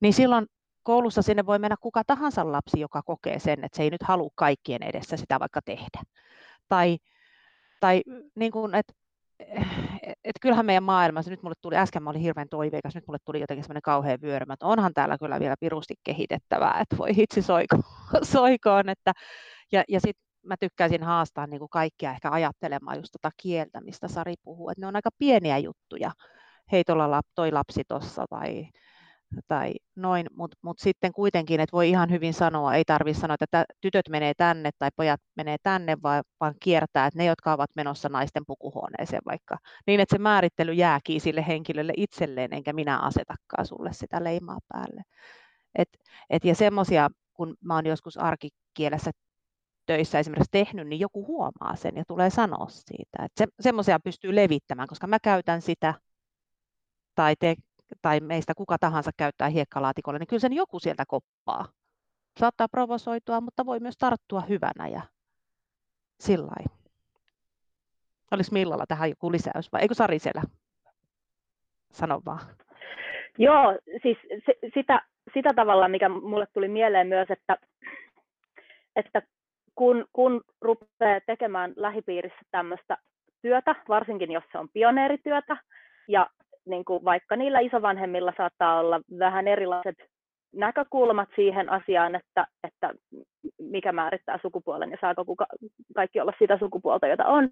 Niin 0.00 0.12
silloin 0.12 0.46
koulussa 0.84 1.22
sinne 1.22 1.46
voi 1.46 1.58
mennä 1.58 1.76
kuka 1.80 2.02
tahansa 2.06 2.52
lapsi, 2.52 2.80
joka 2.80 3.02
kokee 3.02 3.38
sen, 3.38 3.64
että 3.64 3.76
se 3.76 3.82
ei 3.82 3.90
nyt 3.90 4.02
halua 4.02 4.30
kaikkien 4.34 4.82
edessä 4.82 5.16
sitä 5.16 5.40
vaikka 5.40 5.60
tehdä. 5.62 6.02
Tai, 6.68 6.98
tai 7.80 8.02
niin 8.34 8.52
kuin, 8.52 8.74
että 8.74 8.94
et 10.24 10.36
kyllähän 10.40 10.66
meidän 10.66 10.82
maailmassa, 10.82 11.30
nyt 11.30 11.42
mulle 11.42 11.54
tuli, 11.60 11.76
äsken 11.76 12.02
mä 12.02 12.10
olin 12.10 12.20
hirveän 12.20 12.48
toiveikas, 12.48 12.94
nyt 12.94 13.06
mulle 13.06 13.18
tuli 13.24 13.40
jotenkin 13.40 13.64
semmoinen 13.64 13.82
kauhean 13.82 14.20
vyörymä, 14.22 14.54
että 14.54 14.66
onhan 14.66 14.94
täällä 14.94 15.18
kyllä 15.18 15.40
vielä 15.40 15.54
pirusti 15.60 15.94
kehitettävää, 16.04 16.80
että 16.80 16.98
voi 16.98 17.16
hitsi 17.16 17.42
soiko, 17.42 17.76
soikoon, 18.32 18.88
että, 18.88 19.12
ja, 19.72 19.84
ja 19.88 20.00
sitten 20.00 20.24
mä 20.42 20.56
tykkäisin 20.60 21.02
haastaa 21.02 21.46
niin 21.46 21.58
kuin 21.58 21.70
kaikkia 21.70 22.10
ehkä 22.10 22.30
ajattelemaan 22.30 22.96
just 22.96 23.12
tota 23.12 23.30
kieltä, 23.36 23.80
mistä 23.80 24.08
Sari 24.08 24.34
puhuu, 24.42 24.70
että 24.70 24.80
ne 24.80 24.86
on 24.86 24.96
aika 24.96 25.10
pieniä 25.18 25.58
juttuja, 25.58 26.12
hei 26.72 26.84
tuolla 26.84 27.20
toi 27.34 27.52
lapsi 27.52 27.82
tuossa 27.88 28.24
tai 28.30 28.68
tai 29.48 29.74
noin, 29.96 30.26
mutta 30.36 30.56
mut 30.62 30.78
sitten 30.78 31.12
kuitenkin, 31.12 31.60
että 31.60 31.76
voi 31.76 31.88
ihan 31.88 32.10
hyvin 32.10 32.34
sanoa, 32.34 32.74
ei 32.74 32.84
tarvitse 32.84 33.20
sanoa, 33.20 33.36
että 33.40 33.64
tytöt 33.80 34.08
menee 34.08 34.32
tänne 34.36 34.70
tai 34.78 34.90
pojat 34.96 35.20
menee 35.36 35.56
tänne, 35.62 35.96
vaan, 36.02 36.24
vaan 36.40 36.54
kiertää, 36.60 37.06
että 37.06 37.18
ne, 37.18 37.24
jotka 37.24 37.52
ovat 37.52 37.70
menossa 37.76 38.08
naisten 38.08 38.42
pukuhuoneeseen 38.46 39.22
vaikka, 39.26 39.56
niin 39.86 40.00
että 40.00 40.14
se 40.14 40.18
määrittely 40.18 40.72
jääkin 40.72 41.20
sille 41.20 41.44
henkilölle 41.46 41.92
itselleen, 41.96 42.52
enkä 42.52 42.72
minä 42.72 42.98
asetakaan 42.98 43.66
sulle 43.66 43.92
sitä 43.92 44.24
leimaa 44.24 44.58
päälle. 44.68 45.02
Et, 45.78 45.88
et, 46.30 46.44
ja 46.44 46.54
semmoisia, 46.54 47.10
kun 47.34 47.54
mä 47.64 47.74
oon 47.74 47.86
joskus 47.86 48.16
arkikielessä 48.16 49.10
töissä 49.86 50.18
esimerkiksi 50.18 50.50
tehnyt, 50.50 50.88
niin 50.88 51.00
joku 51.00 51.26
huomaa 51.26 51.76
sen 51.76 51.96
ja 51.96 52.04
tulee 52.08 52.30
sanoa 52.30 52.66
siitä. 52.68 53.24
Että 53.24 53.44
se, 53.44 53.46
semmoisia 53.60 54.00
pystyy 54.00 54.34
levittämään, 54.34 54.88
koska 54.88 55.06
mä 55.06 55.18
käytän 55.18 55.62
sitä, 55.62 55.94
tai 57.14 57.34
te 57.40 57.54
tai 58.02 58.20
meistä 58.20 58.54
kuka 58.56 58.78
tahansa 58.78 59.10
käyttää 59.16 59.48
hiekkalaatikolla, 59.48 60.18
niin 60.18 60.26
kyllä 60.26 60.40
sen 60.40 60.52
joku 60.52 60.78
sieltä 60.78 61.04
koppaa. 61.08 61.68
Saattaa 62.40 62.68
provosoitua, 62.68 63.40
mutta 63.40 63.66
voi 63.66 63.80
myös 63.80 63.96
tarttua 63.98 64.40
hyvänä 64.40 64.88
ja 64.88 65.02
sillä 66.20 66.52
Olisi 68.30 68.52
Millalla 68.52 68.84
tähän 68.88 69.08
joku 69.08 69.32
lisäys 69.32 69.72
vai 69.72 69.82
eikö 69.82 69.94
Sari 69.94 70.18
siellä? 70.18 70.42
Sano 71.90 72.20
vaan. 72.26 72.40
Joo, 73.38 73.78
siis 74.02 74.18
se, 74.46 74.54
sitä, 74.74 75.02
sitä 75.34 75.50
tavalla, 75.56 75.88
mikä 75.88 76.08
mulle 76.08 76.46
tuli 76.52 76.68
mieleen 76.68 77.06
myös, 77.06 77.26
että, 77.30 77.56
että 78.96 79.22
kun, 79.74 80.04
kun 80.12 80.40
rupeaa 80.60 81.20
tekemään 81.26 81.72
lähipiirissä 81.76 82.40
tämmöistä 82.50 82.98
työtä, 83.42 83.74
varsinkin 83.88 84.32
jos 84.32 84.44
se 84.52 84.58
on 84.58 84.68
pioneerityötä, 84.68 85.56
ja 86.08 86.30
niin 86.66 86.84
kuin 86.84 87.04
vaikka 87.04 87.36
niillä 87.36 87.60
isovanhemmilla 87.60 88.32
saattaa 88.36 88.80
olla 88.80 89.00
vähän 89.18 89.48
erilaiset 89.48 89.96
näkökulmat 90.54 91.28
siihen 91.36 91.70
asiaan, 91.70 92.14
että, 92.14 92.46
että 92.64 92.94
mikä 93.60 93.92
määrittää 93.92 94.38
sukupuolen 94.42 94.90
ja 94.90 94.98
saako 95.00 95.24
kuka, 95.24 95.46
kaikki 95.94 96.20
olla 96.20 96.32
sitä 96.38 96.58
sukupuolta, 96.58 97.06
jota 97.06 97.24
on, 97.24 97.48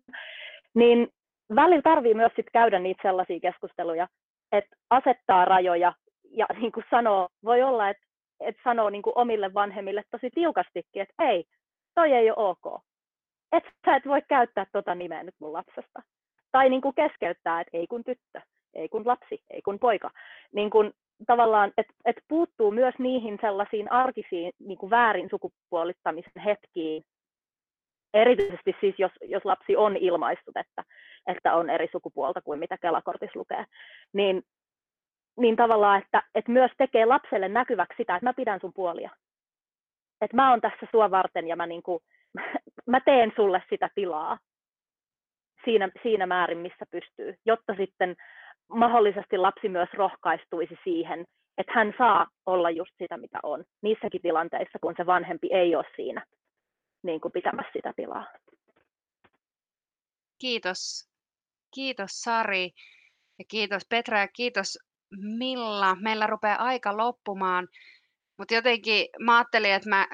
niin 0.74 1.08
välillä 1.54 1.82
tarvii 1.82 2.14
myös 2.14 2.32
sit 2.36 2.46
käydä 2.52 2.78
niitä 2.78 3.02
sellaisia 3.02 3.40
keskusteluja, 3.40 4.08
että 4.52 4.76
asettaa 4.90 5.44
rajoja 5.44 5.92
ja 6.30 6.46
niin 6.60 6.72
kuin 6.72 6.84
sanoo, 6.90 7.28
voi 7.44 7.62
olla, 7.62 7.88
että, 7.88 8.02
että 8.40 8.62
sanoo 8.64 8.90
niin 8.90 9.02
kuin 9.02 9.18
omille 9.18 9.54
vanhemmille 9.54 10.02
tosi 10.10 10.30
tiukastikin, 10.34 11.02
että 11.02 11.14
ei, 11.18 11.44
toi 11.94 12.12
ei 12.12 12.30
ole 12.30 12.48
ok. 12.48 12.82
Et 13.52 13.64
sä 13.86 13.96
et 13.96 14.06
voi 14.06 14.22
käyttää 14.28 14.66
tota 14.72 14.94
nimeä 14.94 15.22
nyt 15.22 15.34
mun 15.40 15.52
lapsesta. 15.52 16.02
Tai 16.52 16.70
niin 16.70 16.82
kuin 16.82 16.94
keskeyttää, 16.94 17.60
että 17.60 17.76
ei 17.76 17.86
kun 17.86 18.04
tyttö 18.04 18.40
ei 18.74 18.88
kun 18.88 19.06
lapsi, 19.06 19.42
ei 19.50 19.62
kun 19.62 19.78
poika. 19.78 20.10
Niin 20.52 20.70
kun 20.70 20.92
tavallaan, 21.26 21.72
että 21.78 21.92
et 22.04 22.16
puuttuu 22.28 22.70
myös 22.70 22.94
niihin 22.98 23.38
sellaisiin 23.40 23.92
arkisiin 23.92 24.52
niin 24.58 24.78
kuin 24.78 24.90
väärin 24.90 25.28
sukupuolittamisen 25.30 26.42
hetkiin, 26.44 27.02
erityisesti 28.14 28.76
siis 28.80 28.94
jos, 28.98 29.12
jos 29.22 29.44
lapsi 29.44 29.76
on 29.76 29.96
ilmaistut, 29.96 30.56
että, 30.56 30.84
että 31.26 31.54
on 31.54 31.70
eri 31.70 31.88
sukupuolta 31.92 32.42
kuin 32.42 32.58
mitä 32.58 32.78
Kelakortissa 32.78 33.38
lukee, 33.38 33.64
niin, 34.12 34.42
niin 35.38 35.56
tavallaan, 35.56 36.02
että, 36.02 36.22
että 36.34 36.52
myös 36.52 36.70
tekee 36.78 37.04
lapselle 37.04 37.48
näkyväksi 37.48 37.96
sitä, 37.96 38.16
että 38.16 38.26
mä 38.26 38.34
pidän 38.34 38.60
sun 38.60 38.72
puolia. 38.74 39.10
Että 40.20 40.36
mä 40.36 40.50
oon 40.50 40.60
tässä 40.60 40.86
sua 40.90 41.10
varten 41.10 41.48
ja 41.48 41.56
mä, 41.56 41.66
niin 41.66 41.82
kuin, 41.82 42.00
mä 42.86 43.00
teen 43.00 43.32
sulle 43.36 43.62
sitä 43.70 43.90
tilaa 43.94 44.38
siinä, 45.64 45.88
siinä 46.02 46.26
määrin, 46.26 46.58
missä 46.58 46.86
pystyy, 46.90 47.34
jotta 47.46 47.74
sitten 47.74 48.16
mahdollisesti 48.68 49.38
lapsi 49.38 49.68
myös 49.68 49.88
rohkaistuisi 49.94 50.74
siihen, 50.84 51.24
että 51.58 51.72
hän 51.74 51.94
saa 51.98 52.26
olla 52.46 52.70
just 52.70 52.90
sitä, 52.98 53.16
mitä 53.16 53.38
on, 53.42 53.64
niissäkin 53.82 54.22
tilanteissa, 54.22 54.78
kun 54.82 54.94
se 54.96 55.06
vanhempi 55.06 55.48
ei 55.52 55.76
ole 55.76 55.84
siinä 55.96 56.26
niin 57.02 57.20
kuin 57.20 57.32
pitämässä 57.32 57.72
sitä 57.72 57.92
tilaa. 57.96 58.26
Kiitos. 60.38 61.08
Kiitos 61.74 62.10
Sari 62.10 62.70
ja 63.38 63.44
kiitos 63.48 63.82
Petra 63.88 64.18
ja 64.18 64.28
kiitos 64.28 64.78
Milla. 65.38 65.94
Meillä 65.94 66.26
rupeaa 66.26 66.56
aika 66.56 66.96
loppumaan, 66.96 67.68
mutta 68.38 68.54
jotenkin 68.54 69.06
mä 69.20 69.36
ajattelin, 69.36 69.72
että 69.72 69.88
mä 69.88 70.08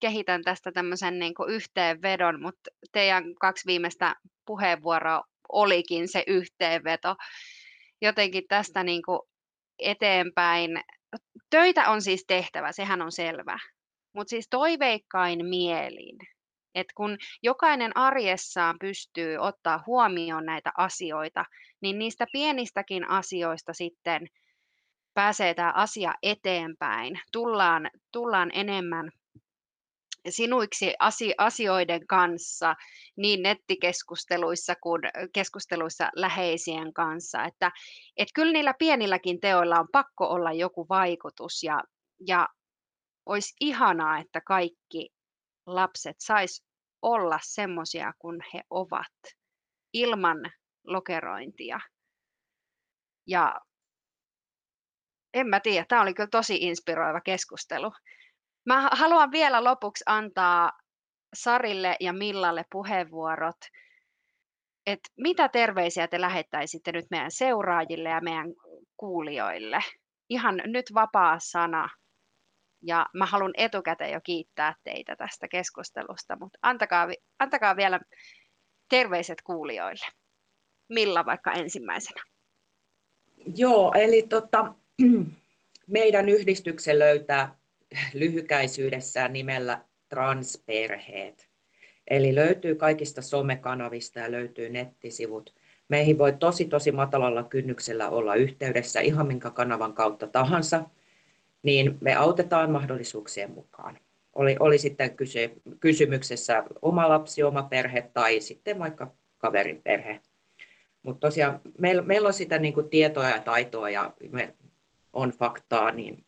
kehitän 0.00 0.42
tästä 0.42 0.72
tämmöisen 0.72 1.18
niin 1.18 1.34
yhteenvedon, 1.48 2.42
mutta 2.42 2.70
teidän 2.92 3.34
kaksi 3.34 3.66
viimeistä 3.66 4.16
puheenvuoroa 4.46 5.22
olikin 5.52 6.08
se 6.08 6.24
yhteenveto 6.26 7.16
jotenkin 8.02 8.44
tästä 8.48 8.84
niin 8.84 9.02
kuin 9.02 9.20
eteenpäin. 9.78 10.70
Töitä 11.50 11.90
on 11.90 12.02
siis 12.02 12.24
tehtävä, 12.26 12.72
sehän 12.72 13.02
on 13.02 13.12
selvä. 13.12 13.58
Mutta 14.14 14.30
siis 14.30 14.48
toiveikkain 14.50 15.46
mielin, 15.46 16.18
että 16.74 16.92
kun 16.96 17.18
jokainen 17.42 17.96
arjessaan 17.96 18.76
pystyy 18.80 19.36
ottaa 19.36 19.82
huomioon 19.86 20.46
näitä 20.46 20.72
asioita, 20.78 21.44
niin 21.82 21.98
niistä 21.98 22.26
pienistäkin 22.32 23.10
asioista 23.10 23.72
sitten 23.72 24.26
pääsee 25.14 25.54
tämä 25.54 25.72
asia 25.72 26.14
eteenpäin. 26.22 27.20
Tullaan, 27.32 27.90
tullaan 28.12 28.50
enemmän 28.54 29.10
sinuiksi 30.28 30.94
asioiden 31.38 32.06
kanssa 32.06 32.74
niin 33.16 33.42
nettikeskusteluissa 33.42 34.74
kuin 34.82 35.02
keskusteluissa 35.32 36.10
läheisien 36.14 36.92
kanssa. 36.92 37.44
Että, 37.44 37.70
että 38.16 38.32
kyllä 38.34 38.52
niillä 38.52 38.74
pienilläkin 38.78 39.40
teoilla 39.40 39.80
on 39.80 39.88
pakko 39.92 40.26
olla 40.26 40.52
joku 40.52 40.86
vaikutus 40.88 41.62
ja, 41.62 41.82
ja 42.26 42.48
olisi 43.26 43.54
ihanaa, 43.60 44.18
että 44.18 44.40
kaikki 44.40 45.08
lapset 45.66 46.16
sais 46.18 46.64
olla 47.02 47.38
semmoisia 47.42 48.12
kuin 48.18 48.40
he 48.54 48.62
ovat 48.70 49.12
ilman 49.92 50.38
lokerointia. 50.84 51.80
Ja 53.26 53.60
en 55.34 55.46
mä 55.46 55.60
tiedä, 55.60 55.84
tämä 55.88 56.02
oli 56.02 56.14
kyllä 56.14 56.28
tosi 56.30 56.56
inspiroiva 56.56 57.20
keskustelu. 57.20 57.92
Mä 58.66 58.88
haluan 58.92 59.30
vielä 59.30 59.64
lopuksi 59.64 60.04
antaa 60.06 60.72
Sarille 61.34 61.96
ja 62.00 62.12
Millalle 62.12 62.64
puheenvuorot, 62.72 63.56
että 64.86 65.08
mitä 65.16 65.48
terveisiä 65.48 66.08
te 66.08 66.20
lähettäisitte 66.20 66.92
nyt 66.92 67.06
meidän 67.10 67.30
seuraajille 67.30 68.08
ja 68.08 68.20
meidän 68.20 68.52
kuulijoille? 68.96 69.80
Ihan 70.28 70.62
nyt 70.64 70.86
vapaa 70.94 71.36
sana. 71.38 71.88
Ja 72.82 73.06
mä 73.14 73.26
haluan 73.26 73.52
etukäteen 73.56 74.12
jo 74.12 74.20
kiittää 74.24 74.74
teitä 74.84 75.16
tästä 75.16 75.48
keskustelusta, 75.48 76.36
mutta 76.40 76.58
antakaa, 76.62 77.08
antakaa 77.38 77.76
vielä 77.76 78.00
terveiset 78.88 79.42
kuulijoille. 79.42 80.06
Milla 80.88 81.26
vaikka 81.26 81.52
ensimmäisenä? 81.52 82.22
Joo, 83.56 83.92
eli 83.94 84.22
tota, 84.22 84.74
meidän 85.86 86.28
yhdistyksen 86.28 86.98
löytää 86.98 87.59
lyhykäisyydessään 88.14 89.32
nimellä 89.32 89.84
transperheet. 90.08 91.50
Eli 92.10 92.34
löytyy 92.34 92.74
kaikista 92.74 93.22
somekanavista 93.22 94.18
ja 94.18 94.30
löytyy 94.30 94.68
nettisivut. 94.68 95.54
Meihin 95.88 96.18
voi 96.18 96.32
tosi 96.32 96.64
tosi 96.64 96.92
matalalla 96.92 97.42
kynnyksellä 97.42 98.08
olla 98.08 98.34
yhteydessä 98.34 99.00
ihan 99.00 99.26
minkä 99.26 99.50
kanavan 99.50 99.92
kautta 99.92 100.26
tahansa, 100.26 100.84
niin 101.62 101.98
me 102.00 102.14
autetaan 102.14 102.70
mahdollisuuksien 102.70 103.50
mukaan. 103.50 103.98
oli, 104.34 104.56
oli 104.60 104.78
sitten 104.78 105.16
kyse, 105.16 105.52
kysymyksessä 105.80 106.64
oma 106.82 107.08
lapsi, 107.08 107.42
oma 107.42 107.62
perhe 107.62 108.10
tai 108.14 108.40
sitten 108.40 108.78
vaikka 108.78 109.14
kaverin 109.38 109.82
perhe. 109.82 110.20
Mutta 111.02 111.20
tosiaan 111.20 111.60
meillä, 111.78 112.02
meillä 112.02 112.26
on 112.26 112.32
sitä 112.32 112.58
niin 112.58 112.74
kuin 112.74 112.88
tietoa 112.88 113.28
ja 113.28 113.40
taitoa 113.40 113.90
ja 113.90 114.12
me 114.30 114.54
on 115.12 115.30
faktaa, 115.30 115.90
niin 115.90 116.24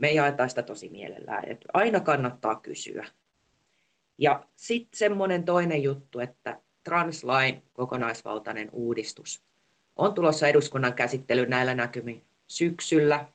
me 0.00 0.12
jaetaan 0.12 0.48
sitä 0.48 0.62
tosi 0.62 0.88
mielellään. 0.88 1.48
Et 1.48 1.64
aina 1.72 2.00
kannattaa 2.00 2.56
kysyä. 2.56 3.06
Ja 4.18 4.44
sitten 4.56 4.98
semmoinen 4.98 5.44
toinen 5.44 5.82
juttu, 5.82 6.20
että 6.20 6.60
translain 6.84 7.62
kokonaisvaltainen 7.72 8.68
uudistus 8.72 9.42
on 9.96 10.14
tulossa 10.14 10.48
eduskunnan 10.48 10.94
käsittely 10.94 11.46
näillä 11.46 11.74
näkymin 11.74 12.24
syksyllä. 12.46 13.26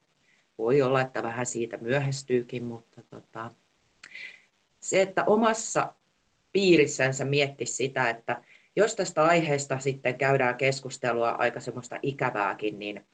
Voi 0.57 0.81
olla, 0.81 1.01
että 1.01 1.23
vähän 1.23 1.45
siitä 1.45 1.77
myöhästyykin, 1.77 2.63
mutta 2.63 3.01
tota, 3.09 3.51
se, 4.79 5.01
että 5.01 5.23
omassa 5.23 5.93
piirissänsä 6.53 7.25
miettisi 7.25 7.73
sitä, 7.73 8.09
että 8.09 8.41
jos 8.75 8.95
tästä 8.95 9.23
aiheesta 9.23 9.79
sitten 9.79 10.17
käydään 10.17 10.55
keskustelua 10.55 11.29
aika 11.29 11.59
semmoista 11.59 11.99
ikävääkin, 12.01 12.79
niin 12.79 13.05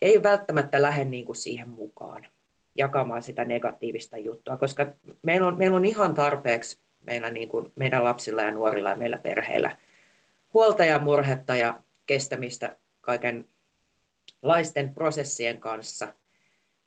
ei 0.00 0.22
välttämättä 0.22 0.82
lähde 0.82 1.04
niin 1.04 1.24
kuin 1.24 1.36
siihen 1.36 1.68
mukaan 1.68 2.26
jakamaan 2.74 3.22
sitä 3.22 3.44
negatiivista 3.44 4.18
juttua, 4.18 4.56
koska 4.56 4.86
meillä 5.22 5.46
on, 5.46 5.58
meillä 5.58 5.76
on 5.76 5.84
ihan 5.84 6.14
tarpeeksi 6.14 6.80
meillä 7.00 7.30
niin 7.30 7.48
kuin, 7.48 7.72
meidän 7.76 8.04
lapsilla 8.04 8.42
ja 8.42 8.50
nuorilla 8.50 8.90
ja 8.90 8.96
meillä 8.96 9.18
perheillä 9.18 9.76
huolta 10.54 10.84
ja 10.84 10.98
murhetta 10.98 11.56
ja 11.56 11.80
kestämistä 12.06 12.76
kaikenlaisten 13.00 14.94
prosessien 14.94 15.60
kanssa, 15.60 16.14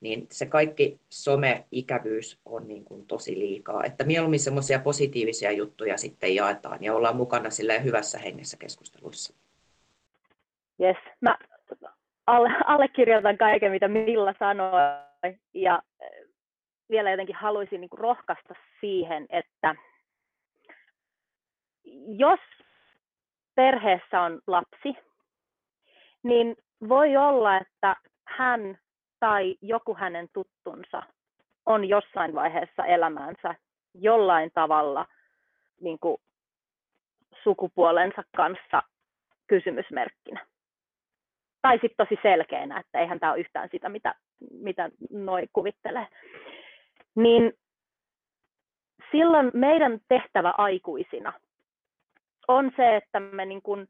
niin 0.02 0.28
se 0.32 0.46
kaikki 0.46 1.00
some-ikävyys 1.10 2.40
on 2.46 2.68
niin 2.68 2.86
kuin 2.86 3.06
tosi 3.06 3.40
liikaa. 3.40 3.84
Että 3.84 4.04
mieluummin 4.04 4.40
semmoisia 4.40 4.80
positiivisia 4.80 5.52
juttuja 5.52 5.98
sitten 5.98 6.36
jaetaan 6.36 6.84
ja 6.84 6.96
ollaan 6.96 7.16
mukana 7.16 7.50
hyvässä 7.84 8.18
hengessä 8.20 8.58
keskusteluissa. 8.58 9.34
Yes, 10.82 10.98
mä 11.22 11.38
alle, 12.28 12.50
allekirjoitan 12.66 13.38
kaiken, 13.38 13.72
mitä 13.72 13.88
Milla 13.88 14.34
sanoi. 14.40 15.13
Ja 15.54 15.82
eh, 16.02 16.10
vielä 16.90 17.12
jotenkin 17.12 17.36
haluaisin 17.36 17.82
niin 17.82 17.90
rohkaista 17.92 18.54
siihen, 18.82 19.26
että 19.30 19.76
jos 22.08 22.40
perheessä 23.56 24.22
on 24.22 24.42
lapsi, 24.48 24.98
niin 26.24 26.56
voi 26.90 27.18
olla, 27.18 27.58
että 27.58 27.96
hän 28.28 28.78
tai 29.20 29.56
joku 29.62 29.96
hänen 29.96 30.28
tuttunsa 30.34 31.04
on 31.66 31.86
jossain 31.90 32.36
vaiheessa 32.36 32.86
elämäänsä 32.86 33.56
jollain 33.94 34.52
tavalla 34.54 35.06
niin 35.82 36.00
kuin 36.00 36.18
sukupuolensa 37.44 38.24
kanssa 38.38 38.84
kysymysmerkkinä. 39.48 40.46
Tai 41.64 41.80
sitten 41.82 42.08
tosi 42.08 42.22
selkeänä, 42.22 42.80
että 42.80 43.00
eihän 43.00 43.20
tämä 43.20 43.32
ole 43.32 43.40
yhtään 43.40 43.70
sitä, 43.72 43.90
mitä, 43.90 44.16
mitä 44.52 44.90
noi 45.12 45.48
kuvittelee. 45.54 46.08
Niin 47.16 47.54
silloin 49.12 49.52
meidän 49.54 50.00
tehtävä 50.08 50.54
aikuisina 50.58 51.34
on 52.48 52.72
se, 52.76 52.96
että 52.96 53.20
me 53.20 53.46
niin 53.46 53.62
kuin 53.62 53.88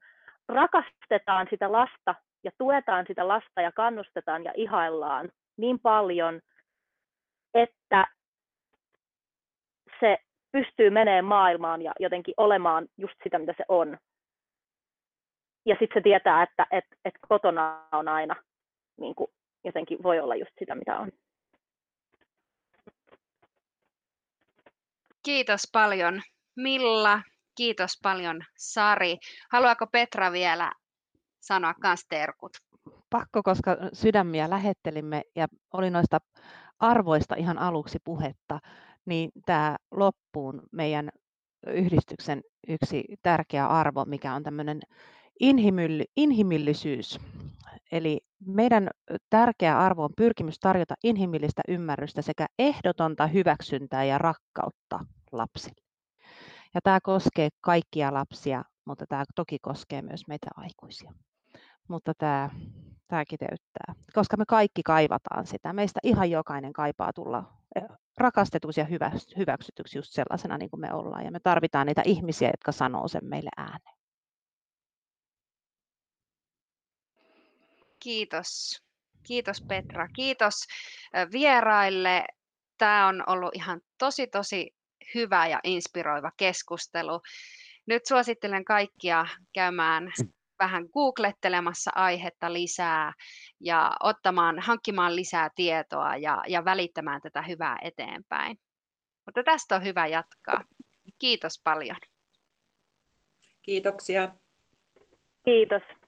rakastetaan 0.48 1.48
sitä 1.50 1.72
lasta 1.72 2.16
ja 2.44 2.52
tuetaan 2.58 3.06
sitä 3.08 3.28
lasta 3.28 3.62
ja 3.62 3.72
kannustetaan 3.72 4.44
ja 4.44 4.54
ihaillaan 4.56 5.30
niin 5.58 5.80
paljon, 5.80 6.42
että 7.54 8.06
se 10.00 10.18
pystyy 10.52 10.90
menemään 10.90 11.26
maailmaan 11.26 11.82
ja 11.82 11.94
jotenkin 12.00 12.34
olemaan 12.38 12.88
just 12.98 13.16
sitä, 13.24 13.40
mitä 13.40 13.54
se 13.58 13.64
on. 13.68 13.98
Ja 15.66 15.76
sitten 15.80 16.00
se 16.00 16.04
tietää, 16.04 16.44
että 16.44 16.68
et, 16.72 16.86
et 17.06 17.14
kotona 17.28 17.88
on 17.92 18.08
aina 18.08 18.36
niin 19.00 19.16
kuin 19.16 19.32
jotenkin 19.64 20.04
voi 20.04 20.20
olla 20.20 20.36
just 20.36 20.52
sitä, 20.60 20.76
mitä 20.76 21.00
on. 21.00 21.12
Kiitos 25.26 25.62
paljon 25.72 26.22
Milla, 26.56 27.22
kiitos 27.56 28.00
paljon 28.04 28.42
Sari. 28.58 29.18
Haluaako 29.52 29.88
Petra 29.88 30.32
vielä 30.32 30.72
sanoa 31.40 31.74
kans 31.74 32.06
terkut? 32.10 32.52
Pakko, 33.10 33.44
koska 33.44 33.78
sydämiä 33.94 34.50
lähettelimme 34.50 35.22
ja 35.36 35.48
oli 35.74 35.90
noista 35.90 36.18
arvoista 36.80 37.36
ihan 37.36 37.58
aluksi 37.58 37.98
puhetta, 38.04 38.60
niin 39.06 39.32
tämä 39.46 39.76
loppuun 39.92 40.62
meidän 40.72 41.10
yhdistyksen 41.68 42.42
yksi 42.68 43.06
tärkeä 43.22 43.68
arvo, 43.68 44.06
mikä 44.06 44.34
on 44.34 44.44
tämmöinen 44.44 44.80
inhimillisyys. 46.16 47.20
Eli 47.92 48.22
meidän 48.46 48.90
tärkeä 49.30 49.80
arvo 49.80 50.04
on 50.04 50.14
pyrkimys 50.18 50.60
tarjota 50.60 50.96
inhimillistä 51.04 51.62
ymmärrystä 51.68 52.22
sekä 52.22 52.46
ehdotonta 52.60 53.28
hyväksyntää 53.28 54.04
ja 54.04 54.18
rakkautta 54.18 55.06
lapsille. 55.32 55.84
Ja 56.74 56.82
tämä 56.84 57.00
koskee 57.04 57.50
kaikkia 57.62 58.14
lapsia, 58.14 58.64
mutta 58.86 59.06
tämä 59.10 59.24
toki 59.36 59.58
koskee 59.62 60.02
myös 60.02 60.28
meitä 60.28 60.48
aikuisia 60.56 61.14
mutta 61.88 62.14
tämä, 62.18 62.50
tämä 63.08 63.26
kiteyttää, 63.26 63.94
koska 64.14 64.38
me 64.38 64.46
kaikki 64.48 64.84
kaivataan 64.84 65.48
sitä. 65.48 65.74
Meistä 65.74 66.00
ihan 66.04 66.32
jokainen 66.32 66.74
kaipaa 66.74 67.14
tulla 67.14 67.54
rakastetuksi 68.18 68.82
ja 68.82 68.88
hyväksytyksi 69.38 69.98
just 69.98 70.12
sellaisena 70.12 70.58
niin 70.58 70.70
kuin 70.70 70.82
me 70.82 70.94
ollaan. 70.94 71.26
Ja 71.26 71.32
me 71.32 71.40
tarvitaan 71.40 71.88
niitä 71.88 72.02
ihmisiä, 72.06 72.48
jotka 72.50 72.72
sanoo 72.72 73.08
sen 73.08 73.26
meille 73.26 73.50
ääneen. 73.58 73.93
Kiitos. 78.04 78.82
Kiitos 79.24 79.62
Petra. 79.68 80.08
Kiitos 80.08 80.68
vieraille. 81.32 82.26
Tämä 82.78 83.08
on 83.08 83.24
ollut 83.28 83.56
ihan 83.56 83.82
tosi 83.98 84.28
tosi 84.28 84.76
hyvä 85.16 85.48
ja 85.48 85.60
inspiroiva 85.64 86.32
keskustelu. 86.38 87.22
Nyt 87.86 88.06
suosittelen 88.06 88.66
kaikkia 88.66 89.26
käymään 89.54 90.12
vähän 90.60 90.86
googlettelemassa 90.94 91.92
aihetta 91.96 92.54
lisää 92.54 93.14
ja 93.60 93.92
ottamaan, 94.00 94.60
hankkimaan 94.60 95.16
lisää 95.16 95.50
tietoa 95.56 96.16
ja, 96.16 96.44
ja 96.48 96.66
välittämään 96.66 97.22
tätä 97.22 97.42
hyvää 97.42 97.78
eteenpäin. 97.82 98.58
Mutta 99.26 99.44
tästä 99.44 99.76
on 99.76 99.84
hyvä 99.84 100.08
jatkaa. 100.08 100.64
Kiitos 101.20 101.62
paljon. 101.64 101.98
Kiitoksia. 103.62 104.36
Kiitos. 105.46 106.03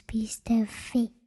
Be 0.00 0.26
still, 0.26 0.66
are. 0.66 1.21